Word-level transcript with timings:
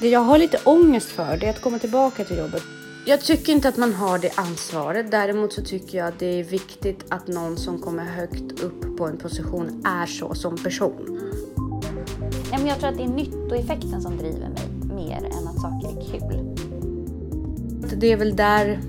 Det 0.00 0.08
jag 0.08 0.20
har 0.20 0.38
lite 0.38 0.58
ångest 0.64 1.08
för 1.08 1.36
det 1.36 1.46
är 1.46 1.50
att 1.50 1.60
komma 1.60 1.78
tillbaka 1.78 2.24
till 2.24 2.38
jobbet. 2.38 2.62
Jag 3.06 3.20
tycker 3.20 3.52
inte 3.52 3.68
att 3.68 3.76
man 3.76 3.94
har 3.94 4.18
det 4.18 4.32
ansvaret. 4.34 5.10
Däremot 5.10 5.52
så 5.52 5.62
tycker 5.62 5.98
jag 5.98 6.08
att 6.08 6.18
det 6.18 6.40
är 6.40 6.44
viktigt 6.44 7.04
att 7.08 7.26
någon 7.28 7.56
som 7.56 7.78
kommer 7.78 8.04
högt 8.04 8.60
upp 8.60 8.96
på 8.98 9.06
en 9.06 9.16
position 9.16 9.86
är 9.86 10.06
så 10.06 10.34
som 10.34 10.56
person. 10.56 11.20
Nej, 12.50 12.58
men 12.58 12.66
jag 12.66 12.78
tror 12.78 12.90
att 12.90 12.96
det 12.96 13.02
är 13.02 13.08
nyttoeffekten 13.08 14.02
som 14.02 14.18
driver 14.18 14.48
mig 14.48 14.94
mer 14.96 15.16
än 15.16 15.48
att 15.48 15.60
saker 15.60 15.88
är 15.88 16.10
kul. 16.10 16.56
Det 17.96 18.12
är 18.12 18.16
väl 18.16 18.36
där 18.36 18.80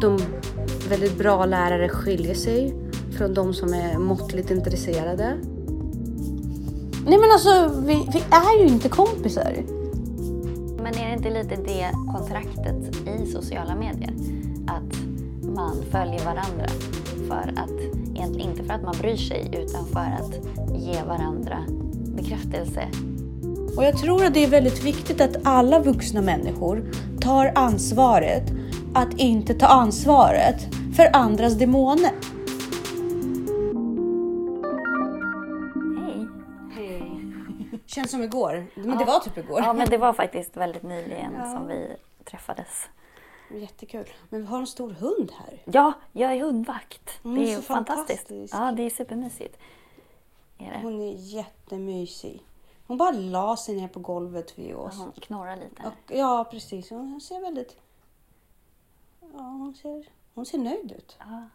de 0.00 0.18
väldigt 0.88 1.18
bra 1.18 1.46
lärare 1.46 1.88
skiljer 1.88 2.34
sig 2.34 2.74
från 3.18 3.34
de 3.34 3.54
som 3.54 3.74
är 3.74 3.98
måttligt 3.98 4.50
intresserade. 4.50 5.36
Nej 7.06 7.18
men 7.18 7.30
alltså, 7.32 7.80
vi, 7.86 8.08
vi 8.12 8.22
är 8.30 8.60
ju 8.62 8.66
inte 8.66 8.88
kompisar. 8.88 9.64
Men 10.94 11.02
är 11.02 11.08
det 11.08 11.14
inte 11.14 11.30
lite 11.30 11.62
det 11.62 11.90
kontraktet 12.12 13.08
i 13.08 13.26
sociala 13.26 13.74
medier? 13.74 14.14
Att 14.66 14.96
man 15.54 15.82
följer 15.90 16.24
varandra 16.24 16.66
för 17.28 17.52
att, 17.56 17.70
egentligen 18.14 18.50
inte 18.50 18.64
för 18.64 18.74
att 18.74 18.82
man 18.82 18.94
bryr 19.00 19.16
sig 19.16 19.50
utan 19.52 19.86
för 19.86 20.00
att 20.00 20.34
ge 20.74 21.02
varandra 21.08 21.58
bekräftelse. 22.16 22.88
Och 23.76 23.84
jag 23.84 23.98
tror 23.98 24.24
att 24.24 24.34
det 24.34 24.44
är 24.44 24.48
väldigt 24.48 24.84
viktigt 24.84 25.20
att 25.20 25.36
alla 25.44 25.78
vuxna 25.78 26.20
människor 26.20 26.90
tar 27.20 27.52
ansvaret 27.54 28.52
att 28.94 29.14
inte 29.14 29.54
ta 29.54 29.66
ansvaret 29.66 30.74
för 30.96 31.16
andras 31.16 31.54
demoner. 31.54 32.10
Känns 37.94 38.10
som 38.10 38.22
igår, 38.22 38.66
men 38.74 38.98
det 38.98 39.04
var 39.04 39.20
typ 39.20 39.38
igår. 39.38 39.60
Ja, 39.60 39.72
men 39.72 39.88
det 39.88 39.98
var 39.98 40.12
faktiskt 40.12 40.56
väldigt 40.56 40.82
nyligen 40.82 41.50
som 41.52 41.66
vi 41.66 41.96
träffades. 42.24 42.88
Jättekul. 43.50 44.08
Men 44.30 44.40
vi 44.40 44.46
har 44.46 44.58
en 44.58 44.66
stor 44.66 44.90
hund 44.90 45.32
här. 45.38 45.62
Ja, 45.64 45.92
jag 46.12 46.32
är 46.32 46.40
hundvakt. 46.40 47.24
Mm, 47.24 47.36
det 47.36 47.52
är 47.52 47.60
fantastiskt. 47.60 48.28
fantastisk. 48.28 48.54
Ja, 48.54 48.72
det 48.72 48.82
är 48.82 48.90
supermysigt. 48.90 49.58
Är 50.58 50.70
det? 50.70 50.80
Hon 50.82 51.00
är 51.00 51.12
jättemysig. 51.12 52.42
Hon 52.86 52.98
bara 52.98 53.10
la 53.10 53.56
sig 53.56 53.76
ner 53.76 53.88
på 53.88 54.00
golvet 54.00 54.58
vid 54.58 54.74
oss. 54.74 54.98
Hon 54.98 55.12
knorrar 55.12 55.56
lite. 55.56 55.82
Och, 55.86 56.14
ja, 56.16 56.48
precis. 56.50 56.90
Hon 56.90 57.20
ser 57.20 57.40
väldigt... 57.40 57.76
Ja, 59.20 59.38
hon 59.38 59.74
ser, 59.74 60.08
hon 60.34 60.46
ser 60.46 60.58
nöjd 60.58 60.92
ut. 60.92 61.16
Ja, 61.18 61.48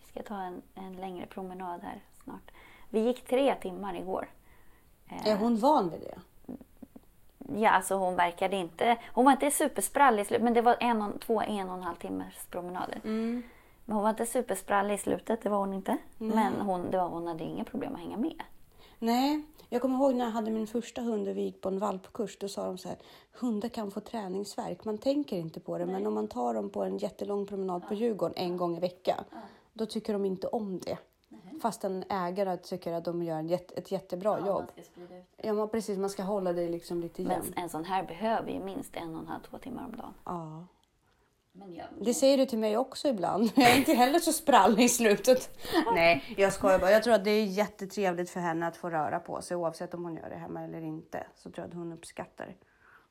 vi 0.00 0.06
ska 0.10 0.22
ta 0.22 0.40
en, 0.40 0.62
en 0.74 0.92
längre 0.92 1.26
promenad 1.26 1.80
här 1.82 2.02
snart. 2.24 2.50
Vi 2.90 3.00
gick 3.00 3.26
tre 3.26 3.54
timmar 3.54 3.94
igår. 3.94 4.28
Eh, 5.10 5.28
Är 5.28 5.36
hon 5.36 5.56
van 5.56 5.90
vid 5.90 6.00
det? 6.00 6.18
Ja, 7.60 7.70
alltså 7.70 7.94
hon 7.94 8.16
verkade 8.16 8.56
inte... 8.56 8.96
Hon 9.12 9.24
var 9.24 9.32
inte 9.32 9.50
supersprallig 9.50 10.22
i 10.22 10.24
slutet, 10.24 10.44
men 10.44 10.54
det 10.54 10.62
var 10.62 10.76
en 10.80 11.02
och, 11.02 11.20
två 11.20 11.40
en 11.42 11.68
och 11.68 11.74
en 11.74 11.82
halv 11.82 11.96
timmars 11.96 12.34
promenader. 12.50 13.00
Mm. 13.04 13.42
Men 13.84 13.94
hon 13.94 14.02
var 14.02 14.10
inte 14.10 14.26
supersprallig 14.26 14.94
i 14.94 14.98
slutet, 14.98 15.42
det 15.42 15.48
var 15.48 15.58
hon 15.58 15.72
inte. 15.74 15.96
Men 16.18 16.60
hon, 16.60 16.90
det 16.90 16.96
var, 16.98 17.08
hon 17.08 17.26
hade 17.26 17.44
inga 17.44 17.64
problem 17.64 17.94
att 17.94 18.00
hänga 18.00 18.16
med. 18.16 18.42
Nej, 18.98 19.42
jag 19.68 19.82
kommer 19.82 19.96
ihåg 19.96 20.14
när 20.14 20.24
jag 20.24 20.32
hade 20.32 20.50
min 20.50 20.66
första 20.66 21.00
hund 21.02 21.28
och 21.28 21.36
vi 21.36 21.42
gick 21.42 21.60
på 21.60 21.68
en 21.68 21.78
valpkurs. 21.78 22.38
Då 22.38 22.48
sa 22.48 22.66
de 22.66 22.78
så 22.78 22.88
här, 22.88 22.98
hundar 23.32 23.68
kan 23.68 23.90
få 23.90 24.00
träningsverk. 24.00 24.84
Man 24.84 24.98
tänker 24.98 25.36
inte 25.36 25.60
på 25.60 25.78
det, 25.78 25.86
men 25.86 26.06
om 26.06 26.14
man 26.14 26.28
tar 26.28 26.54
dem 26.54 26.70
på 26.70 26.82
en 26.84 26.98
jättelång 26.98 27.46
promenad 27.46 27.88
på 27.88 27.94
Djurgården 27.94 28.36
en 28.36 28.56
gång 28.56 28.76
i 28.76 28.80
veckan, 28.80 29.24
då 29.72 29.86
tycker 29.86 30.12
de 30.12 30.24
inte 30.24 30.46
om 30.46 30.78
det. 30.78 30.98
Fastän 31.62 32.04
ägarna 32.08 32.56
tycker 32.56 32.92
att 32.92 33.04
de 33.04 33.22
gör 33.22 33.36
en 33.38 33.48
jätte, 33.48 33.74
ett 33.74 33.92
jättebra 33.92 34.46
jobb. 34.46 34.64
Ja, 35.36 35.52
man, 35.52 35.68
precis. 35.68 35.98
Man 35.98 36.10
ska 36.10 36.22
hålla 36.22 36.52
det 36.52 36.68
liksom 36.68 37.00
lite 37.00 37.22
Men 37.22 37.30
jämnt. 37.30 37.52
en 37.56 37.68
sån 37.68 37.84
här 37.84 38.02
behöver 38.06 38.50
ju 38.50 38.60
minst 38.60 38.96
en 38.96 39.14
och 39.14 39.20
en 39.20 39.26
halv, 39.28 39.42
två 39.42 39.58
timmar 39.58 39.84
om 39.84 39.96
dagen. 39.96 40.14
Ja. 40.24 40.66
Men 41.52 41.74
jag, 41.74 41.86
Det 42.00 42.14
säger 42.14 42.38
du 42.38 42.46
till 42.46 42.58
mig 42.58 42.76
också 42.76 43.08
ibland. 43.08 43.50
Jag 43.56 43.70
är 43.70 43.76
inte 43.76 43.92
heller 43.92 44.18
så 44.18 44.32
sprallig 44.32 44.84
i 44.84 44.88
slutet. 44.88 45.58
Nej, 45.94 46.34
jag 46.36 46.52
skojar 46.52 46.78
bara. 46.78 46.90
Jag 46.90 47.02
tror 47.02 47.14
att 47.14 47.24
det 47.24 47.30
är 47.30 47.44
jättetrevligt 47.44 48.30
för 48.30 48.40
henne 48.40 48.66
att 48.66 48.76
få 48.76 48.90
röra 48.90 49.20
på 49.20 49.42
sig 49.42 49.56
oavsett 49.56 49.94
om 49.94 50.04
hon 50.04 50.16
gör 50.16 50.28
det 50.30 50.36
hemma 50.36 50.62
eller 50.64 50.80
inte. 50.82 51.26
Så 51.34 51.50
tror 51.50 51.62
jag 51.64 51.68
att 51.68 51.74
hon 51.74 51.92
uppskattar. 51.92 52.56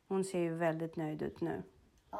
Hon 0.07 0.23
ser 0.23 0.39
ju 0.39 0.53
väldigt 0.55 0.95
nöjd 0.95 1.21
ut 1.21 1.41
nu. 1.41 1.63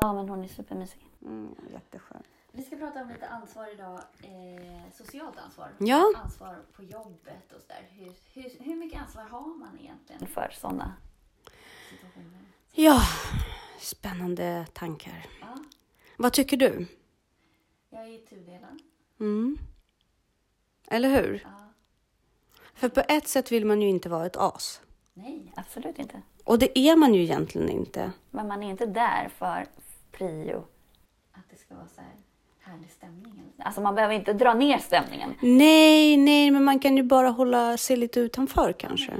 ja, 0.02 0.14
men 0.14 0.30
hon 0.30 0.44
är 0.44 0.48
supermysig. 0.48 1.10
Mm, 1.22 1.56
jätteskön. 1.74 2.24
Vi 2.58 2.64
ska 2.64 2.76
prata 2.76 3.02
om 3.02 3.10
lite 3.10 3.28
ansvar 3.28 3.74
idag. 3.74 4.00
Eh, 4.24 4.92
socialt 4.94 5.38
ansvar. 5.38 5.70
Ja. 5.80 6.14
Ansvar 6.24 6.66
på 6.74 6.84
jobbet 6.84 7.52
och 7.56 7.62
sådär. 7.62 7.88
Hur, 7.92 8.14
hur, 8.34 8.64
hur 8.64 8.76
mycket 8.76 9.02
ansvar 9.02 9.24
har 9.24 9.58
man 9.58 9.80
egentligen 9.80 10.28
för 10.28 10.50
sådana 10.54 10.94
situationer? 11.90 12.40
Ja, 12.72 13.02
spännande 13.80 14.66
tankar. 14.74 15.26
Ja, 15.42 15.58
Vad 16.18 16.34
tycker 16.34 16.58
du? 16.58 16.88
jag 17.90 18.08
är 18.08 18.18
tudelad. 18.20 18.82
Mm. 19.20 19.58
Eller 20.88 21.10
hur? 21.10 21.42
Ja. 21.46 21.70
För 22.74 22.90
på 22.90 23.04
ett 23.08 23.28
sätt 23.28 23.52
vill 23.52 23.66
man 23.66 23.82
ju 23.82 23.88
inte 23.90 24.10
vara 24.10 24.26
ett 24.26 24.38
as. 24.38 24.82
Nej, 25.14 25.54
absolut 25.56 26.00
inte. 26.00 26.22
Och 26.44 26.60
det 26.60 26.80
är 26.80 26.96
man 26.96 27.14
ju 27.14 27.22
egentligen 27.22 27.70
inte. 27.70 28.12
Men 28.32 28.48
man 28.48 28.64
är 28.64 28.70
inte 28.70 28.86
där 28.86 29.30
för 29.30 29.68
prio. 30.12 30.66
Att 31.32 31.50
det 31.50 31.56
ska 31.56 31.76
vara 31.76 31.88
så 31.88 32.02
här 32.02 32.16
härlig 32.72 32.92
stämning. 32.92 33.34
Alltså 33.60 33.82
man 33.82 33.96
behöver 33.96 34.14
inte 34.14 34.34
dra 34.34 34.54
ner 34.54 34.78
stämningen. 34.78 35.34
Nej, 35.40 36.18
nej, 36.18 36.52
men 36.52 36.64
man 36.64 36.80
kan 36.80 36.98
ju 36.98 37.04
bara 37.04 37.30
hålla 37.30 37.78
sig 37.78 37.98
lite 37.98 38.20
utanför 38.20 38.74
kanske. 38.74 39.12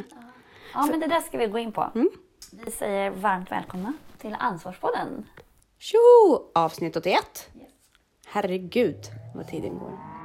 Ja, 0.74 0.86
men 0.86 1.00
det 1.00 1.08
där 1.08 1.22
ska 1.22 1.38
vi 1.38 1.48
gå 1.48 1.60
in 1.60 1.72
på. 1.72 1.92
Mm. 1.96 2.10
Vi 2.52 2.72
säger 2.72 3.12
varmt 3.12 3.52
välkomna 3.52 3.94
till 4.18 4.36
Ansvarspodden. 4.40 5.26
Tjo! 5.80 5.98
Avsnitt 6.56 6.96
81. 6.96 7.16
Yes. 7.16 7.68
Herregud 8.28 9.00
vad 9.36 9.48
tiden 9.48 9.78
går. 9.80 10.17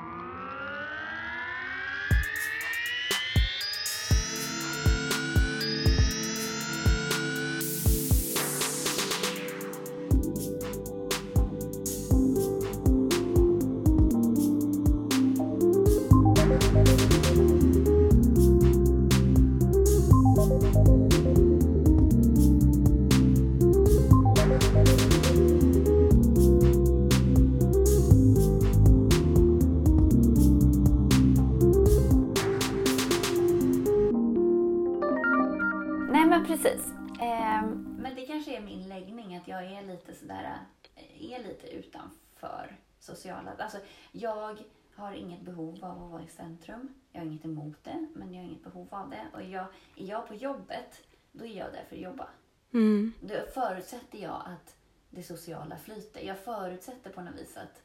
Men 37.83 38.15
det 38.15 38.27
kanske 38.27 38.57
är 38.57 38.61
min 38.61 38.89
läggning 38.89 39.37
att 39.37 39.49
jag 39.49 39.65
är 39.65 39.87
lite 39.87 40.15
sådär, 40.15 40.59
eh, 40.95 41.33
är 41.33 41.43
lite 41.43 41.67
utanför 41.67 42.77
sociala... 42.99 43.55
Alltså, 43.59 43.79
jag 44.13 44.63
har 44.95 45.13
inget 45.13 45.41
behov 45.41 45.85
av 45.85 46.05
att 46.05 46.11
vara 46.11 46.23
i 46.23 46.29
centrum. 46.29 46.95
Jag 47.13 47.21
har 47.21 47.27
inget 47.27 47.45
emot 47.45 47.85
det, 47.85 48.07
men 48.15 48.35
jag 48.35 48.43
har 48.43 48.49
inget 48.49 48.65
behov 48.65 48.89
av 48.91 49.11
det. 49.11 49.27
Och 49.35 49.43
jag, 49.43 49.67
är 49.97 50.07
jag 50.07 50.29
på 50.29 50.35
jobbet, 50.35 51.05
då 51.33 51.45
är 51.45 51.59
jag 51.59 51.73
där 51.73 51.85
för 51.89 51.97
att 51.97 52.03
jobba. 52.03 52.29
Mm. 52.73 53.13
Då 53.21 53.35
förutsätter 53.55 54.19
jag 54.19 54.43
att 54.47 54.77
det 55.11 55.23
sociala 55.23 55.79
flyter. 55.79 56.21
Jag 56.21 56.39
förutsätter 56.39 57.11
på 57.11 57.23
något 57.23 57.35
vis 57.35 57.57
att 57.57 57.83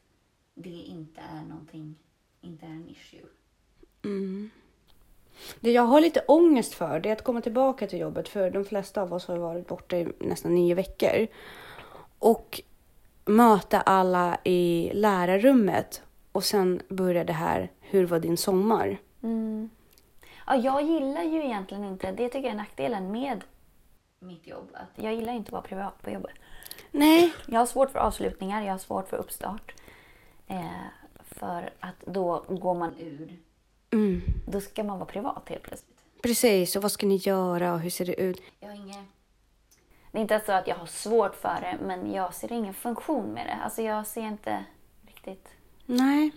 det 0.54 0.70
inte 0.70 1.20
är 1.20 1.42
någonting, 1.42 1.94
inte 2.40 2.66
är 2.66 2.70
en 2.70 2.88
issue. 2.88 3.26
Det 5.60 5.72
jag 5.72 5.82
har 5.82 6.00
lite 6.00 6.24
ångest 6.28 6.74
för 6.74 7.00
det 7.00 7.08
är 7.08 7.12
att 7.12 7.24
komma 7.24 7.40
tillbaka 7.40 7.86
till 7.86 7.98
jobbet. 7.98 8.28
För 8.28 8.50
de 8.50 8.64
flesta 8.64 9.02
av 9.02 9.12
oss 9.12 9.26
har 9.28 9.36
varit 9.36 9.66
borta 9.66 9.96
i 9.96 10.08
nästan 10.18 10.54
nio 10.54 10.74
veckor. 10.74 11.26
Och 12.18 12.60
möta 13.24 13.80
alla 13.80 14.38
i 14.44 14.90
lärarrummet. 14.94 16.02
Och 16.32 16.44
sen 16.44 16.82
börjar 16.88 17.24
det 17.24 17.32
här, 17.32 17.70
hur 17.80 18.06
var 18.06 18.18
din 18.18 18.36
sommar? 18.36 18.98
Ja, 20.46 20.56
jag 20.56 20.82
gillar 20.82 21.22
ju 21.22 21.44
egentligen 21.44 21.84
inte, 21.84 22.12
det 22.12 22.28
tycker 22.28 22.46
jag 22.46 22.52
är 22.52 22.56
nackdelen 22.56 23.12
med 23.12 23.44
mitt 24.20 24.46
jobb. 24.46 24.68
Att 24.72 25.04
jag 25.04 25.14
gillar 25.14 25.32
inte 25.32 25.48
att 25.48 25.52
vara 25.52 25.62
privat 25.62 26.02
på 26.02 26.10
jobbet. 26.10 26.30
Nej, 26.90 27.32
Jag 27.46 27.58
har 27.58 27.66
svårt 27.66 27.90
för 27.90 27.98
avslutningar, 27.98 28.62
jag 28.62 28.70
har 28.72 28.78
svårt 28.78 29.08
för 29.08 29.16
uppstart. 29.16 29.74
Eh, 30.46 30.64
för 31.20 31.70
att 31.80 32.00
då 32.06 32.44
går 32.48 32.74
man 32.74 32.94
ur. 32.98 33.38
Mm. 33.90 34.22
Då 34.46 34.60
ska 34.60 34.82
man 34.84 34.98
vara 34.98 35.06
privat 35.08 35.48
helt 35.48 35.62
plötsligt. 35.62 35.98
precis. 36.22 36.76
Och 36.76 36.82
vad 36.82 36.92
ska 36.92 37.06
ni 37.06 37.16
göra 37.16 37.72
och 37.72 37.80
hur 37.80 37.90
ser 37.90 38.04
det 38.06 38.20
ut? 38.20 38.42
Jag 38.60 38.68
har 38.68 38.74
inget... 38.76 38.98
Det 40.12 40.18
är 40.18 40.22
inte 40.22 40.40
så 40.46 40.52
att 40.52 40.66
jag 40.66 40.76
har 40.76 40.86
svårt 40.86 41.34
för 41.36 41.58
det, 41.60 41.78
men 41.86 42.12
jag 42.12 42.34
ser 42.34 42.52
ingen 42.52 42.74
funktion 42.74 43.26
med 43.26 43.46
det. 43.46 43.56
Alltså 43.64 43.82
jag 43.82 44.06
ser 44.06 44.22
inte 44.22 44.64
riktigt... 45.06 45.48
Nej. 45.86 46.30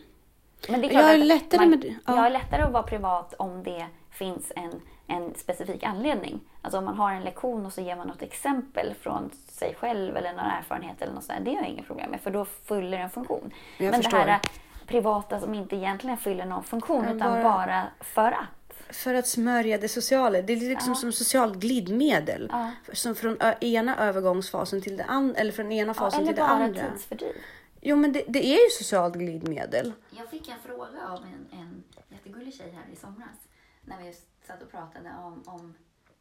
Men 0.70 0.82
det 0.82 0.88
är 0.88 0.92
Jag 0.94 1.02
klart 1.02 1.12
är 1.16 1.20
att 1.20 1.26
lättare 1.26 1.60
man, 1.60 1.70
med- 1.70 1.96
ja. 2.06 2.16
Jag 2.16 2.26
är 2.26 2.30
lättare 2.30 2.62
att 2.62 2.72
vara 2.72 2.84
privat 2.84 3.34
om 3.40 3.64
det 3.64 3.88
finns 4.10 4.52
en, 4.56 4.82
en 5.08 5.36
specifik 5.36 5.84
anledning. 5.84 6.40
Alltså 6.62 6.78
om 6.78 6.86
man 6.86 6.96
har 6.98 7.12
en 7.12 7.24
lektion 7.24 7.66
och 7.66 7.74
så 7.74 7.82
ger 7.82 7.96
man 7.96 8.08
något 8.08 8.22
exempel 8.22 8.94
från 9.02 9.30
sig 9.48 9.76
själv 9.80 10.18
eller 10.18 10.32
någon 10.34 10.40
erfarenhet 10.46 11.02
eller 11.02 11.14
något 11.14 11.24
sånt. 11.24 11.40
Det 11.46 11.52
har 11.52 11.62
jag 11.62 11.70
inga 11.70 11.84
problem 11.84 12.12
med 12.12 12.22
för 12.22 12.32
då 12.32 12.46
fyller 12.46 12.98
det 12.98 13.04
en 13.04 13.10
funktion. 13.10 13.52
Jag 13.78 13.92
Men 13.92 14.04
förstår. 14.04 14.18
det 14.20 14.32
här 14.32 14.42
privata 14.92 15.40
som 15.40 15.54
inte 15.54 15.76
egentligen 15.76 16.18
fyller 16.18 16.46
någon 16.46 16.64
funktion 16.64 17.06
Men 17.06 17.16
utan 17.16 17.32
bara- 17.32 17.44
bara 17.44 17.84
för 18.00 18.32
att. 18.32 18.96
För 18.96 19.14
att 19.14 19.28
smörja 19.28 19.78
det 19.78 19.88
sociala. 19.88 20.42
Det 20.42 20.54
är 20.54 20.58
liksom 20.70 20.96
som 20.96 21.12
socialt 21.12 21.56
glidmedel. 21.58 22.48
Ja. 22.52 22.72
Som 22.94 23.16
från 23.16 23.38
ena 23.62 23.98
övergångsfasen 23.98 24.82
till 24.82 24.98
det 24.98 25.04
andra. 25.04 25.36
Eller 25.40 25.52
från 25.52 25.72
ena 25.72 25.90
Ja, 25.90 25.94
fasen 25.94 26.20
eller 26.20 26.28
till 26.28 26.36
det 26.36 26.42
bara 26.42 26.50
andra. 26.52 26.92
tidsfördriv. 26.92 27.36
Jo 27.82 27.96
men 27.96 28.14
det, 28.14 28.24
det 28.28 28.46
är 28.46 28.64
ju 28.64 28.70
socialt 28.70 29.16
glidmedel. 29.16 29.94
Jag 30.10 30.30
fick 30.30 30.50
en 30.50 30.60
fråga 30.66 31.08
av 31.10 31.18
en, 31.24 31.60
en 31.60 31.84
jättegullig 32.10 32.54
tjej 32.54 32.72
här 32.72 32.94
i 32.94 32.96
somras 32.96 33.48
när 33.82 33.98
vi 34.04 34.14
satt 34.48 34.62
och 34.62 34.72
pratade 34.72 35.10
om, 35.24 35.44
om 35.46 35.74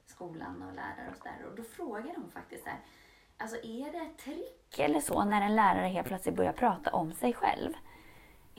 skolan 0.06 0.64
och 0.68 0.74
lärare 0.74 1.08
och 1.10 1.16
sådär. 1.18 1.36
Och 1.50 1.56
då 1.56 1.62
frågade 1.62 2.12
hon 2.16 2.30
faktiskt 2.30 2.66
här, 2.66 2.78
alltså 3.38 3.56
är 3.56 3.92
det 3.92 3.98
ett 3.98 4.18
trick 4.24 4.78
eller 4.78 5.00
så 5.00 5.24
när 5.24 5.42
en 5.42 5.56
lärare 5.56 5.86
helt 5.86 6.06
plötsligt 6.06 6.36
börjar 6.36 6.52
prata 6.52 6.90
om 6.90 7.12
sig 7.12 7.32
själv? 7.32 7.72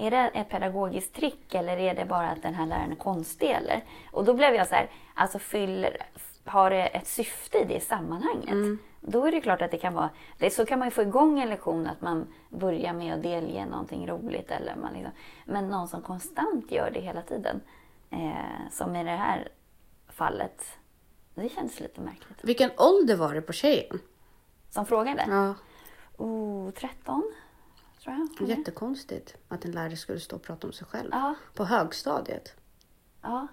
Är 0.01 0.11
det 0.11 0.17
ett 0.17 0.49
pedagogiskt 0.49 1.15
trick 1.15 1.55
eller 1.55 1.77
är 1.77 1.95
det 1.95 2.05
bara 2.05 2.29
att 2.29 2.41
den 2.41 2.53
här 2.53 2.65
läraren 2.65 2.91
är 2.91 2.95
konstig 2.95 3.49
eller? 3.51 3.83
Och 4.11 4.25
då 4.25 4.33
blev 4.33 4.55
jag 4.55 4.67
så 4.67 4.75
här, 4.75 4.89
alltså 5.13 5.39
fyller, 5.39 5.97
har 6.45 6.69
det 6.69 6.85
ett 6.87 7.07
syfte 7.07 7.57
i 7.57 7.65
det 7.65 7.79
sammanhanget? 7.79 8.79
Då 9.01 9.25
är 9.25 9.31
det 9.31 9.41
klart 9.41 9.61
att 9.61 9.71
det 9.71 9.77
kan 9.77 9.93
vara, 9.93 10.09
det, 10.37 10.49
så 10.49 10.65
kan 10.65 10.79
man 10.79 10.87
ju 10.87 10.91
få 10.91 11.01
igång 11.01 11.39
en 11.39 11.49
lektion 11.49 11.87
att 11.87 12.01
man 12.01 12.27
börjar 12.49 12.93
med 12.93 13.13
att 13.13 13.23
delge 13.23 13.65
någonting 13.65 14.07
roligt 14.07 14.51
eller 14.51 14.75
man 14.75 14.93
liksom, 14.93 15.11
men 15.45 15.67
någon 15.67 15.87
som 15.87 16.01
konstant 16.01 16.71
gör 16.71 16.91
det 16.93 16.99
hela 16.99 17.21
tiden, 17.21 17.61
eh, 18.09 18.69
som 18.71 18.95
i 18.95 19.03
det 19.03 19.09
här 19.09 19.47
fallet, 20.09 20.77
det 21.35 21.49
känns 21.49 21.79
lite 21.79 22.01
märkligt. 22.01 22.39
Vilken 22.41 22.71
ålder 22.77 23.15
var 23.15 23.33
det 23.33 23.41
på 23.41 23.53
tjejen? 23.53 23.99
Som 24.69 24.85
frågade? 24.85 25.25
Ja, 25.29 25.53
Oh, 26.17 26.71
13, 26.71 27.33
tror 28.03 28.15
jag. 28.39 28.49
jättekonstigt 28.49 29.35
att 29.47 29.65
en 29.65 29.71
lärare 29.71 29.95
skulle 29.97 30.19
stå 30.19 30.35
och 30.35 30.43
prata 30.43 30.67
om 30.67 30.73
sig 30.73 30.87
själv. 30.87 31.09
Ja, 31.11 31.35
På 31.53 31.63
högstadiet. 31.65 32.53
ja. 33.21 33.47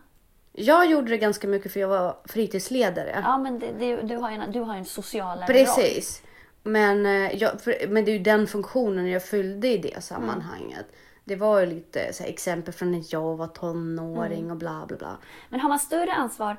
Jag 0.53 0.91
gjorde 0.91 1.11
det 1.11 1.19
ganska 1.19 1.49
mycket 1.49 1.73
för 1.73 1.81
jag 1.81 1.89
var 1.89 2.17
fritidsledare. 2.25 3.21
ja 3.25 3.39
men 3.39 3.59
det, 3.59 3.73
det, 3.73 4.03
du, 4.03 4.17
har 4.17 4.31
en, 4.31 4.53
du 4.53 4.61
har 4.61 4.75
en 4.75 4.85
roll. 4.85 5.47
Precis. 5.47 6.23
Men, 6.63 7.07
eh, 7.07 7.37
jag, 7.37 7.61
för, 7.61 7.89
men 7.89 8.05
det 8.05 8.11
är 8.11 8.13
ju 8.13 8.19
den 8.23 8.47
funktionen 8.47 9.07
jag 9.07 9.25
fyllde 9.25 9.69
i 9.69 9.79
det 9.79 10.05
sammanhanget. 10.05 10.87
Det 11.25 11.37
var 11.37 11.61
ju 11.61 11.67
lite 11.67 12.13
så 12.13 12.23
här, 12.23 12.31
exempel 12.31 12.75
från 12.75 12.91
när 12.93 13.05
jag 13.09 13.37
var 13.37 13.47
tonåring 13.47 14.51
och 14.51 14.57
bla 14.57 14.85
bla 14.89 14.97
bla. 14.97 15.19
Men 15.49 15.61
har 15.61 15.69
man 15.69 15.79
större 15.79 16.13
ansvar, 16.13 16.57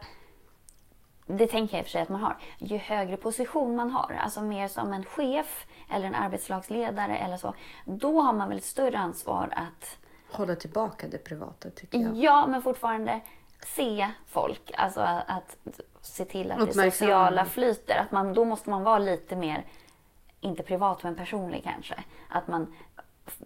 det 1.38 1.48
tänker 1.48 1.78
jag 1.78 1.80
i 1.80 1.84
och 1.84 1.86
för 1.86 1.92
sig 1.92 2.02
att 2.02 2.10
man 2.10 2.22
har, 2.22 2.38
ju 2.58 2.78
högre 2.78 3.18
position 3.18 3.76
man 3.76 3.92
har, 3.92 4.20
alltså 4.24 4.42
mer 4.42 4.68
som 4.68 4.94
en 4.94 5.06
chef 5.06 5.68
eller 5.90 6.08
en 6.08 6.16
arbetslagsledare 6.16 7.18
eller 7.18 7.38
så, 7.38 7.54
då 7.86 8.22
har 8.22 8.34
man 8.34 8.50
väl 8.50 8.58
ett 8.58 8.64
större 8.64 8.98
ansvar 8.98 9.50
att, 9.56 9.98
Hålla 10.32 10.56
tillbaka 10.56 11.08
det 11.08 11.18
privata 11.18 11.70
tycker 11.70 12.00
jag. 12.00 12.16
ja 12.16 12.48
men 12.48 12.62
fortfarande 12.62 13.22
se 13.66 14.10
folk, 14.28 14.72
alltså 14.78 15.02
att 15.28 15.58
se 16.02 16.26
till 16.26 16.52
att 16.52 16.68
det 16.68 16.74
sociala 16.74 17.46
flyter. 17.46 17.96
Att 17.98 18.12
man, 18.12 18.34
då 18.34 18.46
måste 18.46 18.70
man 18.70 18.84
vara 18.84 19.00
lite 19.00 19.36
mer, 19.36 19.66
inte 20.40 20.64
privat 20.64 21.04
men 21.04 21.16
personlig 21.16 21.64
kanske. 21.64 22.04
Att 22.30 22.48
man 22.48 22.74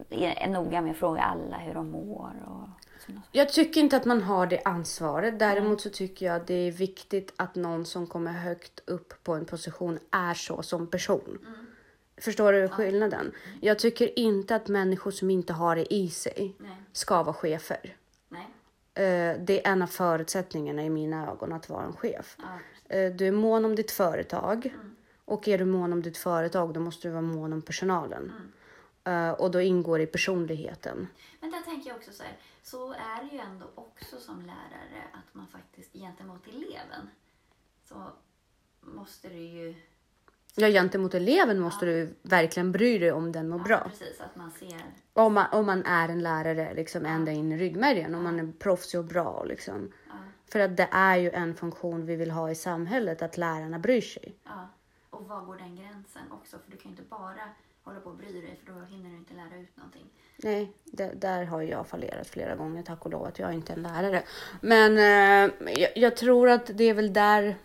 är 0.09 0.47
noga 0.47 0.81
med 0.81 0.91
att 0.91 0.97
fråga 0.97 1.21
alla 1.21 1.57
hur 1.57 1.73
de 1.73 1.91
mår 1.91 2.31
och 2.45 2.82
saker. 3.13 3.21
Jag 3.31 3.49
tycker 3.53 3.81
inte 3.81 3.97
att 3.97 4.05
man 4.05 4.21
har 4.21 4.47
det 4.47 4.61
ansvaret. 4.65 5.39
Däremot 5.39 5.81
så 5.81 5.89
tycker 5.89 6.25
jag 6.25 6.35
att 6.35 6.47
det 6.47 6.53
är 6.67 6.71
viktigt 6.71 7.33
att 7.35 7.55
någon 7.55 7.85
som 7.85 8.07
kommer 8.07 8.31
högt 8.31 8.81
upp 8.85 9.13
på 9.23 9.33
en 9.33 9.45
position 9.45 9.99
är 10.11 10.33
så 10.33 10.63
som 10.63 10.87
person. 10.87 11.39
Förstår 12.17 12.53
du 12.53 12.67
skillnaden? 12.69 13.31
Jag 13.61 13.79
tycker 13.79 14.19
inte 14.19 14.55
att 14.55 14.67
människor 14.67 15.11
som 15.11 15.29
inte 15.29 15.53
har 15.53 15.75
det 15.75 15.93
i 15.93 16.09
sig 16.09 16.55
Nej. 16.57 16.71
ska 16.93 17.23
vara 17.23 17.33
chefer. 17.35 17.97
Nej. 18.29 18.47
Eh, 18.93 19.37
Det 19.39 19.65
är 19.67 19.71
en 19.71 19.81
av 19.81 19.87
förutsättningarna 19.87 20.83
i 20.83 20.89
mina 20.89 21.31
ögon 21.31 21.53
att 21.53 21.69
vara 21.69 21.83
en 21.85 21.93
chef. 21.93 22.37
Ja, 22.41 22.45
Eh, 22.89 23.11
Du 23.13 23.27
är 23.27 23.31
mån 23.31 23.65
om 23.65 23.75
ditt 23.75 23.91
företag. 23.91 24.73
Och 25.25 25.47
är 25.47 25.57
du 25.57 25.65
mån 25.65 25.93
om 25.93 26.01
ditt 26.01 26.17
företag 26.17 26.73
då 26.73 26.79
måste 26.79 27.07
du 27.07 27.11
vara 27.11 27.21
mån 27.21 27.53
om 27.53 27.61
personalen. 27.61 28.33
Eh, 29.03 29.29
Och 29.31 29.51
då 29.51 29.61
ingår 29.61 29.97
det 29.97 30.03
i 30.03 30.07
personligheten. 30.07 31.07
Men 31.41 31.51
där 31.51 31.61
tänker 31.61 31.89
jag 31.89 31.97
också 31.97 32.11
så 32.11 32.23
här, 32.23 32.31
så 32.73 32.93
är 32.93 33.23
det 33.23 33.35
ju 33.35 33.39
ändå 33.39 33.65
också 33.75 34.17
som 34.19 34.41
lärare 34.41 35.03
att 35.13 35.33
man 35.33 35.47
faktiskt 35.47 35.93
gentemot 35.93 36.47
eleven 36.47 37.09
så 37.83 37.95
måste 38.81 39.29
du 39.29 39.37
ju... 39.37 39.75
Ja, 40.55 40.67
gentemot 40.67 41.13
eleven 41.13 41.59
måste 41.59 41.85
du 41.85 42.15
verkligen 42.21 42.71
bry 42.71 42.97
dig 42.97 43.11
om 43.11 43.31
den 43.31 43.49
mår 43.49 43.59
Ja, 43.59 43.63
bra. 43.63 43.83
Precis, 43.89 44.21
att 44.21 44.35
man 44.35 44.51
ser... 44.51 44.81
Om 45.13 45.33
man, 45.33 45.45
om 45.51 45.65
man 45.65 45.85
är 45.85 46.09
en 46.09 46.23
lärare 46.23 46.73
liksom 46.73 47.05
ända 47.05 47.31
in 47.31 47.51
i 47.51 47.57
ryggmärgen. 47.57 48.15
Om 48.15 48.23
man 48.23 48.39
är 48.39 48.51
proffsig 48.59 48.99
och 48.99 49.05
bra 49.05 49.43
liksom. 49.43 49.91
Ja, 50.07 50.13
För 50.45 50.59
att 50.59 50.77
det 50.77 50.89
är 50.91 51.15
ju 51.17 51.31
en 51.31 51.55
funktion 51.55 52.05
vi 52.05 52.15
vill 52.15 52.31
ha 52.31 52.51
i 52.51 52.55
samhället, 52.55 53.21
att 53.21 53.37
lärarna 53.37 53.79
bryr 53.79 54.01
sig. 54.01 54.35
ja. 54.43 54.67
Och 55.09 55.27
var 55.27 55.41
går 55.41 55.57
den 55.57 55.75
gränsen 55.75 56.31
också? 56.31 56.57
För 56.59 56.71
du 56.71 56.77
kan 56.77 56.91
ju 56.91 56.97
inte 56.97 57.09
bara 57.09 57.49
hålla 57.83 57.99
på 57.99 58.09
och 58.09 58.15
bry 58.15 58.41
dig 58.41 58.59
för 58.65 58.73
då 58.73 58.79
hinner 58.85 59.09
du 59.09 59.15
inte 59.15 59.33
lära 59.33 59.57
ut 59.61 59.77
någonting. 59.77 60.05
Nej, 60.37 60.71
det, 60.85 61.11
där 61.21 61.45
har 61.45 61.61
jag 61.61 61.87
fallerat 61.87 62.27
flera 62.27 62.55
gånger, 62.55 62.83
tack 62.83 63.05
och 63.05 63.11
lov 63.11 63.25
att 63.25 63.39
jag 63.39 63.53
inte 63.53 63.73
är 63.73 63.77
en 63.77 63.83
lärare. 63.83 64.23
Men 64.61 64.97
eh, 64.97 65.51
jag, 65.81 65.89
jag 65.97 66.17
tror 66.17 66.49
att 66.49 66.65
det 66.73 66.83
är 66.83 66.93
väl 66.93 67.13
där 67.13 67.55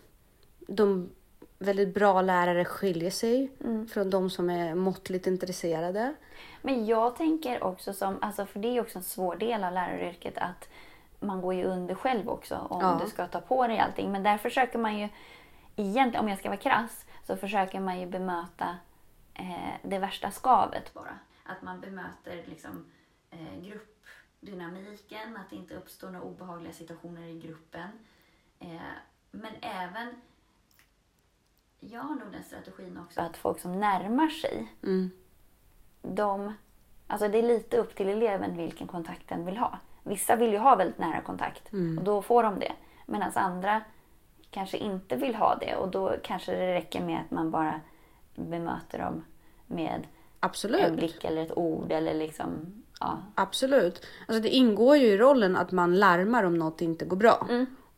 de 0.67 1.11
väldigt 1.59 1.94
bra 1.94 2.23
lärare 2.23 2.65
skiljer 2.65 3.11
sig 3.11 3.50
från 3.93 4.11
de 4.11 4.31
som 4.31 4.50
är 4.50 4.75
måttligt 4.75 5.26
intresserade. 5.26 6.15
Men 6.62 6.87
jag 6.87 7.17
tänker 7.17 7.62
också 7.64 7.93
som, 7.93 8.19
alltså 8.23 8.47
för 8.47 8.61
det 8.61 8.69
är 8.76 8.81
också 8.81 8.99
en 8.99 9.05
svår 9.05 9.37
del 9.37 9.64
av 9.64 9.73
läraryrket 9.73 10.38
att 10.38 10.69
man 11.21 11.41
går 11.41 11.55
ju 11.55 11.64
under 11.64 11.94
själv 11.94 12.29
också 12.29 12.56
om 12.71 12.81
Ja. 12.81 13.00
du 13.05 13.11
ska 13.11 13.26
ta 13.26 13.41
på 13.41 13.67
dig 13.67 13.79
allting. 13.79 14.12
Men 14.12 14.23
där 14.23 14.38
försöker 14.38 14.79
man 14.79 14.99
ju, 14.99 15.09
egentligen 15.76 16.25
om 16.25 16.29
jag 16.29 16.38
ska 16.38 16.49
vara 16.49 16.59
krass, 16.61 17.05
så 17.26 17.37
försöker 17.37 17.81
man 17.81 18.00
ju 18.00 18.06
bemöta 18.06 18.76
det 19.82 19.99
värsta 19.99 20.31
skavet 20.31 20.94
bara. 20.94 21.19
Att 21.44 21.62
man 21.62 21.81
bemöter 21.81 22.44
liksom 22.46 22.85
eh, 23.31 23.61
gruppdynamiken, 23.61 25.37
att 25.37 25.50
det 25.50 25.56
inte 25.56 25.75
uppstår 25.75 26.11
några 26.11 26.25
obehagliga 26.26 26.73
situationer 26.73 27.23
i 27.23 27.38
gruppen. 27.40 27.88
Eh, 28.58 28.81
men 29.30 29.52
även, 29.61 30.21
jag 31.80 32.00
har 32.00 32.14
nog 32.14 32.33
den 32.33 32.42
strategin 32.45 32.99
också, 32.99 33.21
att 33.21 33.37
folk 33.37 33.61
som 33.61 33.80
närmar 33.80 34.28
sig 34.28 34.73
Mm. 34.83 35.11
de, 36.02 36.54
alltså 37.07 37.28
det 37.28 37.38
är 37.38 37.42
lite 37.42 37.76
upp 37.76 37.95
till 37.97 38.09
eleven 38.09 38.57
vilken 38.57 38.87
kontakt 38.87 39.28
den 39.28 39.45
vill 39.47 39.57
ha. 39.57 39.78
Vissa 40.02 40.37
vill 40.37 40.52
ju 40.52 40.59
ha 40.59 40.76
väldigt 40.76 40.99
nära 40.99 41.21
kontakt 41.21 41.73
och 41.99 42.04
då 42.04 42.23
får 42.23 42.42
de 42.42 42.59
det. 42.59 42.73
Medan 43.07 43.33
andra 43.35 43.83
kanske 44.50 44.76
inte 44.78 45.16
vill 45.16 45.35
ha 45.35 45.54
det 45.54 45.76
och 45.76 45.88
då 45.88 46.16
kanske 46.23 46.52
det 46.52 46.75
räcker 46.75 47.00
med 47.04 47.21
att 47.21 47.30
man 47.30 47.50
bara 47.50 47.80
bemöter 48.35 48.99
dem 48.99 49.25
med 49.68 49.92
en 49.94 50.06
Absolut. 50.40 50.92
blick 50.92 51.25
eller 51.25 51.42
ett 51.42 51.56
ord 51.56 51.92
eller 51.92 52.14
liksom, 52.14 52.82
ja. 53.00 53.18
Absolut. 53.34 54.06
Alltså 54.26 54.42
det 54.42 54.48
ingår 54.48 54.96
ju 54.96 55.06
i 55.06 55.16
rollen 55.18 55.56
att 55.56 55.72
man 55.72 55.98
larmar 55.98 56.44
om 56.44 56.58
något 56.58 56.80
inte 56.80 57.04
går 57.04 57.16
bra. 57.16 57.46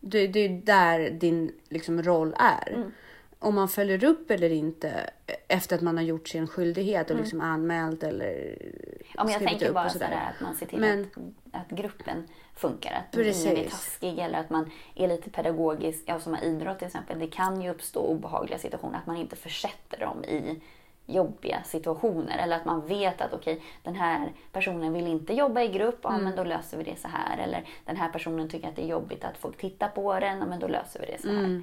Det, 0.00 0.26
det 0.26 0.40
är 0.40 0.48
där 0.48 1.10
din 1.10 1.52
liksom, 1.68 2.02
roll 2.02 2.34
är. 2.38 2.90
Om 3.38 3.54
man 3.54 3.68
följer 3.68 4.04
upp 4.04 4.30
eller 4.30 4.50
inte 4.52 5.10
efter 5.48 5.76
att 5.76 5.82
man 5.82 5.96
har 5.96 6.04
gjort 6.04 6.28
sin 6.28 6.46
skyldighet 6.46 7.10
och 7.10 7.16
liksom 7.16 7.40
anmält 7.40 8.02
eller 8.02 8.56
Ja, 9.14 9.24
men 9.24 9.32
jag 9.32 9.42
tänker 9.42 9.68
upp 9.68 9.74
bara 9.74 9.84
och 9.84 9.92
sådär. 9.92 10.06
sådär 10.06 10.32
att 10.34 10.40
man 10.40 10.54
ser 10.54 10.66
till 10.66 10.78
Men- 10.80 11.06
att, 11.52 11.60
att 11.60 11.68
gruppen 11.78 12.24
funkar. 12.54 12.92
Att 12.92 13.16
ingen 13.16 13.26
är 13.28 13.32
Precis. 13.32 13.70
taskig 13.70 14.18
eller 14.18 14.38
att 14.40 14.50
man 14.50 14.70
är 14.94 15.08
lite 15.08 15.30
pedagogisk. 15.30 16.02
Ja, 16.06 16.20
som 16.20 16.36
idrott 16.36 16.78
till 16.78 16.86
exempel. 16.86 17.18
Det 17.18 17.26
kan 17.26 17.62
ju 17.62 17.70
uppstå 17.70 18.00
obehagliga 18.00 18.58
situationer. 18.58 18.98
Att 18.98 19.06
man 19.06 19.16
inte 19.16 19.36
försätter 19.36 19.98
dem 20.00 20.24
i 20.24 20.60
jobbiga 21.06 21.62
situationer. 21.62 22.38
Eller 22.38 22.56
att 22.56 22.64
man 22.64 22.86
vet 22.86 23.20
att 23.20 23.32
okej, 23.32 23.62
den 23.82 23.94
här 23.94 24.32
personen 24.52 24.92
vill 24.92 25.06
inte 25.06 25.34
jobba 25.34 25.62
i 25.62 25.68
grupp. 25.68 25.98
Ja, 26.02 26.10
Mm. 26.10 26.24
men 26.24 26.36
då 26.36 26.44
löser 26.44 26.76
vi 26.78 26.84
det 26.84 26.96
så 26.96 27.08
här. 27.08 27.38
Eller 27.38 27.64
den 27.84 27.96
här 27.96 28.08
personen 28.08 28.48
tycker 28.48 28.68
att 28.68 28.76
det 28.76 28.82
är 28.82 28.86
jobbigt 28.88 29.24
att 29.24 29.38
folk 29.38 29.56
tittar 29.58 29.88
på 29.88 30.20
den. 30.20 30.38
Ja, 30.38 30.46
men 30.46 30.60
då 30.60 30.68
löser 30.68 31.00
vi 31.00 31.06
det 31.06 31.22
så 31.22 31.28
här. 31.28 31.38
Mm. 31.38 31.62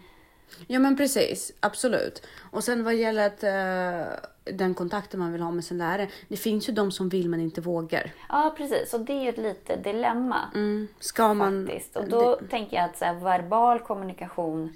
Ja 0.67 0.79
men 0.79 0.97
precis, 0.97 1.51
absolut. 1.59 2.27
Och 2.51 2.63
sen 2.63 2.83
vad 2.83 2.95
gäller 2.95 3.27
att, 3.27 3.43
eh, 3.43 4.13
den 4.55 4.73
kontakten 4.73 5.19
man 5.19 5.31
vill 5.31 5.41
ha 5.41 5.51
med 5.51 5.63
sin 5.65 5.77
lärare. 5.77 6.07
Det 6.27 6.37
finns 6.37 6.69
ju 6.69 6.73
de 6.73 6.91
som 6.91 7.09
vill 7.09 7.29
men 7.29 7.39
inte 7.39 7.61
vågar. 7.61 8.11
Ja, 8.29 8.53
precis. 8.57 8.93
Och 8.93 8.99
det 8.99 9.13
är 9.13 9.21
ju 9.23 9.29
ett 9.29 9.37
litet 9.37 9.83
dilemma. 9.83 10.37
Mm. 10.55 10.87
Ska 10.99 11.33
man... 11.33 11.65
faktiskt. 11.67 11.95
Och 11.95 12.09
då 12.09 12.35
tänker 12.49 12.77
jag 12.77 12.85
att 12.85 12.97
så 12.97 13.05
här, 13.05 13.13
verbal 13.13 13.79
kommunikation 13.79 14.73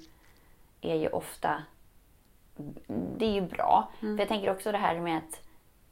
är 0.80 0.94
ju 0.96 1.08
ofta 1.08 1.62
det 3.18 3.24
är 3.26 3.32
ju 3.32 3.40
bra. 3.40 3.92
Mm. 4.02 4.16
För 4.16 4.22
jag 4.22 4.28
tänker 4.28 4.50
också 4.50 4.72
det 4.72 4.78
här 4.78 5.00
med 5.00 5.18
att 5.18 5.40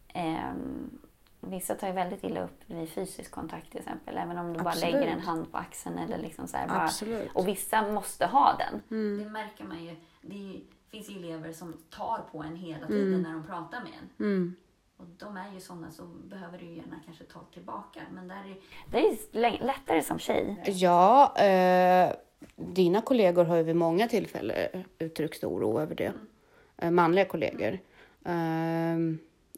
ehm, 0.08 0.98
vissa 1.40 1.74
tar 1.74 1.86
ju 1.88 1.92
väldigt 1.92 2.24
illa 2.24 2.44
upp 2.44 2.60
vid 2.66 2.88
fysisk 2.88 3.30
kontakt 3.30 3.70
till 3.70 3.80
exempel. 3.80 4.16
Även 4.18 4.38
om 4.38 4.52
du 4.52 4.58
bara 4.58 4.68
Absolut. 4.68 4.94
lägger 4.94 5.06
en 5.06 5.20
hand 5.20 5.52
på 5.52 5.58
axeln 5.58 5.98
eller 5.98 6.18
liksom 6.18 6.46
så 6.46 6.56
här, 6.56 6.68
bara, 6.68 6.82
Absolut. 6.82 7.30
Och 7.34 7.48
vissa 7.48 7.82
måste 7.92 8.26
ha 8.26 8.56
den. 8.58 8.82
Mm. 8.90 9.24
Det 9.24 9.30
märker 9.30 9.64
man 9.64 9.84
ju. 9.84 9.96
Det 10.22 10.36
ju- 10.36 10.60
finns 10.90 11.10
ju 11.10 11.16
elever 11.18 11.52
som 11.52 11.72
tar 11.90 12.18
på 12.32 12.38
en 12.42 12.56
hela 12.56 12.86
tiden 12.86 13.22
när 13.22 13.32
de 13.32 13.44
pratar 13.46 13.80
med 13.80 13.90
en. 14.02 14.26
Mm. 14.26 14.56
Och 14.96 15.06
de 15.18 15.36
är 15.36 15.52
ju 15.54 15.60
sådana 15.60 15.90
så 15.90 16.02
behöver 16.04 16.58
du 16.58 16.64
gärna 16.66 16.96
kanske 17.04 17.24
ta 17.24 17.40
tillbaka. 17.52 18.00
Men 18.12 18.28
där 18.28 18.34
är, 18.36 18.56
det 18.90 18.98
är 18.98 19.16
lä- 19.32 19.58
lättare 19.66 20.02
som 20.02 20.18
tjej. 20.18 20.62
Ja, 20.66 21.36
eh, 21.38 22.12
dina 22.56 23.00
kollegor 23.00 23.44
har 23.44 23.56
ju 23.56 23.62
vid 23.62 23.76
många 23.76 24.08
tillfällen 24.08 24.84
uttryckt 24.98 25.44
oro 25.44 25.80
över 25.80 25.94
det. 25.94 26.12
Eh, 26.80 26.90
manliga 26.90 27.24
kollegor. 27.24 27.78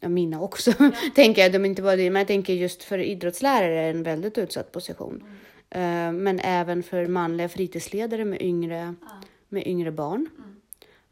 Ja, 0.01 0.09
mina 0.09 0.41
också, 0.41 0.73
tänker 1.15 1.41
jag. 1.41 1.51
De 1.51 1.65
är 1.65 1.69
inte 1.69 1.81
bara 1.81 1.95
det, 1.95 2.09
men 2.09 2.19
jag 2.19 2.27
tänker 2.27 2.53
just 2.53 2.83
för 2.83 2.97
idrottslärare 2.97 3.79
är 3.79 3.89
en 3.89 4.03
väldigt 4.03 4.37
utsatt 4.37 4.71
position. 4.71 5.23
Eh, 5.69 6.11
men 6.11 6.39
även 6.39 6.83
för 6.83 7.07
manliga 7.07 7.49
fritidsledare 7.49 8.25
med 8.25 8.41
yngre, 8.41 8.95
med 9.49 9.67
yngre 9.67 9.91
barn. 9.91 10.29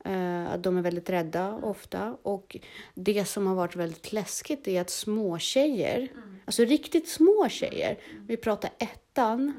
Eh, 0.05 0.51
att 0.51 0.63
de 0.63 0.77
är 0.77 0.81
väldigt 0.81 1.09
rädda 1.09 1.55
ofta. 1.55 2.17
Och 2.21 2.57
det 2.93 3.25
som 3.25 3.47
har 3.47 3.55
varit 3.55 3.75
väldigt 3.75 4.13
läskigt 4.13 4.67
är 4.67 4.81
att 4.81 4.89
små 4.89 5.39
tjejer, 5.39 6.07
alltså 6.45 6.63
riktigt 6.63 7.09
små 7.09 7.47
tjejer, 7.49 7.97
vi 8.27 8.37
pratar 8.37 8.71
ettan 8.77 9.53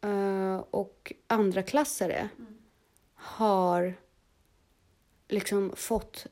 eh, 0.00 0.64
och 0.70 1.12
andra 1.26 1.62
klassare 1.62 2.28
har 3.14 3.94
liksom 5.28 5.72
fått 5.76 6.26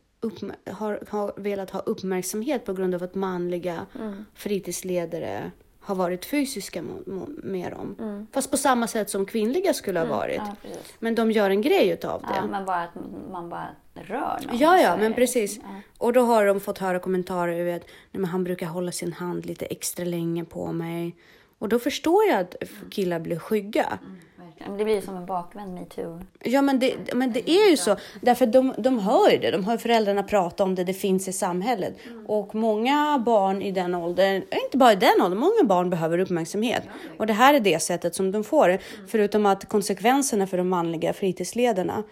har, 0.71 1.03
har 1.09 1.33
velat 1.37 1.71
ha 1.71 1.81
uppmärksamhet 1.81 2.65
på 2.65 2.73
grund 2.73 2.95
av 2.95 3.03
att 3.03 3.15
manliga 3.15 3.87
fritidsledare 4.35 5.50
har 5.81 5.95
varit 5.95 6.25
fysiska 6.25 6.83
med 7.26 7.73
dem. 7.73 8.26
Fast 8.33 8.50
på 8.50 8.57
samma 8.57 8.87
sätt 8.87 9.11
som 9.11 9.26
kvinnliga 9.26 9.75
skulle 9.75 10.00
ha 10.00 10.07
varit. 10.07 10.37
Ja. 10.37 10.57
Men 10.99 11.15
de 11.15 11.31
gör 11.31 11.50
en 11.50 11.61
grej 11.61 11.88
utav 11.88 12.23
det. 12.23 12.29
Ja, 12.35 12.47
men 12.47 12.65
bara 12.65 12.83
att 12.83 12.95
man 13.31 13.49
bara 13.49 13.69
rör 13.95 14.41
någon. 14.47 14.59
Ja, 14.59 14.81
ja, 14.81 14.97
men 14.97 15.15
precis. 15.15 15.59
ja. 15.62 15.81
Och 15.99 16.12
då 16.12 16.21
har 16.21 16.47
de 16.47 16.61
fått 16.61 16.79
höra 16.79 16.99
kommentarer 16.99 17.76
att 17.76 17.83
nej, 17.83 18.21
men 18.21 18.25
han 18.25 18.45
brukar 18.45 18.67
hålla 18.67 18.93
sin 18.93 19.12
hand 19.12 19.47
lite 19.47 19.67
extra 19.67 20.05
länge 20.05 20.45
på 20.45 20.73
mig. 20.73 21.17
Och 21.59 21.69
då 21.69 21.79
förstår 21.79 22.25
jag 22.25 22.41
att 22.41 22.55
killar 22.91 23.21
blir 23.21 23.38
skygga. 23.38 23.99
Mm, 24.03 24.19
Det 24.59 24.85
blir 24.85 24.95
ju 24.95 25.01
som 25.01 25.17
en 25.17 25.27
bakvänd 25.27 25.75
metoo. 25.75 26.21
Ja, 26.45 26.63
men 26.63 26.79
det, 26.79 27.15
men 27.15 27.33
det 27.33 27.51
är 27.51 27.71
ju 27.71 27.77
så. 27.77 27.97
Därför 28.21 28.47
de, 28.47 28.75
de 28.79 28.99
hör 28.99 29.31
ju 29.31 29.39
det. 29.39 29.51
De 29.51 29.65
hör 29.65 29.77
föräldrarna 29.77 30.23
prata 30.23 30.65
om 30.65 30.75
det. 30.75 30.85
Det 30.85 30.95
finns 30.95 31.29
i 31.29 31.33
samhället. 31.33 31.97
Och 32.27 32.55
många 32.55 33.23
barn 33.27 33.63
i 33.63 33.73
den 33.73 33.95
åldern, 33.95 34.43
inte 34.65 34.77
bara 34.77 34.93
i 34.93 34.97
den 34.97 35.23
åldern, 35.23 35.39
många 35.39 35.65
barn 35.65 35.91
behöver 35.91 36.19
uppmärksamhet. 36.19 36.83
Och 37.19 37.27
det 37.27 37.33
här 37.33 37.55
är 37.55 37.61
det 37.61 37.83
sättet 37.83 38.15
som 38.15 38.33
de 38.33 38.45
får 38.45 38.69
det. 38.69 38.79
Förutom 39.09 39.47
att 39.47 39.69
konsekvenserna 39.69 40.47
för 40.47 40.57
de 40.57 40.69
manliga 40.69 41.13
fritidsledarna 41.13 42.03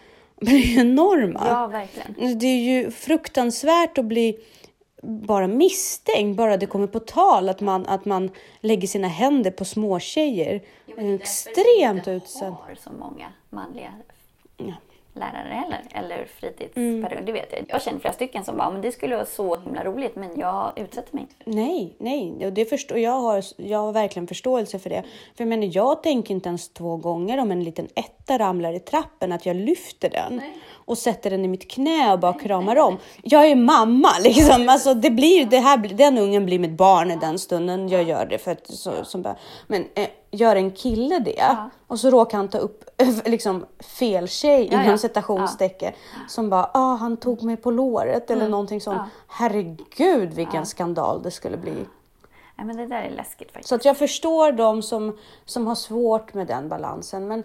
blir 0.41 0.79
enorma. 0.79 1.43
Ja, 1.49 1.67
verkligen. 1.67 2.39
Det 2.39 2.47
är 2.47 2.61
ju 2.61 2.91
fruktansvärt 2.91 3.99
att 3.99 4.05
bli 4.05 4.39
bara 5.07 5.47
misstänkt, 5.47 6.37
bara 6.37 6.57
det 6.57 6.67
kommer 6.67 6.87
på 6.87 7.01
tal 7.01 7.49
att 7.49 7.61
man, 7.61 7.87
att 7.87 8.05
man 8.05 8.31
lägger 8.61 8.89
sina 8.89 9.09
händer 9.09 9.51
på 9.51 9.65
små 9.65 9.99
därför 10.97 11.15
Extremt 11.15 12.09
utsatt. 12.09 12.43
har 12.53 12.75
så 12.75 12.91
många 12.93 13.27
manliga 13.51 13.93
Ja. 14.57 14.73
lärare 15.15 15.49
heller, 15.55 15.83
eller 15.95 16.25
fritidspedagoger. 16.27 17.13
Mm. 17.13 17.25
Det 17.25 17.33
vet 17.33 17.53
jag. 17.53 17.65
Jag 17.69 17.83
känner 17.83 17.99
flera 18.01 18.13
stycken 18.15 18.45
som 18.45 18.57
bara, 18.57 18.71
men 18.71 18.81
det 18.81 18.93
skulle 18.93 19.15
vara 19.17 19.27
så 19.27 19.57
himla 19.61 19.85
roligt, 19.85 20.17
men 20.17 20.39
jag 20.41 20.73
utsätter 20.77 21.15
mig 21.15 21.23
inte 21.23 21.35
för 21.45 21.51
det. 21.51 21.57
Nej, 21.57 21.97
nej, 21.99 22.47
och 22.47 22.53
det 22.53 22.65
förstår, 22.65 22.99
jag, 22.99 23.21
har, 23.21 23.45
jag 23.57 23.79
har 23.79 23.93
verkligen 23.93 24.27
förståelse 24.27 24.79
för 24.79 24.91
det. 24.91 25.03
För 25.37 25.45
jag 25.45 25.49
menar, 25.49 25.69
jag 25.73 26.03
tänker 26.03 26.35
inte 26.35 26.49
ens 26.49 26.69
två 26.69 26.97
gånger 26.97 27.39
om 27.39 27.51
en 27.51 27.65
liten 27.65 27.89
etta 27.95 28.39
ramlar 28.39 28.73
i 28.73 28.81
trappen, 28.81 29.33
att 29.33 29.47
jag 29.47 29.57
lyfter 29.57 30.11
den 30.11 30.41
och 30.85 30.99
sätter 30.99 31.31
den 31.31 31.45
i 31.45 31.49
mitt 31.49 31.71
knä 31.71 32.13
och 32.13 32.19
bara 32.19 32.33
kramar 32.33 32.77
om. 32.77 32.99
Jag 33.23 33.47
är 33.47 33.57
mamma 33.57 34.11
liksom. 34.21 34.69
Alltså, 34.69 34.95
det 34.95 35.11
blir, 35.11 35.47
det 35.47 35.59
här, 35.59 35.77
den 35.77 36.19
ungen 36.19 36.47
blir 36.47 36.59
mitt 36.59 36.77
barn 36.77 37.11
i 37.11 37.17
den 37.17 37.39
stunden 37.39 37.89
jag 37.89 38.03
gör 38.03 38.27
det. 38.27 38.39
För 38.39 38.51
att, 38.51 38.67
så, 38.67 39.05
som 39.05 39.35
men 39.67 39.85
eh, 39.95 40.09
gör 40.31 40.57
en 40.57 40.71
kille 40.71 41.19
det 41.19 41.57
och 41.87 42.01
så 42.01 42.11
råkar 42.11 42.39
han 42.39 42.49
ta 42.49 42.59
upp 42.59 42.85
liksom, 43.25 43.67
fel 43.99 44.29
tjej 44.29 44.69
Ja, 44.71 44.79
inom 44.81 44.91
ja. 44.91 44.99
citationstecken 44.99 45.93
som 46.29 46.51
bara, 46.51 46.71
ah, 46.75 46.95
han 46.97 47.17
tog 47.17 47.43
mig 47.43 47.57
på 47.57 47.71
låret 47.71 48.31
eller 48.31 48.49
någonting 48.49 48.81
sånt. 48.81 49.01
Herregud 49.29 50.33
vilken 50.33 50.67
skandal 50.67 51.23
det 51.23 51.31
skulle 51.31 51.57
bli. 51.57 51.87
Nej, 52.57 52.67
men 52.67 52.77
det 52.77 52.87
där 52.87 53.03
är 53.03 53.11
läskigt 53.11 53.53
faktiskt. 53.53 53.69
Så 53.69 53.75
att 53.75 53.85
jag 53.85 53.97
förstår 53.97 54.53
de 54.53 54.83
som, 54.83 55.19
som 55.45 55.67
har 55.67 55.75
svårt 55.75 56.35
med 56.35 56.47
den 56.47 56.69
balansen. 56.69 57.29
Men 57.29 57.43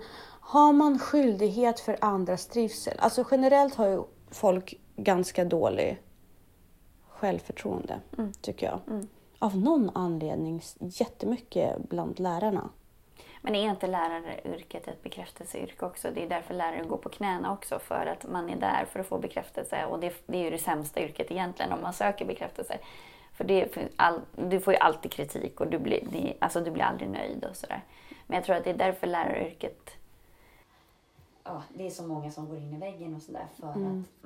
har 0.50 0.74
man 0.74 1.00
skyldighet 1.00 1.80
för 1.80 1.98
andras 2.02 2.48
trivsel? 2.48 2.98
Alltså 3.00 3.26
generellt 3.32 3.76
har 3.76 3.88
ju 3.88 4.04
folk 4.32 4.74
ganska 4.96 5.46
dålig 5.46 6.02
självförtroende, 7.10 8.00
tycker 8.42 8.66
jag. 8.66 9.06
Av 9.40 9.58
någon 9.58 9.90
anledning 9.94 10.62
jättemycket 10.80 11.78
bland 11.90 12.20
lärarna. 12.20 12.70
Men 13.42 13.56
är 13.56 13.70
inte 13.70 13.88
läraryrket 13.88 14.88
ett 14.88 15.04
bekräftelseyrke 15.04 15.86
också? 15.86 16.12
Det 16.16 16.24
är 16.24 16.30
därför 16.30 16.54
lärare 16.54 16.84
går 16.84 16.98
på 16.98 17.10
knäna 17.10 17.54
också, 17.54 17.80
för 17.80 18.06
att 18.06 18.32
man 18.32 18.50
är 18.50 18.56
där 18.56 18.86
för 18.92 19.00
att 19.00 19.08
få 19.08 19.18
bekräftelse. 19.18 19.86
Och 19.86 20.00
det, 20.00 20.14
det 20.26 20.38
är 20.38 20.44
ju 20.44 20.50
det 20.50 20.58
sämsta 20.58 21.02
yrket 21.02 21.32
egentligen, 21.32 21.74
om 21.74 21.82
man 21.82 21.94
söker 21.94 22.26
bekräftelse. 22.26 22.78
För, 23.34 23.44
det, 23.44 23.74
för 23.74 23.90
all, 23.96 24.22
du 24.36 24.60
får 24.60 24.74
ju 24.74 24.80
alltid 24.80 25.12
kritik 25.12 25.62
och 25.62 25.68
du 25.68 25.80
blir, 25.80 26.08
det, 26.12 26.34
alltså 26.40 26.62
du 26.62 26.72
blir 26.72 26.84
aldrig 26.84 27.10
nöjd 27.10 27.46
och 27.46 27.56
sådär. 27.56 27.84
Men 28.28 28.36
jag 28.36 28.46
tror 28.46 28.56
att 28.56 28.64
det 28.64 28.70
är 28.70 28.78
därför 28.78 29.08
läraryrket... 29.08 29.99
Ja, 31.44 31.64
det 31.74 31.86
är 31.86 31.90
så 31.90 32.04
många 32.04 32.32
som 32.32 32.50
går 32.50 32.58
in 32.58 32.74
i 32.74 32.78
väggen 32.78 33.16
och 33.16 33.22
sådär 33.22 33.48
för 33.60 33.68
att 33.68 33.76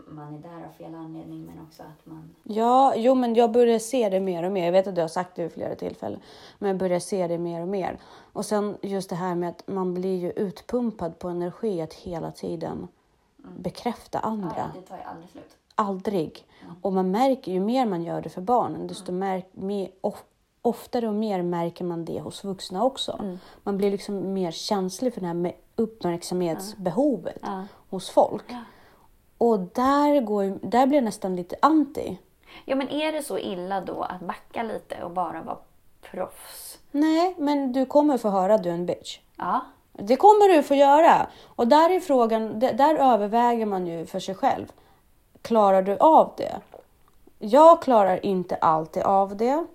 man 0.08 0.36
är 0.36 0.39
där 0.39 0.67
av 0.67 0.72
fel 0.77 0.96
anledning, 0.96 1.46
men 1.46 1.63
också 1.63 1.84
att 1.84 2.05
man... 2.05 2.36
Ja, 2.43 2.93
jo, 2.96 3.15
men 3.15 3.36
jag 3.36 3.51
börjar 3.51 3.79
se 3.79 4.10
det 4.10 4.20
mer 4.20 4.43
och 4.43 4.51
mer. 4.51 4.65
Jag 4.65 4.72
vet 4.72 4.88
att 4.88 4.96
du 4.96 5.01
har 5.01 5.08
sagt 5.08 5.36
det 5.36 5.43
vid 5.43 5.51
flera 5.51 5.75
tillfällen, 5.75 6.20
men 6.60 6.67
jag 6.67 6.77
börjar 6.77 7.00
se 7.00 7.27
det 7.27 7.38
mer 7.38 7.62
och 7.62 7.67
mer. 7.67 8.00
Och 8.34 8.46
sen 8.46 8.77
just 8.82 9.10
det 9.10 9.15
här 9.15 9.36
med 9.36 9.50
att 9.50 9.67
man 9.67 9.93
blir 9.93 10.17
ju 10.17 10.32
utpumpad 10.32 11.20
på 11.20 11.29
energi 11.29 11.82
att 11.82 11.93
hela 11.93 12.32
tiden 12.32 12.88
bekräfta 13.58 14.20
andra. 14.20 14.53
Ja, 14.58 14.82
det 14.82 14.88
tar 14.88 14.98
ju 14.98 15.03
aldrig 15.03 15.29
slut. 15.29 15.58
Aldrig. 15.75 16.46
Och 16.82 16.93
man 16.93 17.12
märker 17.12 17.51
ju 17.51 17.60
mer 17.60 17.86
man 17.86 18.03
gör 18.03 18.22
det 18.22 18.29
för 18.29 18.41
barnen, 18.41 18.88
desto 18.88 19.12
mer, 19.12 19.43
mer, 19.51 19.91
of, 20.01 20.24
oftare 20.65 21.08
och 21.08 21.13
mer 21.13 21.41
märker 21.41 21.84
man 21.86 22.05
det 22.05 22.20
hos 22.20 22.43
vuxna 22.43 22.84
också. 22.84 23.38
Man 23.63 23.77
blir 23.77 23.91
liksom 23.91 24.34
mer 24.34 24.51
känslig 24.51 25.13
för 25.13 25.22
det 25.22 25.27
här 25.27 25.34
med 25.34 25.53
uppmärksamhetsbehovet 25.75 27.38
Ja. 27.41 27.63
hos 27.89 28.10
folk. 28.10 28.43
Och 29.38 29.60
där, 29.60 30.22
går, 30.22 30.60
där 30.62 30.86
blir 30.88 30.98
jag 30.98 31.03
nästan 31.05 31.36
lite 31.36 31.55
anti. 31.62 32.17
Ja, 32.65 32.75
men 32.75 32.89
är 32.89 33.12
det 33.12 33.24
så 33.24 33.38
illa 33.38 33.82
då 33.82 34.01
att 34.03 34.20
backa 34.22 34.63
lite 34.63 35.03
och 35.03 35.12
bara 35.12 35.41
vara 35.41 35.58
proffs? 36.01 36.79
Nej, 36.91 37.36
men 37.38 37.72
du 37.74 37.86
kommer 37.86 38.17
få 38.17 38.29
höra 38.29 38.58
du 38.58 38.70
är 38.70 38.74
en 38.74 38.86
bitch. 38.86 39.20
Ja, 39.38 39.62
Det 39.93 40.15
kommer 40.15 40.55
du 40.55 40.63
få 40.63 40.75
göra. 40.75 41.27
Och 41.55 41.67
där 41.67 41.89
är 41.89 42.00
frågan, 42.00 42.60
där 42.60 42.96
överväger 42.96 43.65
man 43.65 43.88
ju 43.88 44.05
för 44.05 44.20
sig 44.20 44.36
själv. 44.36 44.72
Klarar 45.41 45.82
du 45.82 45.98
av 45.98 46.34
det? 46.38 46.55
Jag 47.39 47.82
klarar 47.82 48.25
inte 48.25 48.55
alltid 48.55 49.03
av 49.03 49.38
det. 49.38 49.65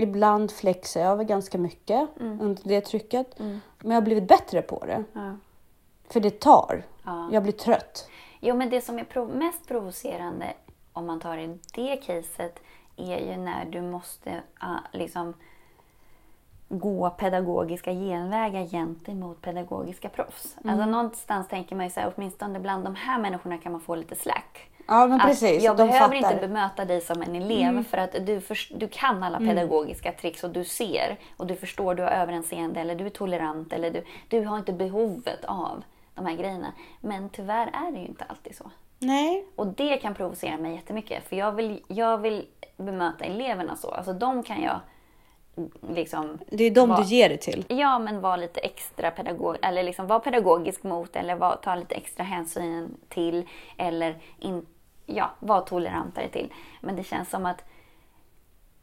Ibland 0.00 0.50
flexar 0.50 1.00
jag 1.00 1.10
över 1.10 1.24
ganska 1.24 1.58
mycket 1.58 2.08
under 2.20 2.68
det 2.68 2.80
trycket. 2.80 3.38
Men 3.38 3.60
jag 3.78 3.94
har 3.94 4.02
blivit 4.02 4.28
bättre 4.28 4.62
på 4.62 4.84
det. 4.86 5.04
ja. 5.12 5.36
För 6.08 6.20
det 6.20 6.40
tar. 6.40 6.82
Ja. 7.04 7.28
Jag 7.32 7.42
blir 7.42 7.52
trött. 7.52 8.08
Jo, 8.40 8.56
men 8.56 8.70
det 8.70 8.80
som 8.80 8.98
är 8.98 9.04
prov- 9.04 9.34
mest 9.34 9.68
provocerande 9.68 10.46
om 10.92 11.06
man 11.06 11.20
tar 11.20 11.38
i 11.38 11.58
det 11.74 11.96
caset 11.96 12.60
är 12.96 13.18
ju 13.18 13.36
när 13.36 13.64
du 13.64 13.80
måste 13.82 14.40
ah, 14.60 14.78
liksom 14.92 15.34
gå 16.68 17.10
pedagogiska 17.10 17.92
genvägar 17.92 18.66
gentemot 18.66 19.40
pedagogiska 19.42 20.08
proffs. 20.08 20.56
Alltså 20.64 20.86
någonstans 20.86 21.48
tänker 21.48 21.76
man 21.76 21.86
ju 21.86 21.90
så 21.90 22.00
här, 22.00 22.12
åtminstone 22.16 22.60
bland 22.60 22.84
de 22.84 22.94
här 22.94 23.18
människorna 23.20 23.58
kan 23.58 23.72
man 23.72 23.80
få 23.80 23.94
lite 23.94 24.16
slack. 24.16 24.70
Ja, 24.90 25.06
men 25.06 25.20
Att 25.20 25.26
precis. 25.26 25.62
jag 25.64 25.76
de 25.76 25.86
behöver 25.86 25.98
fattar. 26.16 26.16
Mm. 26.16 26.32
inte 26.34 26.48
bemöta 26.48 26.84
dig 26.84 27.00
som 27.00 27.22
en 27.22 27.34
elev 27.36 27.84
för 27.84 27.98
att 27.98 28.26
du, 28.26 28.40
förs- 28.40 28.72
du 28.74 28.88
kan 28.88 29.22
alla 29.22 29.38
pedagogiska 29.38 30.12
tricks 30.12 30.44
och 30.44 30.50
du 30.50 30.64
ser 30.64 31.16
och 31.36 31.46
du 31.46 31.56
förstår, 31.56 31.94
du 31.94 32.02
har 32.02 32.10
överinseende 32.10 32.80
eller 32.80 32.94
du 32.94 33.06
är 33.06 33.10
tolerant 33.10 33.72
eller 33.72 33.90
du, 33.90 34.04
du 34.28 34.44
har 34.44 34.58
inte 34.58 34.72
behovet 34.72 35.44
av 35.44 35.82
de 36.14 36.26
här 36.26 36.36
grejerna. 36.36 36.72
Men 37.00 37.28
tyvärr 37.28 37.66
är 37.66 37.92
det 37.92 37.98
ju 37.98 38.06
inte 38.06 38.24
alltid 38.28 38.56
så. 38.56 38.70
Nej. 38.98 39.44
Och 39.56 39.66
det 39.66 39.96
kan 39.96 40.14
provocera 40.14 40.56
mig 40.56 40.74
jättemycket. 40.74 41.28
För 41.28 41.36
jag 41.36 41.52
vill, 41.52 41.82
jag 41.88 42.18
vill 42.18 42.46
bemöta 42.76 43.24
eleverna 43.24 43.76
så. 43.76 43.90
Alltså 43.90 44.12
de 44.12 44.42
kan 44.42 44.62
jag 44.62 44.80
liksom... 45.94 46.38
Det 46.50 46.64
är 46.64 46.70
de 46.70 46.88
vara- 46.88 47.00
du 47.00 47.06
ger 47.06 47.28
det 47.28 47.36
till. 47.36 47.64
Ja, 47.68 47.98
men 47.98 48.20
vara 48.20 48.36
lite 48.36 48.60
extra 48.60 49.10
pedagog, 49.10 49.56
eller 49.62 49.82
liksom 49.82 50.06
vara 50.06 50.20
pedagogisk 50.20 50.82
mot 50.82 51.16
eller 51.16 51.34
var, 51.34 51.56
ta 51.56 51.74
lite 51.74 51.94
extra 51.94 52.24
hänsyn 52.24 52.96
till 53.08 53.48
eller 53.78 54.18
in, 54.38 54.66
ja, 55.10 55.30
vara 55.38 55.60
tolerantare 55.60 56.28
till. 56.28 56.52
Men 56.80 56.96
det 56.96 57.02
känns 57.04 57.30
som 57.30 57.46
att 57.46 57.64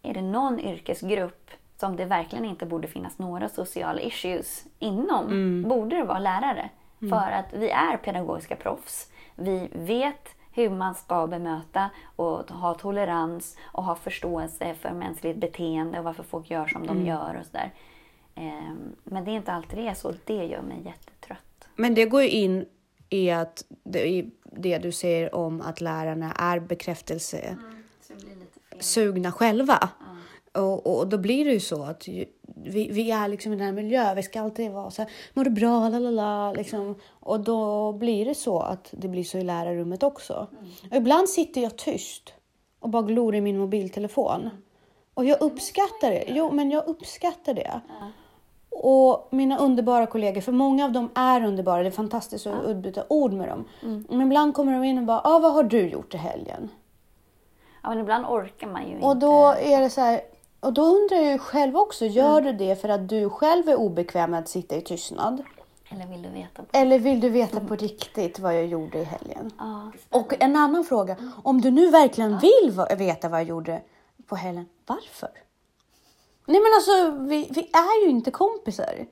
är 0.02 0.14
det 0.14 0.22
någon 0.22 0.60
yrkesgrupp 0.60 1.52
som 1.78 1.96
det 1.96 2.06
verkligen 2.06 2.46
inte 2.46 2.66
borde 2.66 2.88
finnas 2.88 3.18
några 3.20 3.50
sociala 3.50 4.02
issues 4.02 4.66
inom, 4.80 5.26
Mm. 5.26 5.70
borde 5.70 5.96
det 5.96 6.04
vara 6.04 6.20
lärare. 6.20 6.70
För 7.00 7.32
att 7.32 7.54
vi 7.54 7.70
är 7.70 7.98
pedagogiska 7.98 8.56
proffs. 8.56 9.12
Vi 9.36 9.70
vet 9.72 10.36
hur 10.54 10.70
man 10.70 10.96
ska 10.96 11.28
bemöta 11.28 11.90
och 12.16 12.50
ha 12.52 12.74
tolerans 12.74 13.58
och 13.64 13.84
ha 13.84 13.96
förståelse 13.96 14.74
för 14.74 14.92
mänskligt 14.92 15.38
beteende 15.38 15.98
och 16.00 16.04
varför 16.06 16.24
folk 16.24 16.50
gör 16.50 16.68
som 16.68 16.84
Mm. 16.84 16.96
de 16.98 17.06
gör 17.10 17.38
och 17.40 17.46
sådär. 17.46 17.74
Ehm, 18.36 18.96
Men 19.04 19.26
det 19.26 19.32
är 19.32 19.36
inte 19.36 19.52
alltid 19.54 19.80
det 19.80 19.88
är 19.88 19.94
så. 19.94 20.14
Det 20.26 20.46
gör 20.46 20.62
mig 20.62 20.78
jättetrött. 20.86 21.68
Men 21.76 21.96
det 21.96 22.06
går 22.06 22.22
ju 22.22 22.30
in 22.30 22.66
i 23.10 23.32
att 23.32 23.66
det, 23.84 24.26
det 24.44 24.78
du 24.78 24.92
säger 24.92 25.36
om 25.36 25.62
att 25.62 25.82
lärarna 25.82 26.32
är 26.32 26.60
bekräftelse 26.60 27.58
fel. 28.72 28.84
sugna 28.84 29.32
själva. 29.32 29.90
Och, 30.54 30.98
och 30.98 31.08
då 31.08 31.18
blir 31.18 31.46
det 31.46 31.52
ju 31.52 31.60
så 31.60 31.84
att 31.84 32.08
ju, 32.08 32.26
vi, 32.56 32.92
vi 32.92 33.12
är 33.12 33.28
liksom 33.28 33.54
i 33.54 33.56
den 33.56 33.66
här 33.66 33.74
miljön, 33.74 34.16
vi 34.16 34.24
ska 34.24 34.42
alltid 34.42 34.72
vara 34.72 34.92
så 34.92 35.02
här, 35.02 35.12
mår 35.34 35.44
du 35.44 35.50
bra, 35.50 35.90
lalala, 35.90 36.54
liksom. 36.54 36.96
Och 37.10 37.40
då 37.40 37.92
blir 37.94 38.26
det 38.26 38.36
så 38.36 38.60
att 38.60 38.94
det 38.98 39.08
blir 39.08 39.24
så 39.24 39.38
i 39.38 39.44
lärarrummet 39.44 40.04
också. 40.04 40.48
Och 40.92 40.98
ibland 40.98 41.30
sitter 41.30 41.62
jag 41.62 41.78
tyst 41.78 42.34
och 42.80 42.90
bara 42.90 43.02
glor 43.04 43.36
i 43.36 43.42
min 43.42 43.58
mobiltelefon. 43.58 44.50
Och 45.14 45.26
jag 45.26 45.42
uppskattar 45.42 46.12
det. 46.12 46.24
Jo, 46.28 46.52
men 46.52 46.72
jag 46.72 46.88
uppskattar 46.88 47.54
det. 47.54 47.82
Och 48.80 49.28
mina 49.32 49.58
underbara 49.58 50.06
kollegor, 50.06 50.42
för 50.42 50.52
många 50.52 50.86
av 50.86 50.92
dem 50.92 51.10
är 51.16 51.46
underbara, 51.46 51.82
det 51.82 51.90
är 51.90 51.92
fantastiskt 51.92 52.48
att 52.48 52.66
utbyta 52.66 53.04
ord 53.08 53.34
med 53.34 53.48
dem. 53.50 53.66
Men 54.10 54.22
ibland 54.22 54.54
kommer 54.54 54.74
de 54.74 54.84
in 54.84 54.98
och 54.98 55.04
bara, 55.04 55.22
ah, 55.24 55.40
vad 55.40 55.54
har 55.54 55.64
du 55.64 55.90
gjort 55.90 56.14
i 56.14 56.18
helgen? 56.18 56.70
Ja, 57.84 57.90
men 57.90 58.00
ibland 58.00 58.26
orkar 58.26 58.68
man 58.68 58.88
ju 58.88 58.94
inte. 58.94 59.06
Och 59.06 59.18
då 59.18 59.46
är 59.60 59.82
det 59.82 59.90
så 59.90 60.02
här, 60.02 60.22
och 60.60 60.74
då 60.74 60.82
undrar 60.82 61.18
jag 61.18 61.32
ju 61.32 61.38
själv 61.38 61.78
också, 61.78 62.06
gör 62.06 62.42
du 62.42 62.52
det 62.54 62.82
för 62.82 62.90
att 62.90 63.10
du 63.10 63.30
själv 63.30 63.70
är 63.70 63.76
obekväm 63.76 64.32
med 64.32 64.40
att 64.40 64.50
sitta 64.50 64.76
i 64.76 64.82
tystnad? 64.82 65.44
Eller 65.90 66.06
vill 66.08 66.22
du 66.22 66.30
veta? 66.30 66.62
Eller 66.72 67.00
vill 67.00 67.20
du 67.20 67.30
veta 67.30 67.60
på 67.60 67.76
riktigt 67.76 68.40
vad 68.40 68.56
jag 68.56 68.66
gjorde 68.66 68.98
i 69.00 69.04
helgen? 69.04 69.52
Ja. 69.60 69.92
Och 70.10 70.34
en 70.40 70.56
annan 70.56 70.84
fråga, 70.84 71.16
om 71.44 71.62
du 71.62 71.72
nu 71.72 71.90
verkligen 71.90 72.38
vill 72.40 72.72
va- 72.72 72.88
veta 72.98 73.30
vad 73.30 73.40
jag 73.40 73.48
gjorde 73.48 73.82
på 74.28 74.36
helgen, 74.36 74.66
varför? 74.86 75.30
Nej 76.48 76.62
men 76.62 76.72
alltså, 76.76 77.26
vi, 77.28 77.50
vi 77.52 77.70
är 77.74 78.06
ju 78.06 78.10
inte 78.10 78.32
kompisar. 78.32 79.06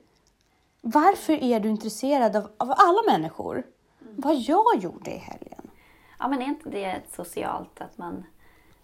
Varför 0.80 1.32
är 1.32 1.60
du 1.60 1.68
intresserad 1.68 2.36
av, 2.36 2.44
av 2.56 2.74
alla 2.76 3.02
människor? 3.06 3.62
Vad 3.98 4.34
jag 4.34 4.76
gjorde 4.76 5.10
i 5.10 5.18
helgen? 5.18 5.70
ja, 6.18 6.28
men 6.28 6.42
är 6.42 6.46
inte 6.46 6.70
det 6.70 7.00
socialt 7.12 7.80
att 7.80 7.98
man 7.98 8.24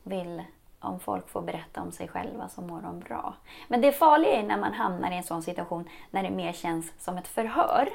vill, 0.03 0.43
om 0.81 1.01
folk 1.01 1.29
får 1.29 1.43
berätta 1.43 1.83
om 1.83 1.93
sig 1.93 2.09
själva 2.09 2.49
så 2.49 2.63
mår 2.63 2.81
de 2.81 3.01
bra. 3.01 3.35
Men 3.69 3.81
det 3.81 3.93
farliga 3.93 4.33
är 4.33 4.43
när 4.43 4.59
man 4.59 4.73
hamnar 4.73 5.11
i 5.13 5.17
en 5.17 5.23
sån 5.23 5.43
situation 5.43 5.89
när 6.11 6.23
det 6.23 6.31
mer 6.31 6.53
känns 6.53 6.93
som 6.99 7.19
ett 7.19 7.29
förhör. 7.29 7.89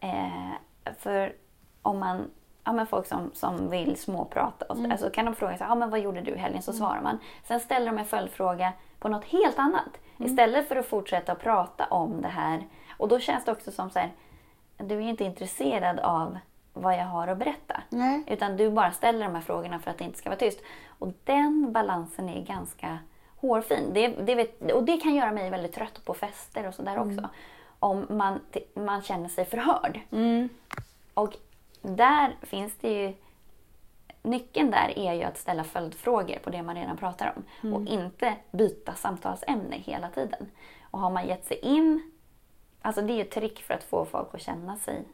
Eh, 0.00 0.92
för 0.98 1.36
om 1.82 1.98
man, 1.98 2.30
ja 2.64 2.72
men 2.72 2.86
folk 2.86 3.06
som, 3.06 3.30
som 3.34 3.70
vill 3.70 3.96
småprata 3.96 4.64
och 4.68 4.76
så, 4.76 4.80
Mm. 4.80 4.92
alltså 4.92 5.10
kan 5.10 5.24
de 5.24 5.34
fråga 5.34 5.56
sig, 5.58 5.66
ja 5.68 5.74
men 5.74 5.90
vad 5.90 6.00
gjorde 6.00 6.20
du 6.20 6.30
i 6.30 6.38
helgen? 6.38 6.62
Så 6.62 6.72
svarar 6.72 7.00
man. 7.00 7.18
Sen 7.44 7.60
ställer 7.60 7.86
de 7.86 7.98
en 7.98 8.04
följdfråga 8.04 8.72
på 8.98 9.08
något 9.08 9.24
helt 9.24 9.58
annat. 9.58 9.98
Mm. 10.18 10.30
Istället 10.30 10.68
för 10.68 10.76
att 10.76 10.86
fortsätta 10.86 11.32
att 11.32 11.40
prata 11.40 11.86
om 11.90 12.22
det 12.22 12.28
här. 12.28 12.66
Och 12.98 13.08
då 13.08 13.18
känns 13.18 13.44
det 13.44 13.52
också 13.52 13.70
som 13.72 13.90
så 13.90 13.98
här, 13.98 14.10
du 14.76 14.94
är 14.94 15.00
inte 15.00 15.24
intresserad 15.24 15.98
av 16.00 16.38
vad 16.72 16.94
jag 16.94 17.04
har 17.04 17.28
att 17.28 17.38
berätta. 17.38 17.82
Nej. 17.88 18.22
Utan 18.26 18.56
du 18.56 18.70
bara 18.70 18.90
ställer 18.92 19.24
de 19.26 19.34
här 19.34 19.42
frågorna 19.42 19.78
för 19.78 19.90
att 19.90 19.98
det 19.98 20.04
inte 20.04 20.18
ska 20.18 20.28
vara 20.30 20.38
tyst. 20.38 20.60
Och 20.98 21.08
den 21.24 21.72
balansen 21.72 22.28
är 22.28 22.42
ganska 22.42 22.98
hårfin. 23.36 23.90
Det, 23.92 24.08
det 24.08 24.34
vet, 24.34 24.72
och 24.72 24.82
det 24.84 24.96
kan 24.96 25.14
göra 25.14 25.32
mig 25.32 25.50
väldigt 25.50 25.72
trött 25.74 26.04
på 26.04 26.14
fester 26.14 26.68
och 26.68 26.74
sådär 26.74 26.98
också. 26.98 27.28
Om 27.78 28.06
man, 28.08 28.40
man 28.74 29.02
känner 29.02 29.28
sig 29.28 29.44
förhörd. 29.44 30.00
Och 31.14 31.36
där 31.82 32.36
finns 32.42 32.74
det 32.80 32.92
ju... 32.92 33.14
Nyckeln 34.22 34.70
där 34.70 34.98
är 34.98 35.12
ju 35.14 35.22
att 35.22 35.38
ställa 35.38 35.64
följdfrågor 35.64 36.38
på 36.38 36.50
det 36.50 36.62
man 36.62 36.74
redan 36.74 36.96
pratar 36.96 37.34
om. 37.36 37.72
Och 37.74 37.86
inte 37.86 38.36
byta 38.50 38.94
samtalsämne 38.94 39.76
hela 39.76 40.08
tiden. 40.08 40.50
Och 40.90 40.98
har 40.98 41.10
man 41.10 41.26
gett 41.26 41.44
sig 41.44 41.58
in... 41.58 42.12
Alltså 42.82 43.02
det 43.02 43.12
är 43.12 43.14
ju 43.14 43.22
ett 43.22 43.30
trick 43.30 43.62
för 43.62 43.74
att 43.74 43.84
få 43.84 44.04
folk 44.04 44.34
att 44.34 44.40
känna 44.40 44.76
sig 44.76 45.04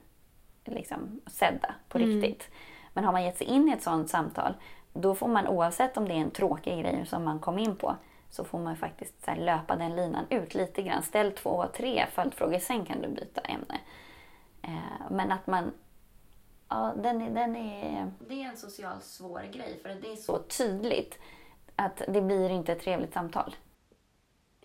liksom, 0.65 1.21
sedda 1.27 1.75
på 1.89 1.99
riktigt. 1.99 2.51
Men 2.93 3.05
har 3.05 3.13
man 3.13 3.25
gett 3.25 3.39
sig 3.39 3.47
in 3.47 3.69
i 3.69 3.73
ett 3.73 3.83
sådant 3.83 4.11
samtal, 4.11 4.55
då 4.93 5.15
får 5.15 5.29
man 5.29 5.47
oavsett 5.47 5.97
om 5.97 6.09
det 6.09 6.15
är 6.15 6.19
en 6.19 6.31
tråkig 6.31 6.79
grej 6.79 7.07
som 7.07 7.25
man 7.25 7.39
kom 7.39 7.59
in 7.59 7.77
på, 7.77 7.97
så 8.31 8.45
får 8.45 8.59
man 8.59 8.77
faktiskt 8.77 9.25
så 9.25 9.35
löpa 9.35 9.77
den 9.77 9.97
linan 9.97 10.25
ut 10.31 10.55
lite 10.55 10.83
grann. 10.83 11.03
Ställ 11.03 11.33
två, 11.33 11.65
tre 11.77 12.07
följdfrågor, 12.13 12.59
sen 12.59 12.85
kan 12.85 13.03
du 13.03 13.09
byta 13.09 13.41
ämne. 13.41 13.81
Eh, 14.63 15.11
men 15.11 15.33
att 15.33 15.47
man... 15.47 15.73
Ja, 16.69 16.95
den 17.03 17.23
är, 17.23 17.31
den 17.31 17.57
är... 17.57 18.11
Det 18.29 18.43
är 18.43 18.49
en 18.49 18.57
socialt 18.57 19.05
svår 19.05 19.43
grej, 19.53 19.79
för 19.83 19.89
det 19.89 20.13
är 20.13 20.17
så 20.17 20.39
tydligt 20.39 21.19
att 21.77 22.03
det 22.09 22.21
blir 22.23 22.51
inte 22.51 22.73
ett 22.73 22.81
trevligt 22.81 23.13
samtal. 23.13 23.55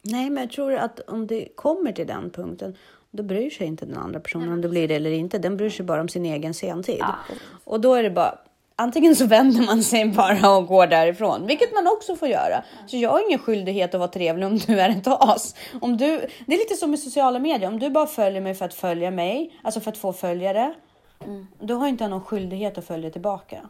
Nej, 0.04 0.30
men 0.30 0.44
jag 0.44 0.52
tror 0.52 0.74
att 0.74 1.00
om 1.00 1.28
det 1.28 1.48
kommer 1.56 1.92
till 1.92 2.08
den 2.08 2.30
punkten, 2.30 2.78
då 3.12 3.24
bryr 3.24 3.50
sig 3.50 3.68
inte 3.68 3.86
den 3.86 3.98
andra 3.98 4.20
personen 4.20 4.54
om 4.54 4.62
det 4.62 4.70
blir 4.70 4.88
det 4.88 4.96
eller 4.96 5.12
inte. 5.12 5.38
Den 5.38 5.58
bryr 5.58 5.70
sig 5.70 5.86
bara 5.86 6.02
om 6.02 6.10
sin 6.10 6.26
egen 6.26 6.54
sentid. 6.54 6.98
Ja, 7.00 7.16
och 7.64 7.82
då 7.82 7.94
är 7.94 8.04
det 8.04 8.10
bara, 8.10 8.40
antingen 8.76 9.16
så 9.16 9.26
vänder 9.26 9.66
man 9.66 9.84
sig 9.84 10.06
bara 10.06 10.58
och 10.58 10.68
går 10.68 10.88
därifrån, 10.88 11.48
vilket 11.48 11.74
man 11.74 11.88
också 11.88 12.16
får 12.16 12.28
göra. 12.28 12.64
Så 12.88 12.98
jag 12.98 13.10
har 13.10 13.28
ingen 13.28 13.40
skyldighet 13.40 13.94
att 13.94 14.00
vara 14.00 14.12
trevlig 14.12 14.48
om 14.48 14.58
du 14.58 14.80
är 14.80 14.90
ett 14.90 15.08
as. 15.08 15.56
Om 15.82 15.98
du, 15.98 16.28
det 16.46 16.54
är 16.54 16.58
lite 16.58 16.76
som 16.76 16.90
med 16.90 17.00
sociala 17.00 17.40
medier, 17.40 17.70
om 17.70 17.80
du 17.80 17.90
bara 17.90 18.08
följer 18.08 18.42
mig 18.42 18.56
för 18.56 18.66
att 18.66 18.74
följa 18.74 19.12
mig, 19.12 19.60
alltså 19.64 19.82
för 19.82 19.92
att 19.92 19.98
få 19.98 20.14
följare, 20.14 20.74
då 21.60 21.76
har 21.76 21.88
inte 21.88 22.04
jag 22.04 22.12
någon 22.12 22.24
skyldighet 22.24 22.78
att 22.78 22.86
följa 22.86 23.10
tillbaka. 23.12 23.70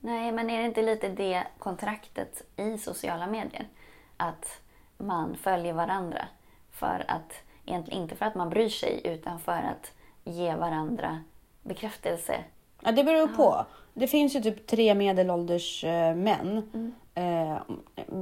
Nej, 0.00 0.32
men 0.32 0.50
är 0.50 0.58
det 0.58 0.64
inte 0.64 0.82
lite 0.82 1.08
det 1.08 1.46
kontraktet 1.58 2.42
i 2.56 2.78
sociala 2.78 3.26
medier? 3.26 3.68
Att 4.16 4.60
man 4.98 5.36
följer 5.36 5.72
varandra. 5.72 6.24
För 6.70 7.04
att, 7.08 7.32
egentligen 7.66 8.02
inte 8.02 8.16
för 8.16 8.26
att 8.26 8.34
man 8.34 8.50
bryr 8.50 8.68
sig, 8.68 9.00
utan 9.04 9.40
för 9.40 9.52
att 9.52 9.92
ge 10.24 10.54
varandra 10.54 11.20
bekräftelse. 11.62 12.44
Ja, 12.80 12.92
det 12.92 13.04
beror 13.04 13.28
på. 13.28 13.66
Det 13.94 14.06
finns 14.06 14.36
ju 14.36 14.40
typ 14.40 14.66
tre 14.66 14.94
medelålders 14.94 15.84
eh, 15.84 16.14
män, 16.14 16.94
eh, 17.14 17.56